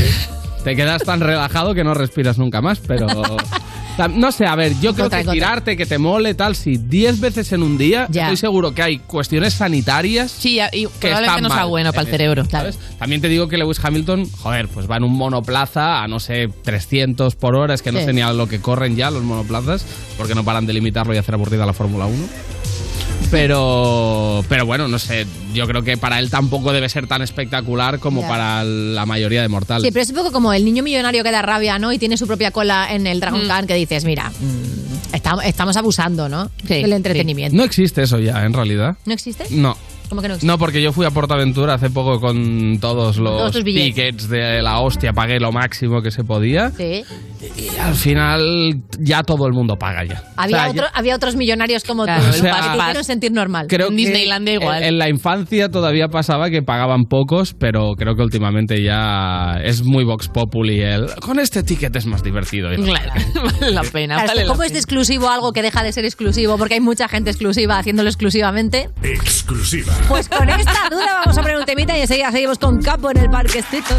[0.63, 3.07] Te quedas tan relajado que no respiras nunca más, pero...
[4.07, 7.51] No sé, a ver, yo creo que tirarte, que te mole, tal, si 10 veces
[7.51, 8.23] en un día, Ya.
[8.23, 12.07] estoy seguro que hay cuestiones sanitarias Sí, y que probablemente no sea bueno para el
[12.07, 12.45] cerebro.
[12.49, 12.77] ¿sabes?
[12.99, 16.49] También te digo que Lewis Hamilton, joder, pues va en un monoplaza a no sé,
[16.63, 19.85] 300 por hora, es que no sé ni a lo que corren ya los monoplazas,
[20.17, 22.17] porque no paran de limitarlo y hacer aburrida la Fórmula 1.
[23.29, 27.99] Pero, pero bueno, no sé, yo creo que para él tampoco debe ser tan espectacular
[27.99, 28.27] como Ya.
[28.27, 29.83] para la mayoría de mortales.
[29.83, 31.93] Sí, pero es un poco como el niño millonario que da rabia, ¿no?
[31.93, 35.77] Y tiene su propia cola en el Dragon Khan que dices, mira, mm, estamos, estamos
[35.77, 36.51] abusando, ¿no?
[36.63, 37.55] Del entretenimiento.
[37.55, 38.97] No existe eso ya, en realidad.
[39.05, 39.45] ¿No existe?
[39.51, 39.77] No.
[40.11, 40.45] ¿Cómo que no existe?
[40.51, 43.95] No, porque yo fui a Portaventura hace poco con todos los Todos tus billetes.
[43.95, 46.69] tickets de la hostia, pagué lo máximo que se podía.
[46.71, 47.03] Sí.
[47.57, 50.21] Y al final ya todo el mundo paga ya.
[50.35, 52.77] Había, O sea, otro- había otros millonarios como Claro, tú, el que Fast te Pass.
[52.81, 53.65] hicieron sentir normal.
[53.69, 54.83] Creo En que Disneylandia igual.
[54.83, 59.81] En, en la infancia todavía pasaba que pagaban pocos, pero creo que últimamente ya es
[59.83, 62.69] muy Vox Populi el con este ticket es más divertido.
[62.75, 63.11] Claro,
[63.59, 64.15] vale la pena.
[64.15, 66.57] Claro, es vale que la ¿Cómo es de exclusivo algo que deja de ser exclusivo?
[66.57, 68.89] Porque hay mucha gente exclusiva haciéndolo exclusivamente.
[69.01, 69.93] Exclusiva.
[70.07, 73.17] Pues con esta duda vamos a poner un temita y enseguida seguimos con Capo en
[73.17, 73.95] el parquecito.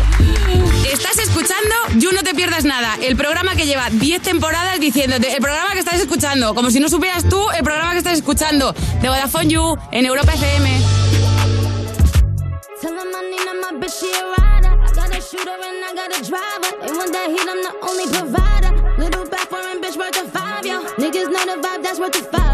[0.93, 5.41] Estás escuchando You No Te Pierdas Nada, el programa que lleva 10 temporadas diciéndote, el
[5.41, 9.09] programa que estás escuchando, como si no supieras tú el programa que estás escuchando, de
[9.09, 10.71] Vodafone You, en Europa FM.
[12.81, 14.75] Tell him I need him, my bitch, she a rider.
[14.75, 16.71] I got a shooter and I got a driver.
[16.85, 18.73] They want that heat, I'm the only provider.
[18.99, 20.83] Little back foreign bitch worth a five, yo.
[20.99, 22.52] Niggas know the vibe, that's worth a five,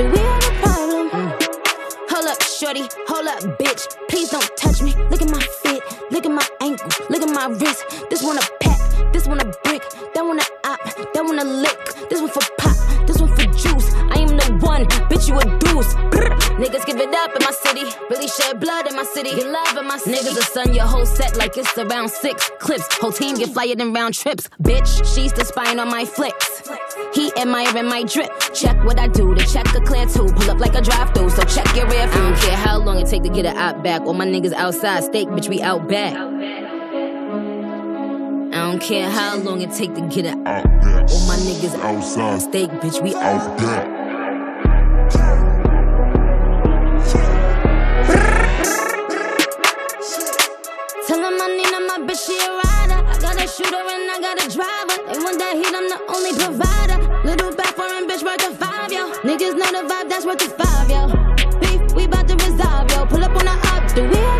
[0.00, 1.08] do we have a problem?
[2.08, 3.82] Hold up, shorty, hold up, bitch.
[4.08, 4.94] Please don't touch me.
[5.10, 7.84] Look at my fit, look at my ankle, look at my wrist.
[8.08, 8.80] This one a pack,
[9.12, 9.82] this one a brick,
[10.14, 10.80] that one a op,
[11.12, 12.08] that one a lick.
[12.08, 13.92] This one for pop, this one for juice.
[14.14, 14.86] I am the one,
[16.62, 17.84] it up in my city.
[18.10, 19.30] Really shed blood in my city.
[19.30, 20.16] Get love in my city.
[20.16, 22.86] Niggas will sun your whole set like it's around six clips.
[22.98, 24.48] Whole team get flyer than round trips.
[24.62, 26.68] Bitch, she's the spine on my flicks.
[27.14, 28.30] He admiring my drip.
[28.54, 30.26] Check what I do to check a clear two.
[30.26, 32.20] Pull up like a drive through, so check your rear view.
[32.20, 34.02] I don't care how long it take to get it out back.
[34.02, 36.14] All my niggas outside, steak, bitch, we out back.
[38.52, 40.64] I don't care how long it take to get it out.
[40.64, 41.10] Back.
[41.10, 44.00] All my niggas outside, steak, bitch, we out back.
[54.10, 54.96] I got a driver.
[55.06, 56.98] They want that heat, I'm the only provider.
[57.24, 59.12] Little back foreign bitch worth a five, yo.
[59.22, 61.06] Niggas know the vibe, that's worth a five, yo.
[61.60, 63.06] Beef, we bout to resolve, yo.
[63.06, 64.39] Pull up on the up, do we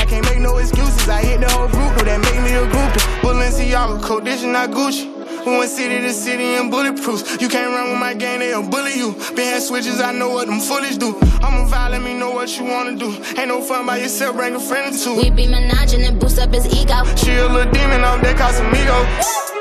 [0.00, 1.08] I can't make no excuses.
[1.08, 3.04] I hit the whole group, though that make me a groupie.
[3.20, 5.20] Balenciaga, is not Gucci.
[5.44, 7.40] We went city to city and bulletproofs.
[7.40, 9.12] You can't run with my gang, they'll bully you.
[9.36, 11.16] Been had switches, I know what them foolish do.
[11.44, 13.12] I'm a vibe, let me know what you wanna do.
[13.36, 15.16] Ain't no fun by yourself, bring a friend or two.
[15.16, 17.04] We be menaging and boost up his ego.
[17.16, 18.98] She a little demon off that Casamigo.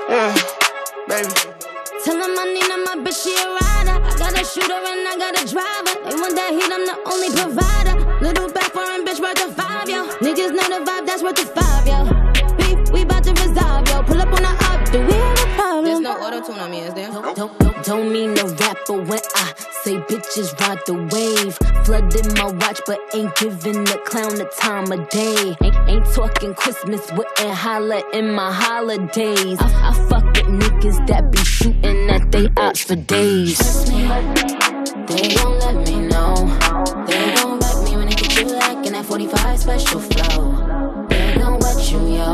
[0.10, 0.36] Yeah,
[1.08, 1.32] baby.
[2.04, 4.04] Tell them I need her, my bitch, she a rider.
[4.04, 5.96] I got a shooter and I got a driver.
[6.08, 7.96] They want that heat, I'm the only provider.
[8.20, 10.08] Little foreign bitch worth a five, yo.
[10.26, 12.00] Niggas know the vibe, that's worth a five, yo.
[12.58, 14.04] Beef, we bout to resolve, yo.
[14.04, 15.86] Pull up on the up, do we have a problem?
[15.86, 17.12] There's no auto tune on me, is there?
[17.12, 19.54] Don't, don't, don't, don't mean no rapper when I
[19.84, 21.58] say bitches ride the wave.
[21.86, 25.56] Flooded my watch, but ain't giving the clown the time of day.
[25.62, 29.58] Ain't, ain't talking Christmas, wouldn't holla in my holidays.
[29.60, 33.58] I, I fuck with niggas that be shooting at they ops for days.
[35.10, 36.36] They gon' let me know.
[37.08, 37.39] They
[39.70, 41.06] special flow.
[41.10, 42.34] They gon' wet you, yo.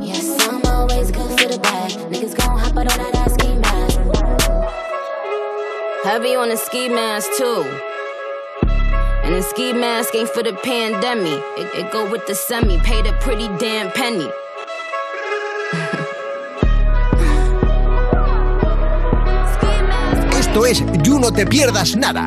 [0.00, 1.90] Yes, I'm always good for the bag.
[2.10, 3.98] Niggas gon' hop out on that ass ski mask.
[6.04, 7.64] Heavy on the ski mask too.
[9.24, 11.42] And the ski mask ain't for the pandemic.
[11.58, 12.78] It, it go with the semi.
[12.78, 14.30] Paid a pretty damn penny.
[20.38, 22.26] Esto es You No Te Pierdas Nada,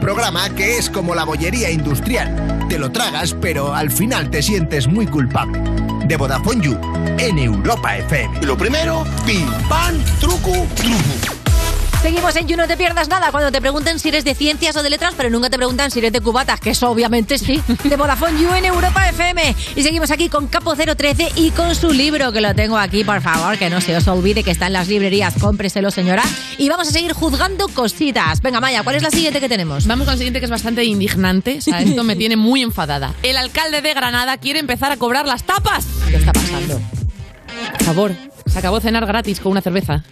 [0.00, 2.66] programa que es como la bollería industrial.
[2.68, 5.60] Te lo tragas, pero al final te sientes muy culpable.
[6.06, 6.78] De Vodafone You,
[7.18, 8.46] en Europa FM.
[8.46, 11.37] Lo primero, pim, pam, truco, truco.
[12.02, 14.82] Seguimos en You No Te Pierdas Nada cuando te pregunten si eres de ciencias o
[14.82, 17.96] de letras, pero nunca te preguntan si eres de cubatas, que eso obviamente sí, de
[17.96, 19.54] Vodafone You en Europa FM.
[19.74, 23.20] Y seguimos aquí con Capo 013 y con su libro, que lo tengo aquí, por
[23.20, 26.22] favor, que no se os olvide que está en las librerías, cómpreselo señora.
[26.56, 28.40] Y vamos a seguir juzgando cositas.
[28.42, 29.86] Venga, Maya, ¿cuál es la siguiente que tenemos?
[29.86, 31.58] Vamos con la siguiente que es bastante indignante.
[31.58, 33.12] O sea, esto me tiene muy enfadada.
[33.24, 35.84] El alcalde de Granada quiere empezar a cobrar las tapas.
[36.08, 36.80] ¿Qué está pasando?
[37.72, 38.12] Por favor,
[38.46, 40.04] se acabó cenar gratis con una cerveza.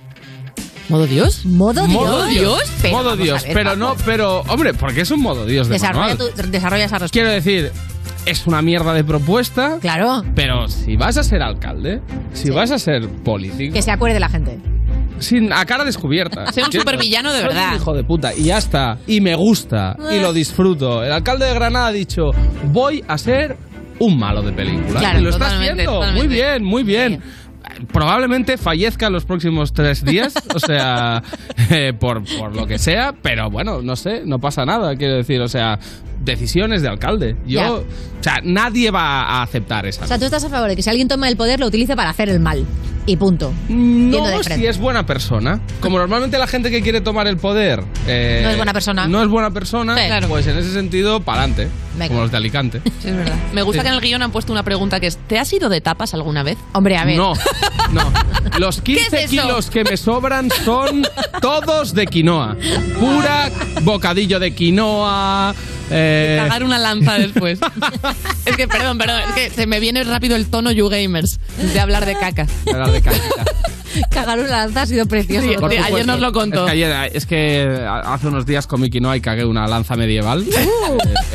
[0.88, 1.44] ¿Modo Dios?
[1.44, 1.96] ¿Modo Dios?
[2.04, 2.62] ¿Modo Dios?
[2.82, 6.14] Pero modo Dios, ver, pero no, pero, hombre, porque es un modo Dios de Desarrolla,
[6.14, 6.32] manual.
[6.34, 7.12] tu- desarrolla esa respuesta.
[7.12, 7.72] Quiero decir,
[8.24, 9.78] es una mierda de propuesta.
[9.80, 10.22] Claro.
[10.34, 12.00] Pero si vas a ser alcalde,
[12.32, 14.58] si vas a ser político, Que se acuerde la gente.
[15.18, 16.46] sin, a cara descubierta.
[16.52, 17.70] Ser un supervillano de soy verdad.
[17.70, 18.34] un hijo de puta.
[18.34, 18.98] Y ya está.
[19.08, 19.96] Y me gusta.
[20.12, 21.02] Y lo disfruto.
[21.02, 22.30] El alcalde de Granada ha dicho,
[22.72, 23.56] voy a ser
[23.98, 25.00] un malo de película.
[25.00, 25.92] Claro, y lo está totalmente, haciendo.
[25.92, 26.34] Muy totalmente.
[26.34, 27.22] bien, muy bien.
[27.92, 31.22] Probablemente fallezca en los próximos tres días, o sea,
[31.70, 35.40] eh, por, por lo que sea, pero bueno, no sé, no pasa nada, quiero decir,
[35.40, 35.78] o sea,
[36.24, 37.36] decisiones de alcalde.
[37.46, 40.04] Yo, o sea, nadie va a aceptar esa.
[40.04, 41.96] O sea, tú estás a favor de que si alguien toma el poder lo utilice
[41.96, 42.64] para hacer el mal.
[43.06, 43.52] Y punto.
[43.68, 45.60] No si es buena persona.
[45.80, 49.06] Como normalmente la gente que quiere tomar el poder eh, No es buena persona.
[49.06, 50.06] No es buena persona, Sí.
[50.06, 50.28] Claro.
[50.28, 51.68] pues en ese sentido, para adelante.
[52.08, 52.82] Como los de Alicante.
[53.00, 53.36] Sí, es verdad.
[53.52, 53.84] Me gusta Sí.
[53.84, 56.14] que en el guion han puesto una pregunta que es ¿te has ido de tapas
[56.14, 56.58] alguna vez?
[56.72, 57.16] Hombre, a ver.
[57.16, 57.32] No,
[57.92, 58.12] no.
[58.58, 59.42] Los 15 ¿Qué es eso?
[59.42, 61.06] kilos que me sobran son
[61.40, 62.56] todos de quinoa.
[62.98, 63.50] Pura
[63.82, 65.54] bocadillo de quinoa.
[65.90, 67.58] Eh, Cagar una lanza después.
[68.44, 71.38] es que, perdón, perdón, es que se me viene rápido el tono You Gamers
[71.72, 72.46] de hablar de caca.
[72.66, 73.44] hablar de caquita.
[74.10, 75.46] Cagar una lanza ha sido precioso.
[75.46, 76.66] Sí, ayer nos lo contó.
[76.66, 80.42] Es que, ayer- es que hace unos días comí quinoa y cagué una lanza medieval
[80.48, 80.68] eh,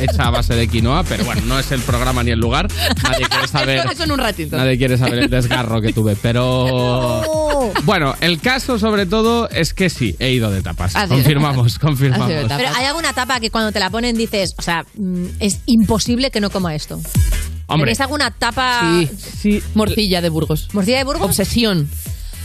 [0.00, 2.68] hecha a base de quinoa, pero bueno, no es el programa ni el lugar.
[3.02, 3.78] Nadie quiere saber.
[3.78, 4.56] Eso, eso en un ratito.
[4.56, 9.90] Nadie quiere saber el desgarro que tuve, pero Bueno, el caso sobre todo es que
[9.90, 10.94] sí, he ido de tapas.
[10.94, 11.08] Ido.
[11.08, 12.28] confirmamos, confirmamos.
[12.28, 16.30] Pero hay alguna tapa que cuando te la ponen dices, o sea, mm, es imposible
[16.30, 17.00] que no coma esto.
[17.66, 17.86] Hombre.
[17.86, 18.80] ¿Tenéis alguna tapa?
[19.08, 19.62] Sí, sí.
[19.74, 20.68] Morcilla de Burgos.
[20.72, 21.22] ¿Morcilla de Burgos?
[21.26, 21.88] Obsesión.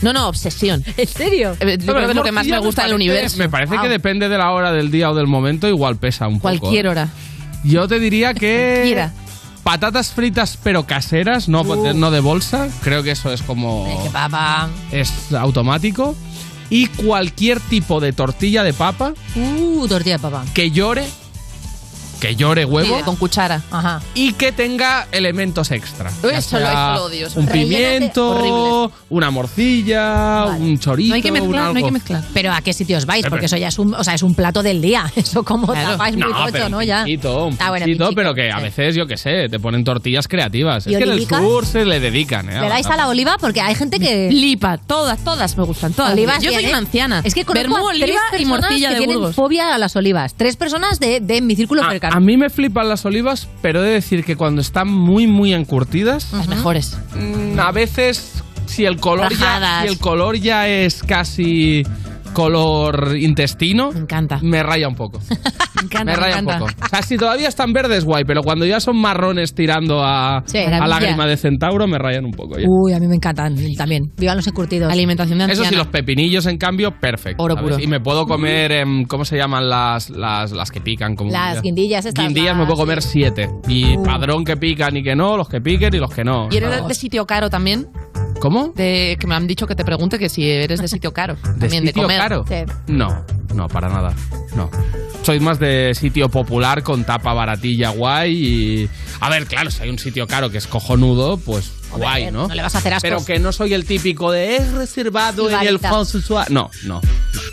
[0.02, 0.84] No, no, obsesión.
[0.96, 1.56] ¿En serio?
[1.60, 3.36] Eh, Yo creo que es lo que más me gusta del universo.
[3.38, 3.82] Me parece Wow.
[3.82, 6.58] que depende de la hora del día o del momento, igual pesa un poco.
[6.58, 6.88] Cualquier ¿eh?
[6.90, 7.08] hora.
[7.64, 8.74] Yo te diría que.
[8.76, 9.12] Cualquiera.
[9.64, 11.92] Patatas fritas pero caseras, no, Uh.
[11.94, 12.68] no de bolsa.
[12.82, 14.02] Creo que eso es como.
[14.04, 14.68] Que papa.
[14.92, 16.16] Es automático.
[16.70, 20.44] Y cualquier tipo de tortilla de papa Uh, tortilla de papa.
[20.54, 21.06] que llore.
[22.20, 22.96] Que llore huevo.
[22.98, 23.62] Sí, con cuchara.
[23.70, 24.00] Ajá.
[24.14, 26.10] y que tenga elementos extra.
[26.22, 28.94] Uy, eso lo- eso lo odio, eso Un pimiento, Horrible.
[29.10, 31.08] una morcilla, un chorizo.
[31.10, 32.22] No hay que un mezclar, no hay que mezclar.
[32.34, 33.24] Pero ¿a qué sitios vais?
[33.28, 35.10] Porque eso ya es un, o sea, es un plato del día.
[35.16, 35.92] Eso como Claro.
[35.92, 36.82] tapáis muy No, tocho, pero ¿no?
[36.82, 37.04] Ya.
[37.04, 40.26] pinchito, un Ah, bueno, pinchito, pero que a veces, yo qué sé, te ponen tortillas
[40.28, 40.86] creativas.
[40.86, 42.60] ¿Y Es que en el sur se le dedican, ¿eh?
[42.60, 43.36] ¿Le dais a la oliva?
[43.38, 44.30] Porque hay gente que...
[44.30, 46.12] Lipa, todas, todas me gustan, todas.
[46.12, 47.20] Olivas Yo soy una anciana.
[47.24, 49.34] Es que conozco Vermú, a tres oliva y personas morcilla que de tienen Burgos.
[49.36, 50.34] fobia a las olivas.
[50.34, 53.86] Tres personas de, de mi círculo A, a mí me flipan las olivas, pero he
[53.86, 56.98] de decir que cuando están muy, muy encurtidas, Las mejores.
[57.14, 61.84] mm, a veces, si el color ya, si el color ya es casi
[62.38, 64.38] color intestino, Me encanta.
[64.42, 65.18] me raya un poco.
[65.78, 66.64] Me encanta, me me raya un poco.
[66.84, 70.58] O sea, si todavía están verdes, guay, pero cuando ya son marrones tirando a, Sí,
[70.58, 72.58] a lágrima de centauro, me rayan un poco.
[72.58, 72.64] ya.
[72.66, 74.10] Uy, a mí me encantan también.
[74.16, 74.92] Vivan los encurtidos.
[74.92, 75.68] Alimentación de Eso anciana.
[75.70, 77.42] sí, los pepinillos, en cambio, perfecto.
[77.44, 77.78] Oro puro.
[77.78, 81.14] Y me puedo comer, em, ¿cómo se llaman las, las, las que pican?
[81.14, 82.24] Como Las guindillas estas.
[82.24, 83.48] Guindillas me puedo comer siete.
[83.68, 86.48] Y padrón que pican y que no, los que piquen y los que no.
[86.50, 87.86] ¿Y eres de sitio caro también?
[88.40, 88.72] ¿Cómo?
[88.74, 91.34] De, que me han dicho que te pregunte que si eres de sitio caro.
[91.34, 92.20] ¿De también de sitio comer.
[92.20, 92.44] caro?
[92.48, 92.54] Sí.
[92.86, 93.24] No,
[93.54, 94.14] no, para nada.
[94.54, 94.70] No.
[95.22, 98.88] Soy más de sitio popular con tapa baratilla guay y...
[99.20, 102.48] A ver, claro, si hay un sitio caro que es cojonudo, pues Hombre, guay, ¿no?
[102.48, 103.02] no le vas a hacer ascos.
[103.02, 105.80] Pero que no soy el típico de es reservado en el.
[105.80, 106.48] François.
[106.48, 107.00] No, no.
[107.00, 107.48] no.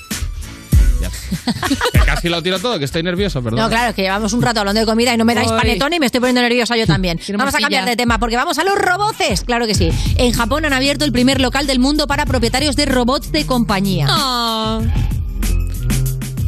[1.93, 3.59] Ya que casi lo tiro todo, que estoy nervioso, perdón.
[3.59, 5.93] No, claro, es que llevamos un rato hablando de comida y no me dais panetón
[5.93, 7.17] y me estoy poniendo nerviosa yo también.
[7.17, 9.41] Quiero Vamos a cambiar de tema porque vamos a los roboces.
[9.41, 9.91] Claro que sí.
[10.17, 14.07] En Japón han abierto el primer local del mundo para propietarios de robots de compañía.
[14.09, 14.81] Ah.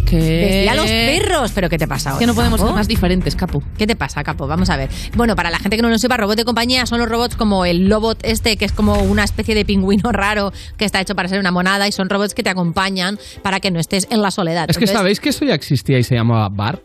[0.07, 0.17] ¿Qué?
[0.17, 2.17] Decía los perros, pero ¿qué te pasa?
[2.17, 2.69] Que no podemos Capo?
[2.69, 3.61] ser más diferentes, Capu.
[3.77, 4.47] ¿Qué te pasa, Capo?
[4.47, 4.89] Vamos a ver.
[5.15, 7.65] Bueno, para la gente que no lo sepa, robot de compañía son los robots como
[7.65, 11.27] el Lobot este, que es como una especie de pingüino raro que está hecho para
[11.27, 14.31] ser una monada y son robots que te acompañan para que no estés en la
[14.31, 14.69] soledad.
[14.69, 16.81] Es que Entonces, sabéis que eso ya existía y se llamaba bar.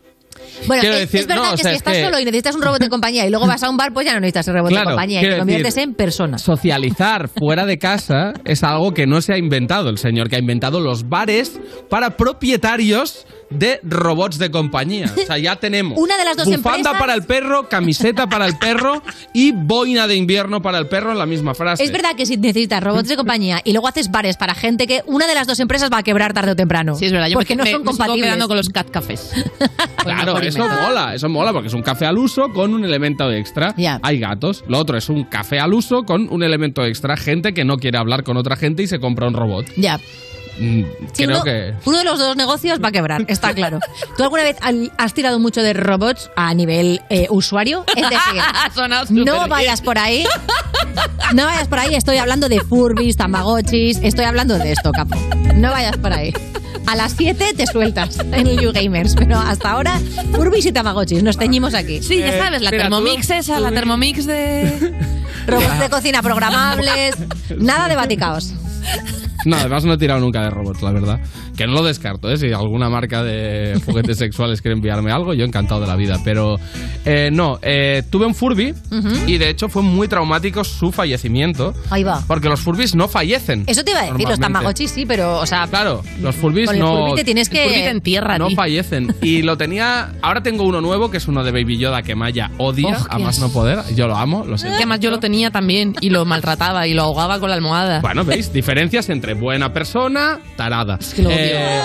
[0.67, 2.21] Bueno, quiero es, decir, es verdad no, o que sea, si es estás que- solo
[2.21, 4.21] y necesitas un robot de compañía y luego vas a un bar, pues ya no
[4.21, 6.39] necesitas el robot Claro, de compañía y te conviertes decir, en persona.
[6.39, 10.41] Socializar fuera de casa es algo que no se ha inventado el señor que ha
[10.41, 15.13] inventado los bares para propietarios de robots de compañía.
[15.23, 18.47] O sea, ya tenemos Una de las dos bufanda empresas- para el perro, camiseta para
[18.47, 19.03] el perro
[19.33, 21.83] y boina de invierno para el perro en la misma frase.
[21.85, 25.03] Es verdad que si necesitas robots de compañía y luego haces bares para gente que
[25.07, 26.95] una de las dos empresas va a quebrar tarde o temprano.
[26.97, 27.29] Sí, es verdad.
[27.29, 28.25] Yo porque me, no son me compatibles.
[28.27, 29.31] quedando con los cat cafés.
[30.03, 30.83] Claro, eso invento.
[30.83, 33.73] mola, eso mola porque es un café al uso con un elemento extra.
[33.77, 34.01] Ya.
[34.03, 34.65] Hay gatos.
[34.67, 37.17] Lo otro es un café al uso con un elemento extra.
[37.17, 39.67] Gente que no quiere hablar con otra gente y se compra un robot.
[39.77, 40.01] Ya.
[40.59, 43.79] Mm, Sí, creo uno, que uno de los dos negocios va a quebrar, está claro.
[44.17, 44.57] ¿Tú alguna vez
[44.99, 47.85] has tirado mucho de robots a nivel eh, usuario?
[47.97, 48.43] Es decir,
[49.25, 50.25] no vayas por ahí.
[51.35, 55.17] No vayas por ahí, estoy hablando de Furbies, Tamagotchis, estoy hablando de esto, capo.
[55.55, 56.33] No vayas por ahí.
[56.87, 60.01] A las 7 te sueltas en el YouGamers, pero hasta ahora
[60.33, 62.03] Furbies y Tamagotchis, nos teñimos aquí.
[62.03, 64.93] Sí, ya sabes, la mira, Thermomix tú- esa, la Thermomix de...
[65.47, 67.15] Robots de cocina programables,
[67.57, 68.53] nada de baticaos.
[69.45, 71.21] No, además no he tirado nunca de robots, la verdad.
[71.57, 72.37] Que no lo descarto, ¿eh?
[72.37, 76.19] Si alguna marca de juguetes sexuales quiere enviarme algo, yo encantado de la vida.
[76.25, 76.57] Pero
[77.05, 78.75] eh, no, eh, tuve un Furby
[79.27, 81.75] y de hecho fue muy traumático su fallecimiento.
[81.91, 82.23] Ahí va.
[82.27, 83.65] Porque los Furbies no fallecen.
[83.67, 84.39] Eso te iba a decir, los.
[84.39, 86.97] Tamagotchis sí, pero, o sea, Claro, los Furbies con el no.
[87.07, 87.63] Furby te tienes que...
[87.63, 89.15] El Furby te entierra, no fallecen.
[89.23, 90.13] Y lo tenía.
[90.21, 93.19] Ahora tengo uno nuevo que es uno de Baby Yoda que Maya odia, Oh, a
[93.19, 93.79] más no poder.
[93.95, 94.69] Yo lo amo, lo sé.
[94.69, 98.01] Que además yo lo tenía también y lo maltrataba y lo ahogaba con la almohada.
[98.01, 98.53] Bueno, ¿veis?
[98.53, 100.99] Diferencias entre buena persona, tarada.
[101.15, 101.31] que lo.
[101.31, 101.81] Eh,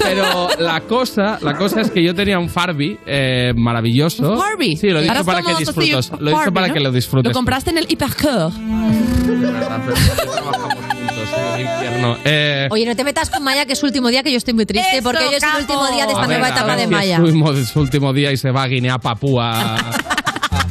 [0.00, 4.32] pero la cosa, la cosa es que yo tenía un Farby eh, maravilloso.
[4.32, 4.76] ¿Un Barbie?
[4.76, 6.10] Sí, lo he dicho para que disfrutes.
[6.18, 6.74] Lo he dicho para ¿no?
[6.74, 7.28] que lo disfrutes.
[7.30, 8.54] Lo compraste en el Hipercore.
[9.26, 12.16] Verdad, pero no trabajamos juntos en el infierno.
[12.24, 14.54] Eh, Oye, no te metas con Maya, que es su último día, que yo estoy
[14.54, 16.84] muy triste, Eso, porque hoy es el último día de esta ver, nueva etapa de
[16.84, 17.16] si Maya.
[17.24, 19.76] Es su, mo- su último día y se va a Guinea Papúa.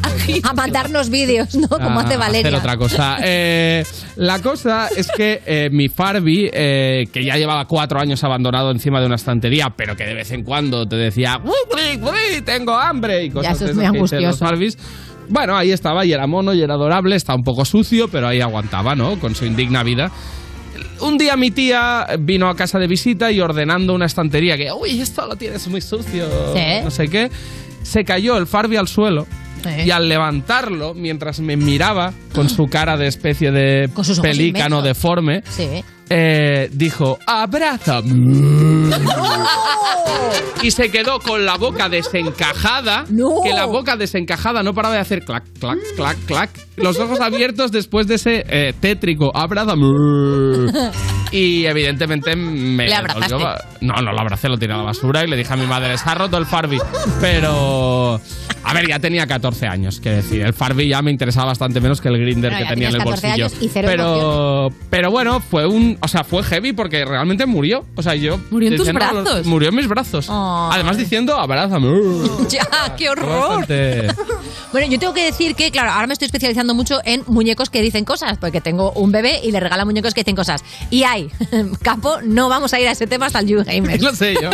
[0.44, 1.68] A mandarnos vídeos, ¿no?
[1.68, 2.58] Como a hace hacer Valeria.
[2.58, 3.18] otra cosa.
[3.24, 3.84] Eh,
[4.18, 9.00] la cosa es que eh, mi Farby, eh, que ya llevaba cuatro años abandonado encima
[9.00, 13.26] de una estantería, pero que de vez en cuando te decía, "Uy, uy, tengo hambre
[13.26, 13.96] y cosas eso de es muy los
[14.42, 14.46] angustioso.
[15.30, 18.42] Bueno, ahí estaba y era mono y era adorable, está un poco sucio, pero ahí
[18.42, 19.20] aguantaba, ¿no?
[19.20, 20.12] Con su indigna vida.
[21.02, 25.02] un día mi tía vino a casa de visita y ordenando una estantería que, uy,
[25.02, 26.84] esto lo tienes muy sucio, Sí.
[26.84, 27.30] no sé qué,
[27.84, 29.26] se cayó el Farby al suelo.
[29.86, 33.90] Y al levantarlo, mientras me miraba con su cara de especie de
[34.22, 34.84] pelícano inmensos.
[34.84, 35.84] deforme, Sí.
[36.10, 38.90] eh, dijo, abrázame.
[40.62, 43.06] y se quedó con la boca desencajada.
[43.44, 46.50] Que la boca desencajada no paraba de hacer clac, clac, clac, clac.
[46.76, 49.86] Los ojos abiertos después de ese eh, tétrico, abrázame.
[51.32, 53.36] Y evidentemente me Le abrazaste.
[53.82, 55.98] No, no lo abracé, lo tiré a la basura y le dije a mi madre,
[55.98, 56.80] se ha roto el Farby.
[57.22, 58.20] Pero...
[58.64, 60.42] A ver, ya tenía 14 años, que decir.
[60.42, 63.00] El Farby ya me interesaba bastante menos que el Grinder No, que tenía en el
[63.00, 63.46] tenías 14 bolsillo.
[63.46, 67.86] años y cero pero, pero bueno, fue un, o sea, fue heavy porque realmente murió.
[67.96, 69.46] O sea, yo ¿Murió en tus brazos?
[69.46, 69.99] Murió en mis brazos.
[70.74, 71.90] Además diciendo, abrázame.
[72.50, 73.66] Ya, qué horror.
[74.72, 77.82] Bueno, yo tengo que decir que, claro, ahora me estoy especializando mucho en muñecos que
[77.82, 80.64] dicen cosas, porque tengo un bebé y le regalan muñecos que dicen cosas.
[80.90, 81.30] Y hay,
[81.82, 84.02] capo, no vamos a ir a ese tema hasta el YouGamer.
[84.10, 84.50] Lo sé yo.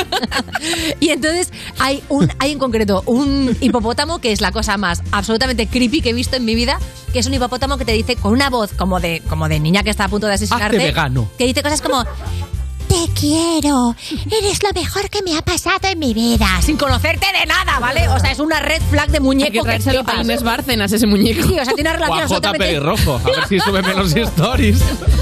[1.00, 5.68] Y entonces hay un hay en concreto un hipopótamo que es la cosa más absolutamente
[5.68, 6.80] creepy que he visto en mi vida,
[7.14, 9.84] que es un hipopótamo que te dice con una voz como de como de niña
[9.84, 11.30] que está a punto de asesinarte, Hazte vegano.
[11.38, 12.04] que dice cosas como
[12.88, 13.96] te quiero,
[14.40, 18.08] eres lo mejor que me ha pasado en mi vida, sin conocerte de nada, ¿vale?
[18.10, 20.20] O sea, es una red flag de Hay muñeco que que traérselo flipas.
[20.20, 21.48] a Inés Bárcenas, ese muñeco.
[21.48, 23.16] Sí, o sea, tiene una relación absolutamente Pelirrojo.
[23.24, 24.80] A ver si sube menos stories.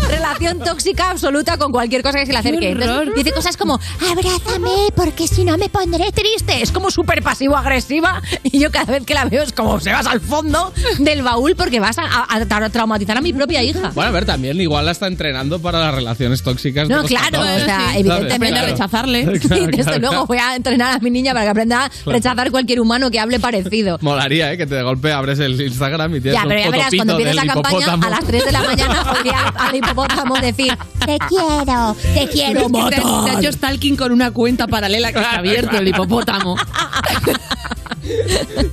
[0.10, 2.70] relación tóxica absoluta con cualquier cosa que se le acerque.
[2.72, 3.80] Entonces, dice cosas como,
[4.12, 6.62] abrázame porque si no me pondré triste.
[6.62, 10.06] Es como súper pasivo-agresiva y yo cada vez que la veo es como se vas
[10.08, 13.92] al fondo del baúl porque vas a, a- a tra- traumatizar a mi propia hija.
[13.94, 16.88] Bueno, a ver, también igual la está entrenando para las relaciones tóxicas.
[16.88, 17.96] de No, los claro, 14, o sea, ¿sabes?
[17.98, 18.34] evidentemente.
[18.36, 19.40] Aprende a rechazarle.
[19.44, 20.26] Sí, Claro, desde claro, luego claro.
[20.28, 22.12] voy a entrenar a mi niña para que aprenda a Claro.
[22.18, 23.98] rechazar cualquier humano que hable parecido.
[24.02, 24.58] Molaría, ¿eh?
[24.58, 27.36] Que te de golpe abres el Instagram y tienes Ya, pero ya verás, cuando empieces
[27.36, 28.06] la campaña, hipopótamo.
[28.06, 32.68] a las 3 de la mañana oiré al, al hipopótamo decir, te quiero, te quiero
[32.68, 33.40] Te, te ha matar.
[33.44, 36.56] hecho stalking con una cuenta paralela que está abierto, el hipopótamo.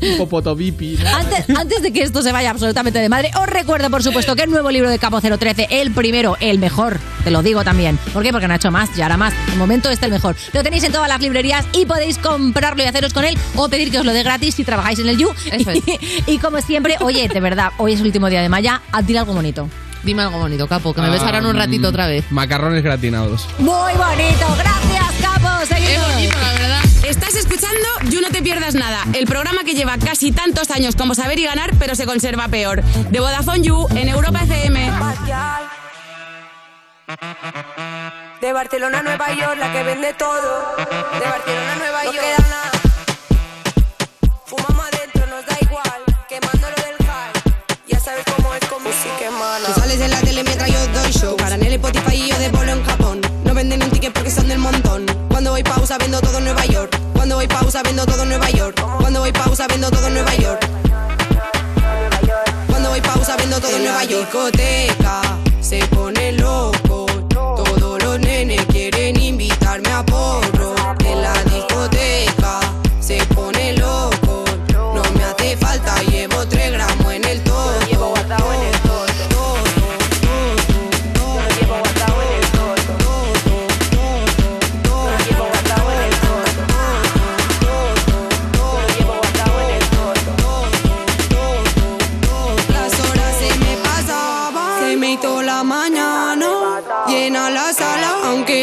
[0.00, 0.98] Hipopotobipi.
[1.06, 4.42] Antes, antes de que esto se vaya absolutamente de madre, os recuerdo, por supuesto, que
[4.42, 7.98] el nuevo libro de Capo 013, el primero, el mejor, te lo digo también.
[8.12, 8.32] ¿Por qué?
[8.32, 9.34] Porque no ha hecho más, ya hará más.
[9.50, 10.36] De momento este es el mejor.
[10.52, 13.90] Lo tenéis en todas las librerías y podéis comprarlo y haceros con él o pedir
[13.90, 15.30] que os lo dé gratis si trabajáis en el You.
[15.52, 15.80] Eso es.
[16.26, 19.16] Y, como siempre, oye, de verdad, hoy es el último día de Maya, a ti
[19.16, 19.68] algo bonito.
[20.02, 22.24] Dime algo bonito, capo, que me besarán un ratito otra vez.
[22.26, 23.46] Ah, Macarrones gratinados.
[23.58, 25.66] Muy bonito, gracias, Capo.
[25.66, 26.36] Seguimos.
[26.40, 26.80] la verdad.
[27.04, 31.14] Estás escuchando You No Te Pierdas Nada, el programa que lleva casi tantos años como
[31.14, 32.82] saber y ganar, pero se conserva peor.
[32.82, 34.92] De Vodafone You en Europa FM.
[38.40, 40.76] De Barcelona a Nueva York, la que vende todo.
[40.76, 42.16] De Barcelona a Nueva York.
[42.16, 42.70] No queda nada.
[44.46, 46.02] Fumamos adentro, nos da igual.
[46.28, 47.32] Quemándolo del high.
[47.88, 49.66] Ya sabes cómo es con música hermana.
[49.66, 51.36] Tú sales en la tele mientras yo doy show.
[51.36, 52.99] Para en el Spotify y yo de bolo en Japón.
[55.28, 56.96] Cuando voy pausa vendo todo en Nueva York.
[57.14, 58.80] Cuando voy pausa vendo todo Nueva York.
[59.00, 60.68] Cuando voy pausa vendo todo Nueva York.
[62.68, 64.30] Cuando voy pausa vendo todo Nueva York.
[64.30, 65.22] discoteca
[65.60, 66.19] se pone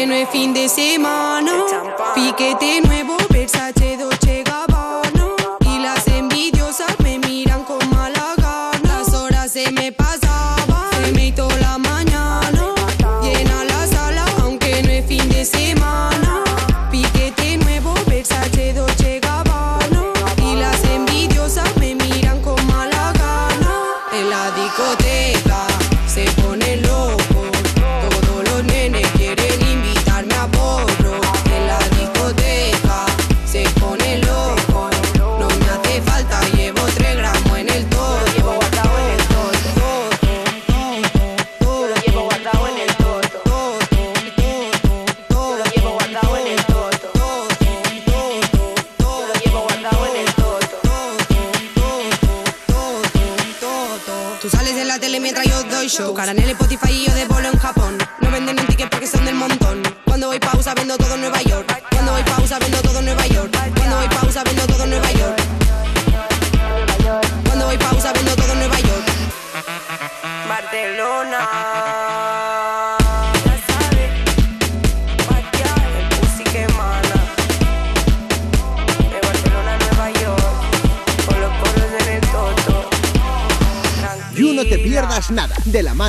[0.06, 1.52] no es fin de semana.
[2.14, 3.16] Piquete nuevo,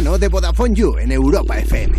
[0.02, 1.98] de Vodafone You en Europa FM.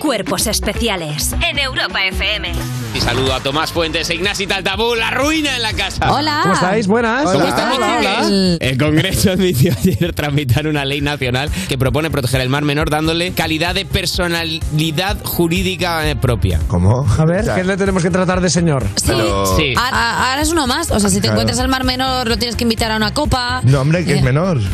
[0.00, 2.52] Cuerpos especiales en Europa FM.
[2.92, 6.12] Y saludo a Tomás Fuentes e Ignasi Taltabú, la ruina en la casa.
[6.12, 6.40] Hola.
[6.42, 6.88] ¿Cómo estáis?
[6.88, 7.30] Buenas.
[7.30, 8.56] ¿Cómo estamos, Hola.
[8.60, 13.30] El Congreso admitió ayer tramitar una ley nacional que propone proteger el mar menor dándole
[13.32, 16.58] calidad de personalidad jurídica eh, propia.
[16.66, 17.06] ¿Cómo?
[17.16, 18.84] A ver, ¿qué le tenemos que tratar de señor?
[18.96, 19.12] Sí.
[19.56, 19.74] Sí.
[19.76, 20.90] Ahora, ahora es uno más.
[20.90, 21.34] O sea, si te Claro.
[21.42, 23.60] encuentras al mar menor, lo tienes que invitar a una copa.
[23.62, 24.58] No, hombre, que es menor.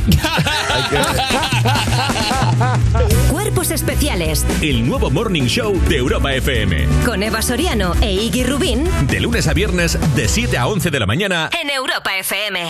[3.56, 6.86] Cuerpos especiales El nuevo Morning Show de Europa FM.
[7.06, 11.00] con Eva Soriano e Iggy Rubín De lunes a viernes, de 7 a 11 de
[11.00, 11.48] la mañana.
[11.58, 12.68] en Europa FM.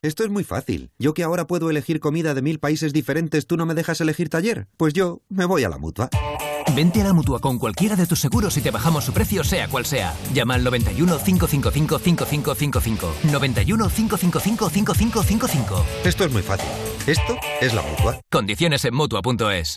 [0.00, 0.90] Esto es muy fácil.
[0.98, 4.30] Yo que ahora puedo elegir comida de mil países diferentes, ¿tú no me dejas elegir
[4.30, 4.68] taller?
[4.78, 6.08] Pues yo me voy a la mutua.
[6.74, 9.68] Vente a la mutua con cualquiera de tus seguros y te bajamos su precio, sea
[9.68, 10.14] cual sea.
[10.32, 13.14] Llama al 91 555 5555.
[13.30, 15.84] 91 555 5555.
[16.04, 16.68] Esto es muy fácil.
[17.06, 18.18] Esto es la mutua.
[18.30, 19.76] Condiciones en mutua.es.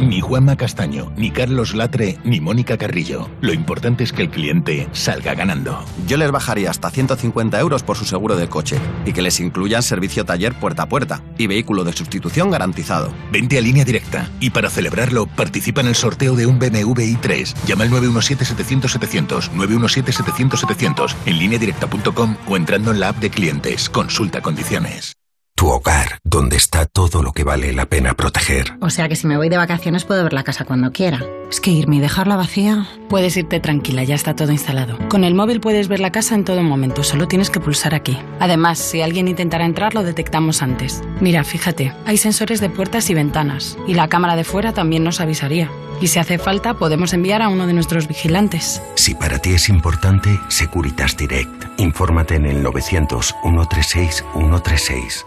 [0.00, 3.28] Ni Juanma Castaño, ni Carlos Latre, ni Mónica Carrillo.
[3.40, 5.84] Lo importante es que el cliente salga ganando.
[6.06, 8.76] Yo les bajaría hasta 150 euros por su seguro de coche
[9.06, 13.12] y que les incluyan servicio taller puerta a puerta y vehículo de sustitución garantizado.
[13.32, 17.54] Vente a línea directa y para celebrarlo participa en el sorteo de un BMW i3.
[17.66, 23.88] Llama al 917-700-700, 917-700-700 en lineadirecta.com o entrando en la app de clientes.
[23.88, 25.14] Consulta condiciones.
[25.56, 28.76] Tu hogar, donde está todo lo que vale la pena proteger.
[28.80, 31.24] O sea que si me voy de vacaciones puedo ver la casa cuando quiera.
[31.48, 32.88] Es que irme y dejarla vacía.
[33.08, 34.98] Puedes irte tranquila, ya está todo instalado.
[35.08, 38.18] Con el móvil puedes ver la casa en todo momento, solo tienes que pulsar aquí.
[38.40, 41.02] Además, si alguien intentara entrar, lo detectamos antes.
[41.20, 45.20] Mira, fíjate, hay sensores de puertas y ventanas, y la cámara de fuera también nos
[45.20, 45.70] avisaría.
[46.00, 48.82] Y si hace falta, podemos enviar a uno de nuestros vigilantes.
[48.96, 51.78] Si para ti es importante, Securitas Direct.
[51.78, 55.26] Infórmate en el 900 136 136.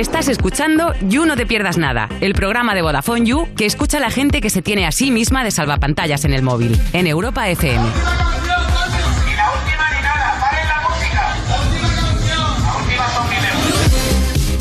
[0.00, 4.00] Estás escuchando You No Te Pierdas Nada, el programa de Vodafone You que escucha a
[4.00, 7.50] la gente que se tiene a sí misma de salvapantallas en el móvil, en Europa
[7.50, 7.84] FM.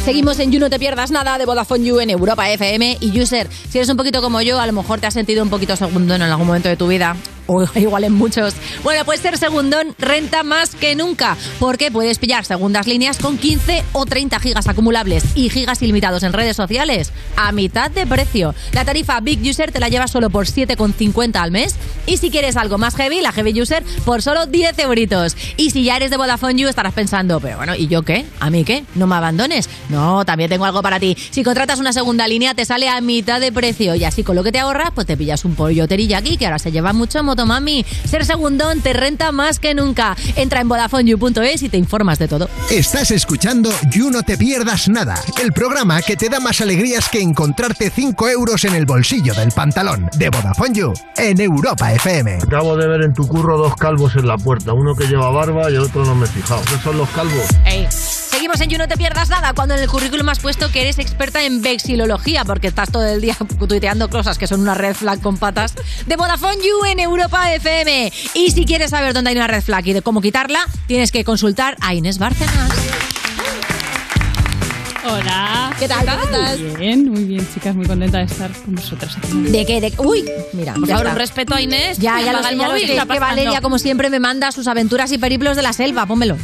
[0.04, 3.48] Seguimos en You No Te Pierdas Nada de Vodafone You en Europa FM y User.
[3.70, 6.22] Si eres un poquito como yo, a lo mejor te has sentido un poquito segundón
[6.22, 7.16] en algún momento de tu vida.
[7.52, 8.54] O igual en muchos.
[8.84, 11.36] Bueno, pues ser segundón renta más que nunca.
[11.60, 16.34] Porque puedes pillar segundas líneas con 15 o 30 gigas acumulables y gigas ilimitados en
[16.34, 18.54] redes sociales a mitad de precio.
[18.72, 21.76] La tarifa Big User te la llevas solo por 7,50 al mes.
[22.06, 25.36] Y si quieres algo más heavy, la Heavy User por solo 10 euritos.
[25.58, 28.26] Y si ya eres de Vodafone You, estarás pensando, pero bueno, ¿y yo qué?
[28.40, 28.86] ¿A mí qué?
[28.94, 29.70] ¿No me abandones?
[29.90, 31.18] No, también tengo algo para ti.
[31.32, 33.96] Si contratas una segunda línea, te sale a mitad de precio.
[33.96, 36.60] Y así con lo que te ahorras, pues te pillas un pollo teriyaki, que ahora
[36.60, 37.86] se lleva mucho motomami.
[38.06, 40.16] Ser segundón te renta más que nunca.
[40.36, 42.50] Entra en VodafoneYou.es y te informas de todo.
[42.70, 47.22] Estás escuchando You No Te Pierdas Nada, el programa que te da más alegrías que
[47.22, 52.40] encontrarte 5 euros en el bolsillo del pantalón de Vodafone You en Europa FM.
[52.44, 55.72] Acabo de ver en tu curro dos calvos en la puerta, uno que lleva barba
[55.72, 56.62] y el otro no me he fijado.
[56.64, 57.46] ¿Qué son los calvos?
[57.66, 57.88] Ey,
[58.30, 61.00] Seguimos en You No Te Pierdas Nada, cuando en el currículum has puesto que eres
[61.00, 63.36] experta en vexilología, porque estás todo el día
[63.68, 65.74] tuiteando cosas que son una red flag con patas,
[66.06, 68.14] de Vodafone You en Europa FM.
[68.36, 71.24] Y si quieres saber dónde hay una red flag y de cómo quitarla, tienes que
[71.24, 72.72] consultar a Inés Bárcenas.
[75.06, 75.74] Hola.
[75.80, 76.06] ¿Qué tal?
[76.06, 76.78] ¿Cómo estás?
[76.78, 79.32] Bien, muy bien, chicas, muy contenta de estar con vosotras aquí.
[79.32, 79.82] ¿De qué?
[79.82, 79.92] De...
[79.98, 80.24] Uy,
[80.54, 81.98] mira, Por favor, un respeto a Inés.
[81.98, 82.86] Ya, ya lo sé, ya lo sé.
[82.86, 86.06] ¿Qué Es que Valeria, como siempre, me manda sus aventuras y periplos de la selva.
[86.06, 86.38] Pónmelo.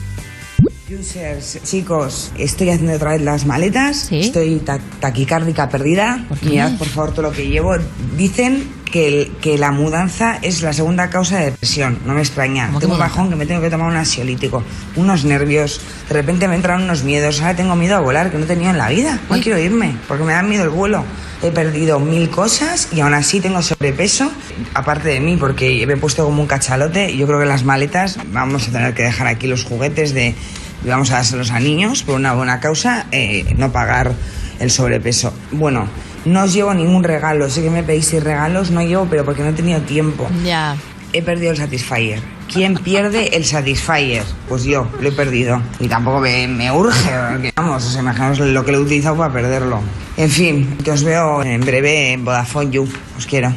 [0.87, 4.11] Users, chicos, estoy haciendo otra vez las maletas.
[4.11, 6.23] Estoy ta- taquicárdica perdida.
[6.43, 7.75] Mirad, por favor, todo lo que llevo.
[8.15, 11.97] Dicen que, el- que la mudanza es la segunda causa de depresión.
[12.05, 12.67] No me extraña.
[12.67, 14.61] ¿Cómo que Tengo un bajón que me tengo que tomar un ansiolítico.
[14.95, 15.81] Unos nervios.
[16.07, 17.41] De repente me entran unos miedos.
[17.41, 19.19] Ahora tengo miedo a volar, que no tenía en la vida.
[19.27, 21.03] No quiero irme, porque me da miedo el vuelo.
[21.41, 24.31] He perdido mil cosas y aún así tengo sobrepeso,
[24.75, 27.09] aparte de mí, porque me he puesto como un cachalote.
[27.11, 30.35] Y yo creo que las maletas vamos a tener que dejar aquí los juguetes de
[30.83, 34.13] y vamos a dárselos a niños por una buena causa, eh, no pagar
[34.59, 35.33] el sobrepeso.
[35.51, 35.87] Bueno,
[36.25, 39.49] no os llevo ningún regalo, sé que me pedís regalos, no llevo, pero porque no
[39.49, 40.27] he tenido tiempo.
[40.43, 40.75] Ya.
[41.13, 42.19] He perdido el Satisfyer.
[42.51, 44.23] ¿Quién pierde el Satisfyer?
[44.47, 45.61] Pues yo, lo he perdido.
[45.79, 49.17] Y tampoco me, me urge, porque, vamos, o sea, imaginaos lo que lo he utilizado
[49.17, 49.81] para perderlo.
[50.17, 52.87] En fin, que os veo en breve en Vodafone You.
[53.17, 53.53] Os quiero.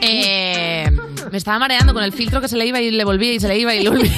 [0.00, 0.90] Eh,
[1.30, 3.48] me estaba mareando con el filtro que se le iba y le volvía y se
[3.48, 4.12] le iba y le volvía.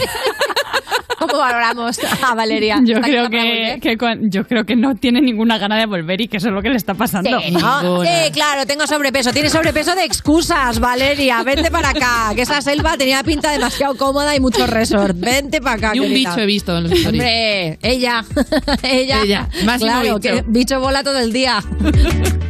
[1.26, 2.80] ¿Cómo valoramos a Valeria?
[2.84, 6.36] Yo ¿Está creo que, yo creo que no tiene ninguna gana de volver y que
[6.36, 7.40] eso es lo que le está pasando.
[7.40, 8.02] Sí, ¿no?
[8.04, 9.32] Sí, claro, tengo sobrepeso.
[9.32, 11.42] Tiene sobrepeso de excusas, Valeria.
[11.42, 12.32] Vente para acá.
[12.34, 15.16] Que esa selva tenía pinta demasiado cómoda y mucho resort.
[15.18, 15.92] Vente para acá.
[15.94, 16.30] Y un querida.
[16.30, 17.20] bicho he visto en los stories.
[17.22, 18.24] Hombre, ella.
[18.82, 19.22] ella.
[19.22, 20.34] Ella, máximo claro, bicho.
[20.34, 21.62] que bicho bola todo el día.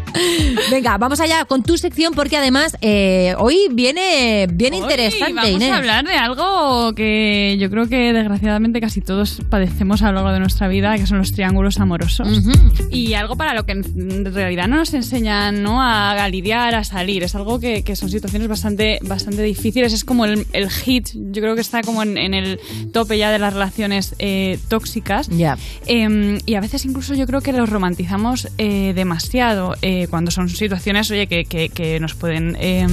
[0.71, 5.71] Venga, vamos allá con tu sección porque además eh, hoy viene bien interesante, vamos Inés.
[5.71, 10.33] a hablar de algo que yo creo que desgraciadamente casi todos padecemos a lo largo
[10.33, 12.29] de nuestra vida, que son los triángulos amorosos.
[12.91, 15.83] Y algo para lo que en realidad no nos enseñan ¿no?
[15.83, 17.23] a lidiar, a salir.
[17.23, 19.93] Es algo que, que son situaciones bastante, bastante difíciles.
[19.93, 22.61] Es como el, el hit, yo creo que está como en, en el
[22.93, 25.29] tope ya de las relaciones eh, tóxicas.
[25.29, 25.57] Ya.
[25.87, 30.49] Eh, y a veces incluso yo creo que los romantizamos eh, demasiado eh, cuando son
[30.49, 32.87] situaciones, oye, que, que- que nos pueden, eh,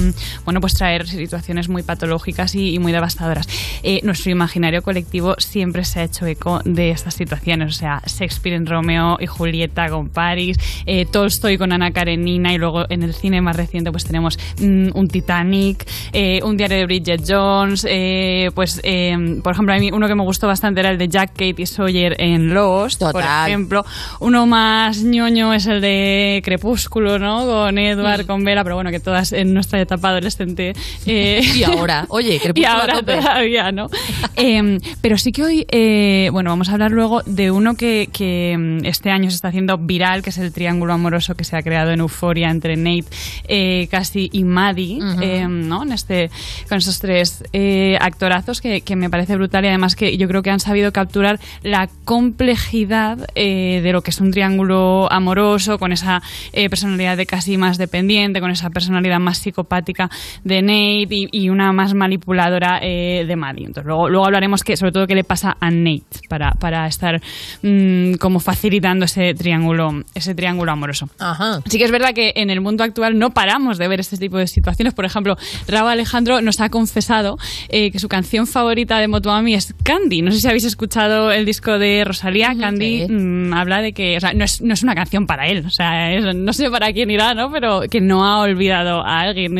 [0.44, 3.46] bueno, pues traer situaciones muy patológicas y, y muy devastadoras.
[3.82, 8.56] Eh, nuestro imaginario colectivo siempre se ha hecho eco de estas situaciones, o sea, Shakespeare
[8.56, 10.56] en Romeo y Julieta con Paris,
[10.86, 14.88] eh, Tolstoy con Ana Karenina y luego en el cine más reciente pues tenemos mm,
[14.94, 19.90] un Titanic, eh, un diario de Bridget Jones, eh, pues eh, por ejemplo a mí
[19.92, 23.22] uno que me gustó bastante era el de Jack, Kate y Sawyer en Lost, por
[23.48, 23.84] ejemplo.
[24.20, 27.44] Uno más ñoño es el de Crepúsculo, ¿no?
[27.46, 30.72] Con Edward, con Bella, pero bueno, que todas en nuestra etapa adolescente.
[31.06, 33.16] eh, Y ahora, oye, y Crepúsculo a ahora tope.
[33.16, 33.88] todavía, ¿no?
[34.36, 38.56] Eh, pero sí que hoy, eh, bueno, vamos a hablar luego de uno que, que,
[38.58, 41.62] mm, este año se está haciendo viral, que es el triángulo amoroso que se ha
[41.62, 43.04] creado en Euforia entre Nate,
[43.48, 45.82] eh, Cassie y Maddie, eh, ¿no?
[45.82, 46.30] En este,
[46.68, 50.42] con esos tres eh, actorazos que, que me parece brutal y además que yo creo
[50.42, 56.22] que han sabido capturar la complejidad de lo que es un triángulo amoroso, con esa
[56.52, 60.10] eh, personalidad de Cassie más dependiente, con esa personalidad más psicopática
[60.42, 63.66] de Nate y, y una más manipuladora eh, de Maddie.
[63.66, 67.20] Entonces, luego, luego hablaremos que, sobre todo qué le pasa a Nate para, para estar
[67.62, 71.08] mm, como facilitando ese triángulo, ese triángulo amoroso.
[71.20, 71.60] Ajá.
[71.66, 74.38] Sí que es verdad que en el mundo actual no paramos de ver este tipo
[74.38, 74.92] de situaciones.
[74.92, 75.36] Por ejemplo,
[75.68, 77.38] Raúl Alejandro nos ha confesado
[77.68, 80.22] eh, que su canción favorita de Motomami es Candy.
[80.22, 82.54] No sé si habéis escuchado el disco de Rosalía.
[82.58, 85.64] Candy mm, habla de que, o sea, no es, no es una canción para él.
[85.64, 87.50] O sea, es- no sé para quién irá, ¿no?
[87.52, 89.54] Pero que no ha olvidado a alguien.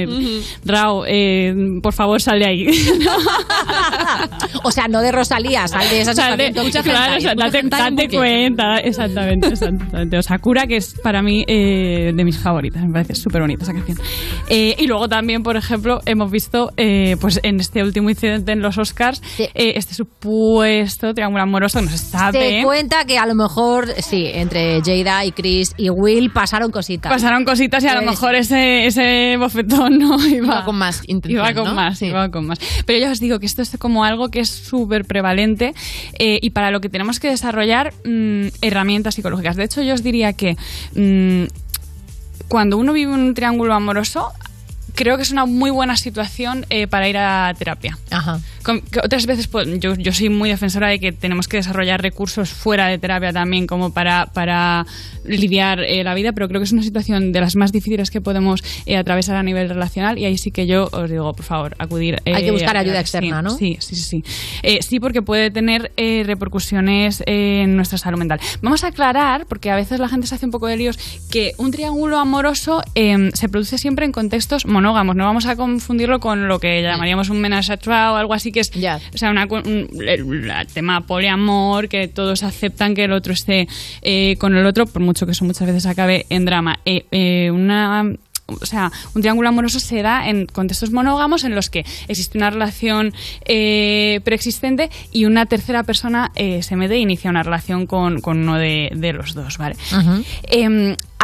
[0.64, 2.66] Raúl, eh, por favor, sal de ahí.
[4.64, 6.82] O sea, no de Rosalía, sal de esa Sal de- tóxica.
[6.82, 10.18] claro, o sea, Mucha date, date cuenta, exactamente, exactamente.
[10.18, 13.72] O Sakura, que es para mí eh, de mis favoritas, me parece súper bonita esa
[13.72, 13.98] canción.
[14.48, 18.60] Eh, y luego también, por ejemplo, hemos visto eh, pues en este último incidente en
[18.62, 22.58] los Oscars, eh, este supuesto triángulo amoroso, no se sabe.
[22.58, 27.01] Se cuenta que a lo mejor, sí, entre Jada y Chris y Will pasaron cositas.
[27.10, 31.02] Pasaron cositas y a lo Pues- mejor ese, ese bofetón no iba, Iba con más
[31.06, 31.74] intención, Iba con ¿no?
[31.74, 32.58] más, iba con más.
[32.86, 35.74] Pero ya os digo que esto es como algo que es súper prevalente
[36.18, 39.56] eh, y para lo que tenemos que desarrollar mm, herramientas psicológicas.
[39.56, 40.56] De hecho, yo os diría que
[40.94, 41.44] mm,
[42.48, 44.32] cuando uno vive un triángulo amoroso,
[44.94, 47.98] creo que es una muy buena situación eh, para ir a terapia.
[48.10, 48.40] Ajá.
[49.02, 52.86] Otras veces pues, yo, yo soy muy defensora de que tenemos que desarrollar recursos fuera
[52.88, 54.86] de terapia también como para, para
[55.24, 58.20] lidiar eh, la vida, pero creo que es una situación de las más difíciles que
[58.20, 61.74] podemos eh, atravesar a nivel relacional y ahí sí que yo os digo, por favor,
[61.78, 62.20] acudir.
[62.24, 63.50] Hay que eh, buscar a ayuda externa, Sí, ¿no?
[63.56, 64.02] Sí, sí, sí.
[64.02, 64.24] Sí,
[64.62, 68.40] Eh, sí, porque puede tener eh, repercusiones eh, en nuestra salud mental.
[68.60, 70.98] Vamos a aclarar, porque a veces la gente se hace un poco de líos,
[71.30, 75.16] que un triángulo amoroso eh, se produce siempre en contextos monógamos.
[75.16, 78.51] No vamos a confundirlo con lo que llamaríamos un menage à trois o algo así,
[78.52, 78.70] que es
[79.14, 83.68] o sea, una, un- el, tema poliamor, que todos aceptan que el otro esté
[84.02, 86.78] eh, con el otro, por mucho que eso muchas veces acabe en drama.
[86.84, 88.04] Eh, eh, una
[88.60, 92.50] o sea, un triángulo amoroso se da en contextos monógamos en los que existe una
[92.50, 93.14] relación
[93.46, 98.40] eh, preexistente y una tercera persona eh, se mete e inicia una relación con, con
[98.40, 99.76] uno de, de los dos, ¿vale?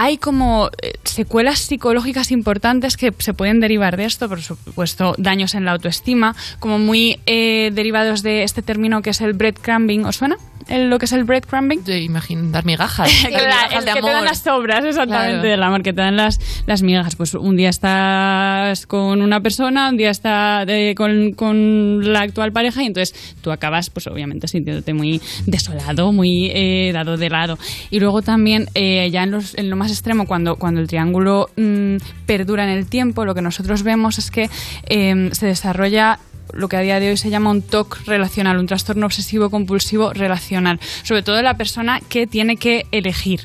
[0.01, 5.55] Hay como eh, secuelas psicológicas importantes que se pueden derivar de esto, por supuesto, daños
[5.57, 10.05] en la autoestima, como muy eh, derivados de este término que es el breadcrumbing.
[10.05, 10.37] ¿Os suena?
[10.69, 11.83] El- lo que es el breadcrumbing.
[11.85, 13.11] De imagino, dar migajas.
[13.25, 15.49] El, Dar migajas el de que te dan las sobras, exactamente, Claro.
[15.49, 17.17] del amor, que te dan las, las migajas.
[17.17, 22.53] Pues un día estás con una persona, un día está eh, con, con la actual
[22.53, 27.59] pareja y entonces tú acabas, pues obviamente, sintiéndote muy desolado, muy eh, dado de lado.
[27.91, 31.51] Y luego también, eh, ya en, los- en lo más extremo, cuando, cuando el triángulo
[31.57, 31.97] mm,
[32.27, 34.51] perdura en el tiempo, lo que nosotros vemos es que
[34.89, 36.19] eh, se desarrolla
[36.53, 40.13] lo que a día de hoy se llama un TOC relacional, un trastorno obsesivo compulsivo
[40.13, 43.43] relacional, sobre todo la persona que tiene que elegir.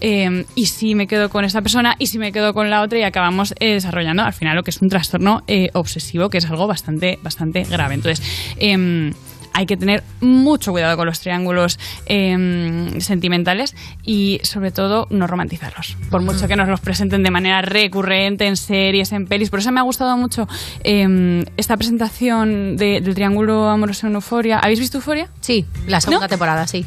[0.00, 3.00] Eh, y si me quedo con esta persona y si me quedo con la otra
[3.00, 6.48] y acabamos eh, desarrollando al final lo que es un trastorno eh, obsesivo que es
[6.48, 8.24] algo bastante bastante grave entonces
[8.58, 9.12] em,
[9.58, 13.74] hay que tener mucho cuidado con los triángulos em, sentimentales
[14.04, 18.56] y sobre todo no romantizarlos por mucho que nos los presenten de manera recurrente en
[18.56, 20.46] series, en pelis por eso me ha gustado mucho
[20.84, 25.28] em, esta presentación de- del triángulo amoroso en Euforia ¿habéis visto Euforia?
[25.40, 26.86] Sí, la segunda temporada, sí.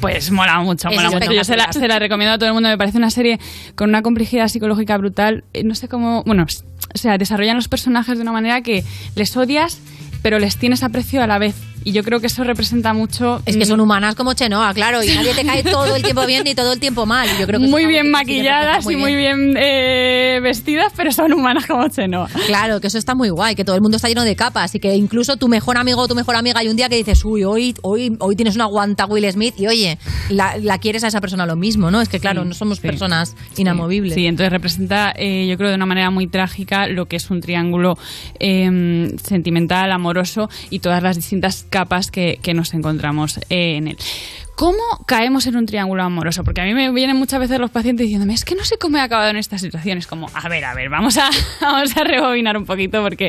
[0.00, 1.32] Pues mola mucho, mola mucho.
[1.32, 1.72] Yo se la, espectacular.
[1.72, 2.68] se la recomiendo a todo el mundo.
[2.68, 3.40] Me parece una serie
[3.74, 5.44] con una complejidad psicológica brutal.
[5.54, 6.22] Eh, No sé cómo.
[6.24, 6.44] Bueno,
[6.94, 8.84] o sea, desarrollan los personajes de una manera que
[9.14, 9.78] les odias,
[10.20, 11.54] pero les tienes aprecio a la vez.
[11.86, 13.40] Y yo creo que eso representa mucho.
[13.46, 16.42] Es que son humanas como Chenoa, claro, y nadie te cae todo el tiempo bien
[16.42, 17.28] ni todo el tiempo mal.
[17.38, 21.64] Yo creo que muy bien maquilladas muy y muy bien eh, vestidas, pero son humanas
[21.66, 22.28] como Chenoa.
[22.48, 24.80] Claro, que eso está muy guay, que todo el mundo está lleno de capas y
[24.80, 27.44] que incluso tu mejor amigo o tu mejor amiga hay un día que dices, uy,
[27.44, 29.96] hoy, hoy, hoy tienes una guanta Will Smith y oye,
[30.28, 32.00] la, la quieres a esa persona lo mismo, ¿no?
[32.00, 32.82] Es que claro, Sí, no somos sí.
[32.88, 34.14] personas inamovibles.
[34.14, 37.40] Sí, entonces representa, eh, yo creo, de una manera muy trágica lo que es un
[37.40, 37.96] triángulo
[38.40, 43.98] eh, sentimental, amoroso y todas las distintas capas que, que nos encontramos eh, en él.
[44.56, 46.42] ¿Cómo caemos en un triángulo amoroso?
[46.42, 48.96] Porque a mí me vienen muchas veces los pacientes diciéndome, es que no sé cómo
[48.96, 49.98] he acabado en esta situación.
[49.98, 51.28] Es como, a ver, a ver, vamos a,
[51.60, 53.28] vamos a rebobinar un poquito porque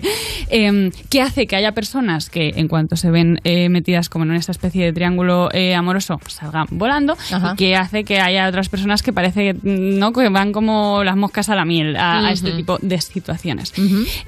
[0.49, 4.36] eh, ¿qué hace que haya personas que en cuanto se ven eh, metidas como en
[4.36, 7.18] esta especie de triángulo eh, amoroso salgan volando?
[7.32, 7.54] Ajá.
[7.54, 10.14] ¿Y qué hace que haya otras personas que parece que, mm, ¿no?
[10.14, 13.74] que van como las moscas a la miel a, a este tipo de situaciones?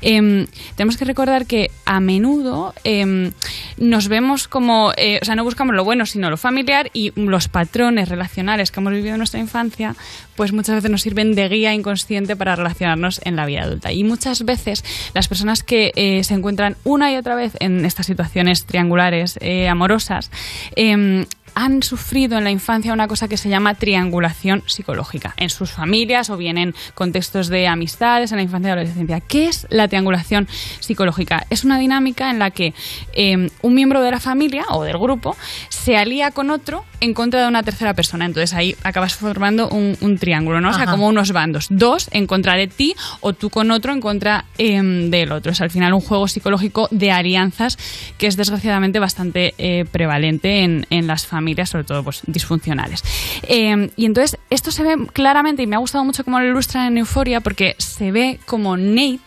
[0.02, 3.32] Em, tenemos que recordar que a menudo em,
[3.78, 7.48] nos vemos como, eh, o sea, no buscamos lo bueno, sino lo familiar y los
[7.48, 9.96] patrones relacionales que hemos vivido en nuestra infancia,
[10.36, 13.92] pues muchas veces nos sirven de guía inconsciente para relacionarnos en la vida adulta.
[13.92, 14.84] Y muchas veces
[15.14, 19.68] las personas que eh, se encuentran una y otra vez en estas situaciones triangulares eh,
[19.68, 20.32] amorosas,
[20.76, 21.26] em,
[21.60, 26.30] han sufrido en la infancia una cosa que se llama triangulación psicológica en sus familias
[26.30, 29.20] o bien en contextos de amistades en la infancia y adolescencia.
[29.20, 30.48] ¿Qué es la triangulación
[30.80, 31.46] psicológica?
[31.50, 32.74] Es una dinámica en la que
[33.14, 35.36] eh, un miembro de la familia o del grupo
[35.68, 38.26] se alía con otro en contra de una tercera persona.
[38.26, 40.70] Entonces ahí acabas formando un, un triángulo, ¿no?
[40.70, 41.68] O sea, como unos bandos.
[41.70, 45.52] Dos en contra de ti o tú con otro en contra em, del otro.
[45.52, 47.78] Es al final un juego psicológico de alianzas
[48.18, 53.04] que es desgraciadamente bastante eh, prevalente en, en las familias, sobre todo pues, disfuncionales.
[53.44, 56.88] Eh, y entonces esto se ve claramente y me ha gustado mucho cómo lo ilustran
[56.88, 59.20] en Euforia porque se ve como Nate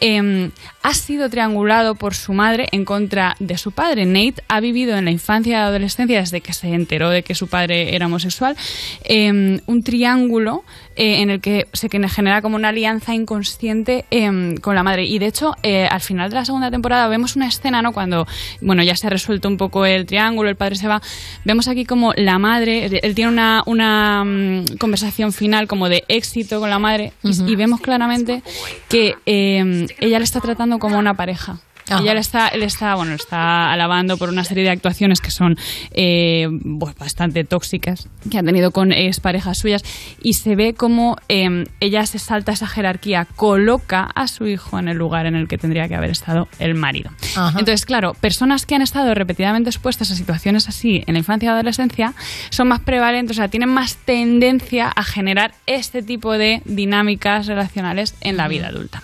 [0.00, 0.50] eh,
[0.82, 4.06] ha sido triangulado por su madre en contra de su padre.
[4.06, 7.48] Nate ha vivido en la infancia y adolescencia desde que se enteró de que su
[7.48, 8.56] padre era homosexual
[9.04, 10.64] eh, un triángulo
[10.98, 15.04] eh, en el que se genera como una alianza inconsciente eh, con la madre.
[15.04, 17.92] Y de hecho, eh, al final de la segunda temporada vemos una escena, ¿no?
[17.92, 18.26] Cuando,
[18.60, 21.00] bueno, ya se ha resuelto un poco el triángulo, el padre se va.
[21.44, 26.60] Vemos aquí como la madre, él tiene una, una mm, conversación final como de éxito
[26.60, 28.42] con la madre y- y, vemos claramente
[28.88, 31.58] que eh, ella le está tratando como una pareja.
[31.90, 32.02] Ajá.
[32.02, 35.56] Ella le está, le está, bueno, está alabando por una serie de actuaciones que son
[35.92, 36.46] eh,
[36.78, 38.92] pues, bastante tóxicas que han tenido con
[39.22, 39.82] parejas suyas
[40.22, 44.88] y se ve como eh, ella se salta esa jerarquía, coloca a su hijo en
[44.88, 47.10] el lugar en el que tendría que haber estado el marido.
[47.36, 47.58] Ajá.
[47.58, 51.50] Entonces, claro, personas que han estado repetidamente expuestas a situaciones así en la infancia y
[51.50, 52.14] adolescencia
[52.50, 58.14] son más prevalentes, o sea, tienen más tendencia a generar este tipo de dinámicas relacionales
[58.20, 59.02] en la vida adulta.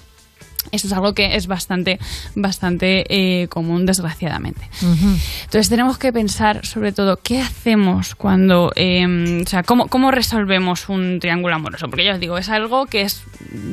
[0.74, 2.00] Eso es algo que es bastante,
[2.34, 4.68] bastante eh, común, desgraciadamente.
[4.82, 10.88] Entonces tenemos que pensar sobre todo qué hacemos cuando, eh, o sea, cómo, cómo resolvemos
[10.88, 11.88] un triángulo amoroso.
[11.88, 13.22] Porque ya os digo, es algo que es,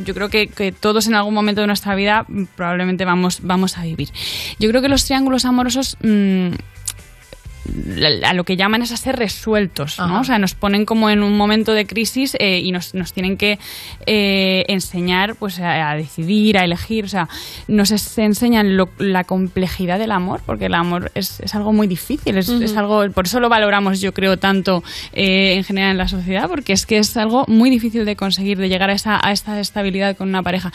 [0.06, 2.26] yo creo que, que todos en algún momento de nuestra vida
[2.56, 4.10] probablemente vamos, vamos a vivir.
[4.60, 5.98] Yo creo que los triángulos amorosos...
[6.02, 6.50] mm,
[8.24, 10.06] a lo que llaman es a ser resueltos, ¿no?
[10.06, 10.20] Ajá.
[10.20, 13.38] O sea, nos ponen como en un momento de crisis eh, y nos, nos tienen
[13.38, 13.60] que
[14.06, 17.30] eh, enseñar pues a, a decidir, a elegir, o sea,
[17.68, 21.88] nos es- enseñan lo- la complejidad del amor, porque el amor es, es algo muy
[21.88, 24.84] difícil, es, es algo, por eso lo valoramos yo creo tanto
[25.14, 28.58] eh, en general en la sociedad, porque es que es algo muy difícil de conseguir,
[28.58, 30.72] de llegar a esa, a esta estabilidad con una pareja.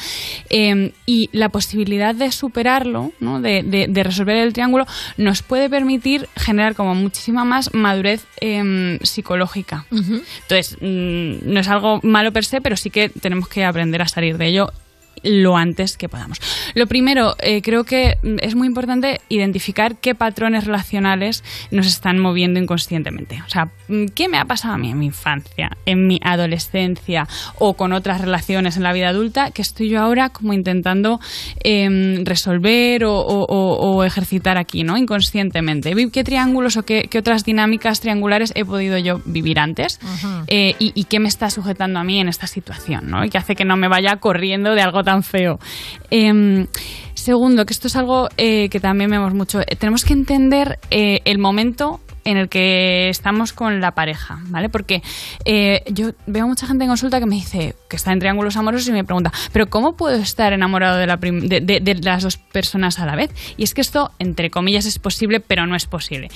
[0.50, 3.40] Eh, y la posibilidad de superarlo, ¿no?
[3.40, 4.86] de, de- de resolver el triángulo,
[5.16, 9.86] nos puede permitir generar como muchísima más madurez em, psicológica.
[9.90, 14.09] Entonces, mm, no es algo malo per se, pero sí que tenemos que aprender a
[14.09, 14.73] salir de ello
[15.22, 16.40] lo antes que podamos.
[16.74, 22.18] Lo primero, eh, creo que mm, es muy importante identificar qué patrones relacionales nos están
[22.18, 23.43] moviendo inconscientemente.
[23.47, 27.26] O sea, mm, ¿qué me ha pasado a mí en mi infancia, en mi adolescencia
[27.59, 31.20] o con otras relaciones en la vida adulta que estoy yo ahora como intentando
[31.64, 34.97] em, resolver o, o- o- o ejercitar aquí, ¿no?
[34.97, 35.94] Inconscientemente.
[36.12, 39.98] ¿Qué triángulos o qué, qué otras dinámicas triangulares he podido yo vivir antes?
[40.48, 43.24] Eh, y, y qué me está sujetando a mí en esta situación, ¿no?
[43.24, 45.59] Y que hace que no me vaya corriendo de algo tan feo.
[46.11, 46.66] Em,
[47.15, 49.61] segundo, que esto es algo eh, que también vemos mucho.
[49.61, 54.69] Eh, tenemos que entender eh, el momento en el que estamos con la pareja, ¿vale?
[54.69, 55.01] Porque
[55.44, 58.89] eh, yo veo mucha gente en consulta que me dice que está en triángulos amorosos
[58.89, 62.36] y me pregunta, pero ¿cómo puedo estar enamorado de, la de, de- de las dos
[62.36, 63.31] personas a la vez?
[63.57, 66.28] Y es que esto, entre comillas, es posible, pero no es posible.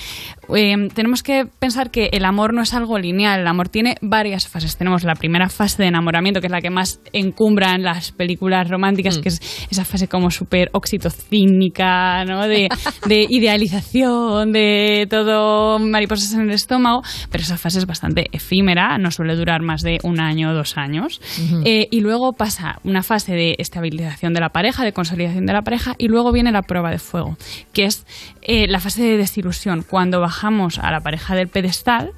[0.55, 4.47] Eh, tenemos que pensar que el amor no es algo lineal, el amor tiene varias
[4.47, 4.77] fases.
[4.77, 8.69] Tenemos la primera fase de enamoramiento, que es la que más encumbra en las películas
[8.69, 12.47] románticas, que es esa fase como súper oxitocínica, ¿no?
[12.47, 12.69] De,
[13.07, 19.11] de idealización, de todo mariposas en el estómago, pero esa fase es bastante efímera, no
[19.11, 21.21] suele durar más de un año o dos años.
[21.65, 25.61] Eh, y luego pasa una fase de estabilización de la pareja, de consolidación de la
[25.61, 27.37] pareja, y luego viene la prueba de fuego,
[27.73, 28.05] que es
[28.41, 32.11] eh, la fase de desilusión, cuando bajamos a la pareja del pedestal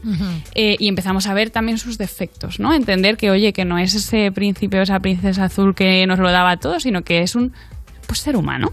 [0.55, 2.73] eh, y empezamos a ver también sus defectos, ¿no?
[2.73, 6.31] Entender que, oye, que no es ese príncipe o esa princesa azul que nos lo
[6.31, 7.53] daba todo, sino que es un
[8.07, 8.71] pues, ser humano.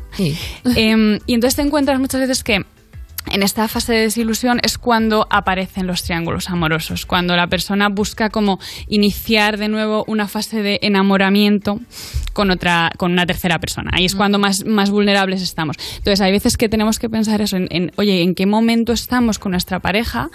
[0.76, 2.64] Em, y entonces te encuentras muchas veces que
[3.26, 8.30] en esta fase de desilusión es cuando aparecen los triángulos amorosos, cuando la persona busca
[8.30, 11.80] como iniciar de nuevo una fase de enamoramiento
[12.32, 13.90] con otra, con una tercera persona.
[13.92, 15.76] Ahí es cuando más, más vulnerables estamos.
[15.98, 19.38] Entonces hay veces que tenemos que pensar eso, en, en, oye, ¿en qué momento estamos
[19.38, 20.30] con nuestra pareja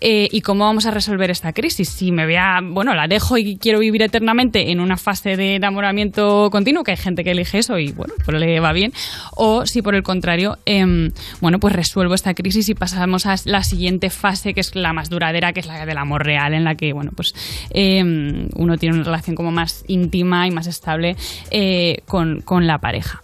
[0.00, 1.88] eh, y cómo vamos a resolver esta crisis?
[1.88, 5.56] Si me voy a, bueno, la dejo y quiero vivir eternamente en una fase de
[5.56, 8.92] enamoramiento continuo, que hay gente que elige eso y bueno, pues le va bien,
[9.36, 11.10] o si por el contrario, em,
[11.40, 15.10] bueno, pues resuelvo esta crisis y pasamos a la siguiente fase, que es la más
[15.10, 17.34] duradera, que es la del amor real, en la que, bueno, pues
[17.70, 21.16] em, uno tiene una relación como más íntima y más estable
[21.50, 23.22] eh, con, con la pareja.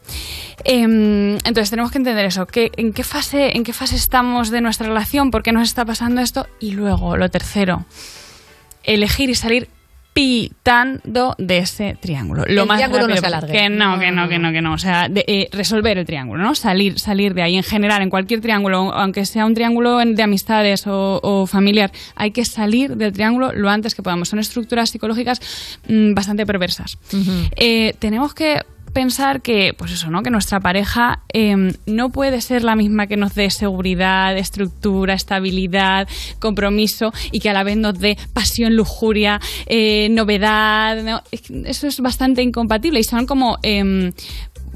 [0.64, 4.60] Em, entonces tenemos que entender eso, que, en, qué fase, en qué fase estamos de
[4.60, 7.84] nuestra relación, por qué nos está pasando esto, y luego lo tercero,
[8.82, 9.68] elegir y salir
[10.16, 12.44] pitando de ese triángulo.
[12.48, 13.36] Lo El más triángulo no rápido se posible.
[13.36, 13.52] alargue.
[13.52, 14.72] Que no, que no, que no, que no.
[14.72, 16.55] O sea, de, eh, resolver el triángulo, ¿no?
[16.55, 17.55] Salir, salir de ahí.
[17.56, 22.30] En general, en cualquier triángulo, aunque sea un triángulo de amistades o, o familiar, hay
[22.30, 24.30] que salir del triángulo lo antes que podamos.
[24.30, 25.38] Son estructuras psicológicas
[25.86, 26.97] mm, bastante perversas.
[27.56, 28.62] Eh, tenemos que
[28.97, 30.23] pensar que, pues eso, ¿no?
[30.23, 31.55] Que nuestra pareja eh,
[31.85, 36.09] no puede ser la misma que nos dé seguridad, estructura, estabilidad,
[36.39, 41.23] compromiso y que a la vez nos dé pasión, lujuria, eh, novedad.
[41.66, 44.12] Eso es bastante incompatible y son como em,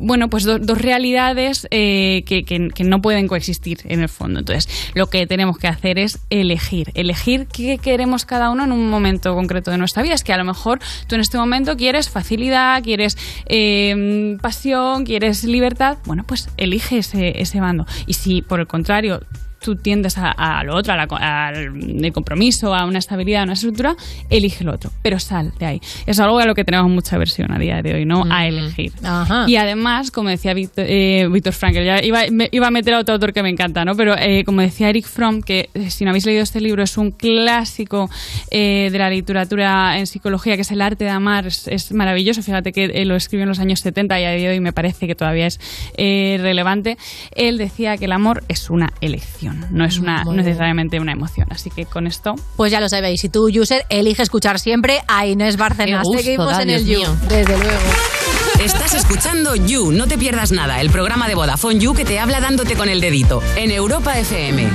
[0.01, 4.41] bueno, pues do- dos realidades eh, que, no pueden coexistir en el fondo.
[4.41, 8.89] Entonces, lo que tenemos que hacer es elegir, elegir qué queremos cada uno en un
[8.91, 10.15] momento concreto de nuestra vida.
[10.15, 13.17] Es que a lo mejor tú en este momento quieres facilidad, quieres
[13.47, 15.99] eh, pasión, quieres libertad.
[16.07, 17.87] Bueno, pues elige ese bando.
[18.07, 19.21] Y si por el contrario
[19.62, 23.95] tú tiendes a, a lo otro, al compromiso, a una estabilidad, a una estructura,
[24.28, 25.81] elige lo otro, pero sal de ahí.
[26.07, 28.24] Es algo a lo que tenemos mucha versión a día de hoy, ¿no?
[28.31, 28.93] A elegir.
[29.03, 29.45] Ajá.
[29.49, 32.99] Y además, como decía Víctor, eh, Víctor Frankl, ya iba, me- iba a meter a
[33.01, 33.95] otro autor que me encanta, ¿no?
[33.95, 36.97] Pero eh, como decía Eric Fromm, que eh, si no habéis leído este libro, es
[36.97, 38.09] un clásico
[38.51, 42.43] eh, de la literatura en psicología, que es El arte de amar, es, es maravilloso.
[42.43, 44.73] Fíjate que eh, lo escribió en los años 70 y a día de hoy me
[44.73, 45.59] parece que todavía es
[45.99, 46.97] relevante.
[47.35, 51.47] Él decía que el amor es una elección, no es una, Muy necesariamente una emoción.
[51.51, 55.27] Así que con esto Pues ya lo sabéis, si tú, user, elige escuchar siempre a
[55.27, 57.17] Inés gusto Seguimos da, en el You, mío.
[57.29, 57.81] desde luego.
[58.61, 62.41] Estás escuchando You, no te pierdas nada, el programa de Vodafone You que te habla
[62.41, 64.69] dándote con el dedito en Europa FM.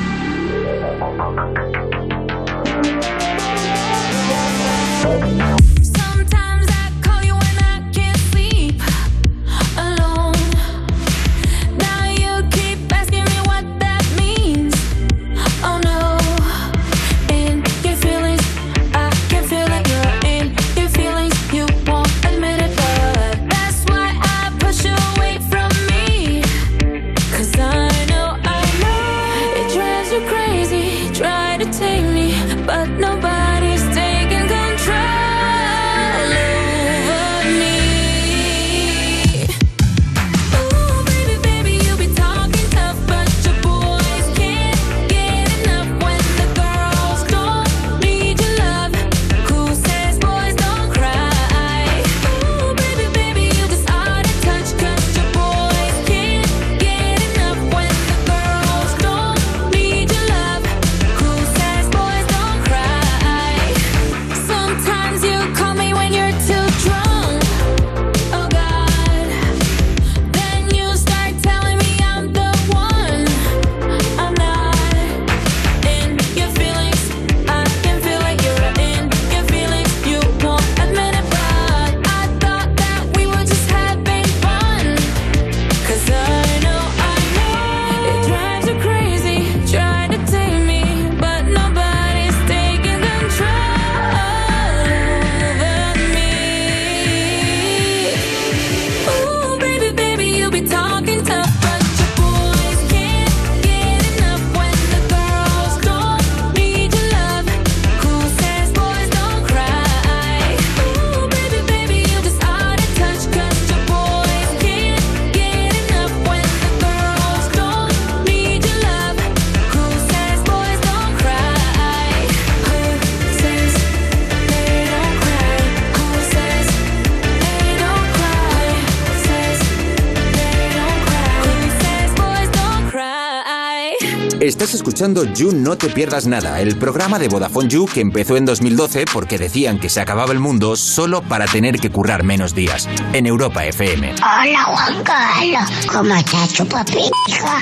[134.95, 139.03] Escuchando You No Te Pierdas Nada, el programa de Vodafone You que empezó en 2012
[139.11, 142.87] porque decían que se acababa el mundo solo para tener que currar menos días.
[143.11, 144.13] En Europa FM.
[144.13, 147.11] Hola Juan Carlos, ¿cómo estás, chupapija?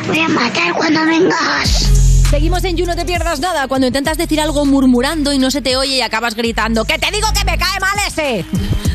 [0.05, 1.89] Voy a matar cuando vengas.
[2.29, 3.67] Seguimos en You, no te pierdas nada.
[3.67, 7.09] Cuando intentas decir algo murmurando y no se te oye y acabas gritando ¡Que te
[7.09, 8.45] digo que me cae mal ese!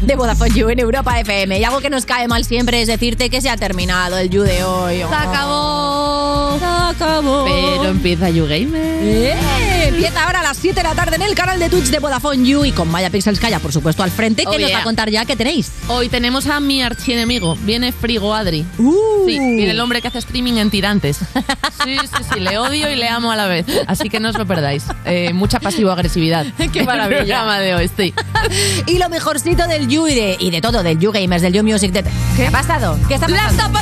[0.03, 1.59] De Vodafone You en Europa FM.
[1.59, 4.43] Y algo que nos cae mal siempre es decirte que se ha terminado el You
[4.43, 4.99] de hoy.
[4.99, 5.78] Se acabó.
[6.99, 7.45] Acabó.
[7.45, 8.99] Pero empieza YouGamer.
[9.03, 9.89] ¡Eh!
[9.89, 12.45] Empieza ahora a las 7 de la tarde en el canal de Twitch de Vodafone
[12.47, 14.83] You y con Maya Pixels Calla, por supuesto, al frente, que Oh, nos va a
[14.83, 15.71] contar ya qué tenéis.
[15.89, 17.57] Hoy tenemos a mi archienemigo.
[17.63, 18.65] Viene Frigo Adri.
[18.79, 18.95] Uh.
[19.27, 21.19] Sí, viene el hombre que hace streaming en tirantes.
[21.85, 23.65] Sí, sí, sí, le odio y le amo a la vez.
[23.87, 24.85] Así que no os lo perdáis.
[25.05, 26.47] Eh, mucha pasivo-agresividad.
[26.73, 27.21] Qué maravilla.
[27.21, 28.13] El programa de hoy, sí.
[28.87, 31.63] Y lo mejorcito del You y de, y de todo, del You Gamers, del You
[31.63, 31.93] Music.
[31.93, 32.05] De,
[32.37, 32.99] ¿Qué ha pasado?
[33.09, 33.79] ¿Qué está Las pasando?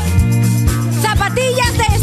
[1.02, 1.95] ¡Zapatillas de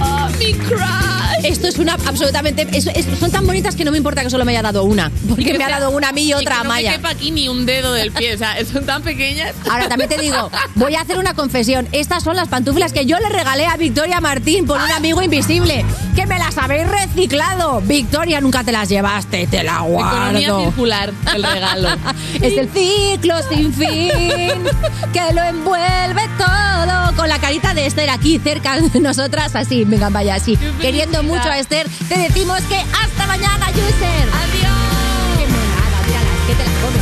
[0.00, 0.80] ¡Oh, mi crush!
[1.44, 2.66] Esto es una absolutamente.
[2.72, 5.10] es- es- son tan bonitas que no me importa que solo me haya dado una.
[5.28, 6.90] Porque Que me ha dado una a mí y otra a no Maya.
[6.92, 8.34] me quepa aquí ni un dedo del pie.
[8.34, 9.52] O sea, son tan pequeñas.
[9.68, 11.88] Ahora también te digo, voy a hacer una confesión.
[11.92, 15.84] Estas son las pantuflas que yo le regalé a Victoria Martín por un amigo invisible.
[16.14, 17.80] Que me las habéis reciclado.
[17.80, 20.64] Victoria, nunca te las llevaste, te la Economía guardo.
[20.66, 21.88] circular, el regalo.
[22.42, 24.64] Es el ciclo sin fin
[25.12, 27.16] que lo envuelve todo.
[27.16, 30.56] Con la carita de Esther aquí cerca de nosotras, así, venga, vaya, así.
[30.80, 34.28] Queriendo mucho a Esther, te decimos que hasta mañana, user.
[34.42, 35.38] Adiós.
[35.38, 37.01] Qué monada, míralas, que te las comes.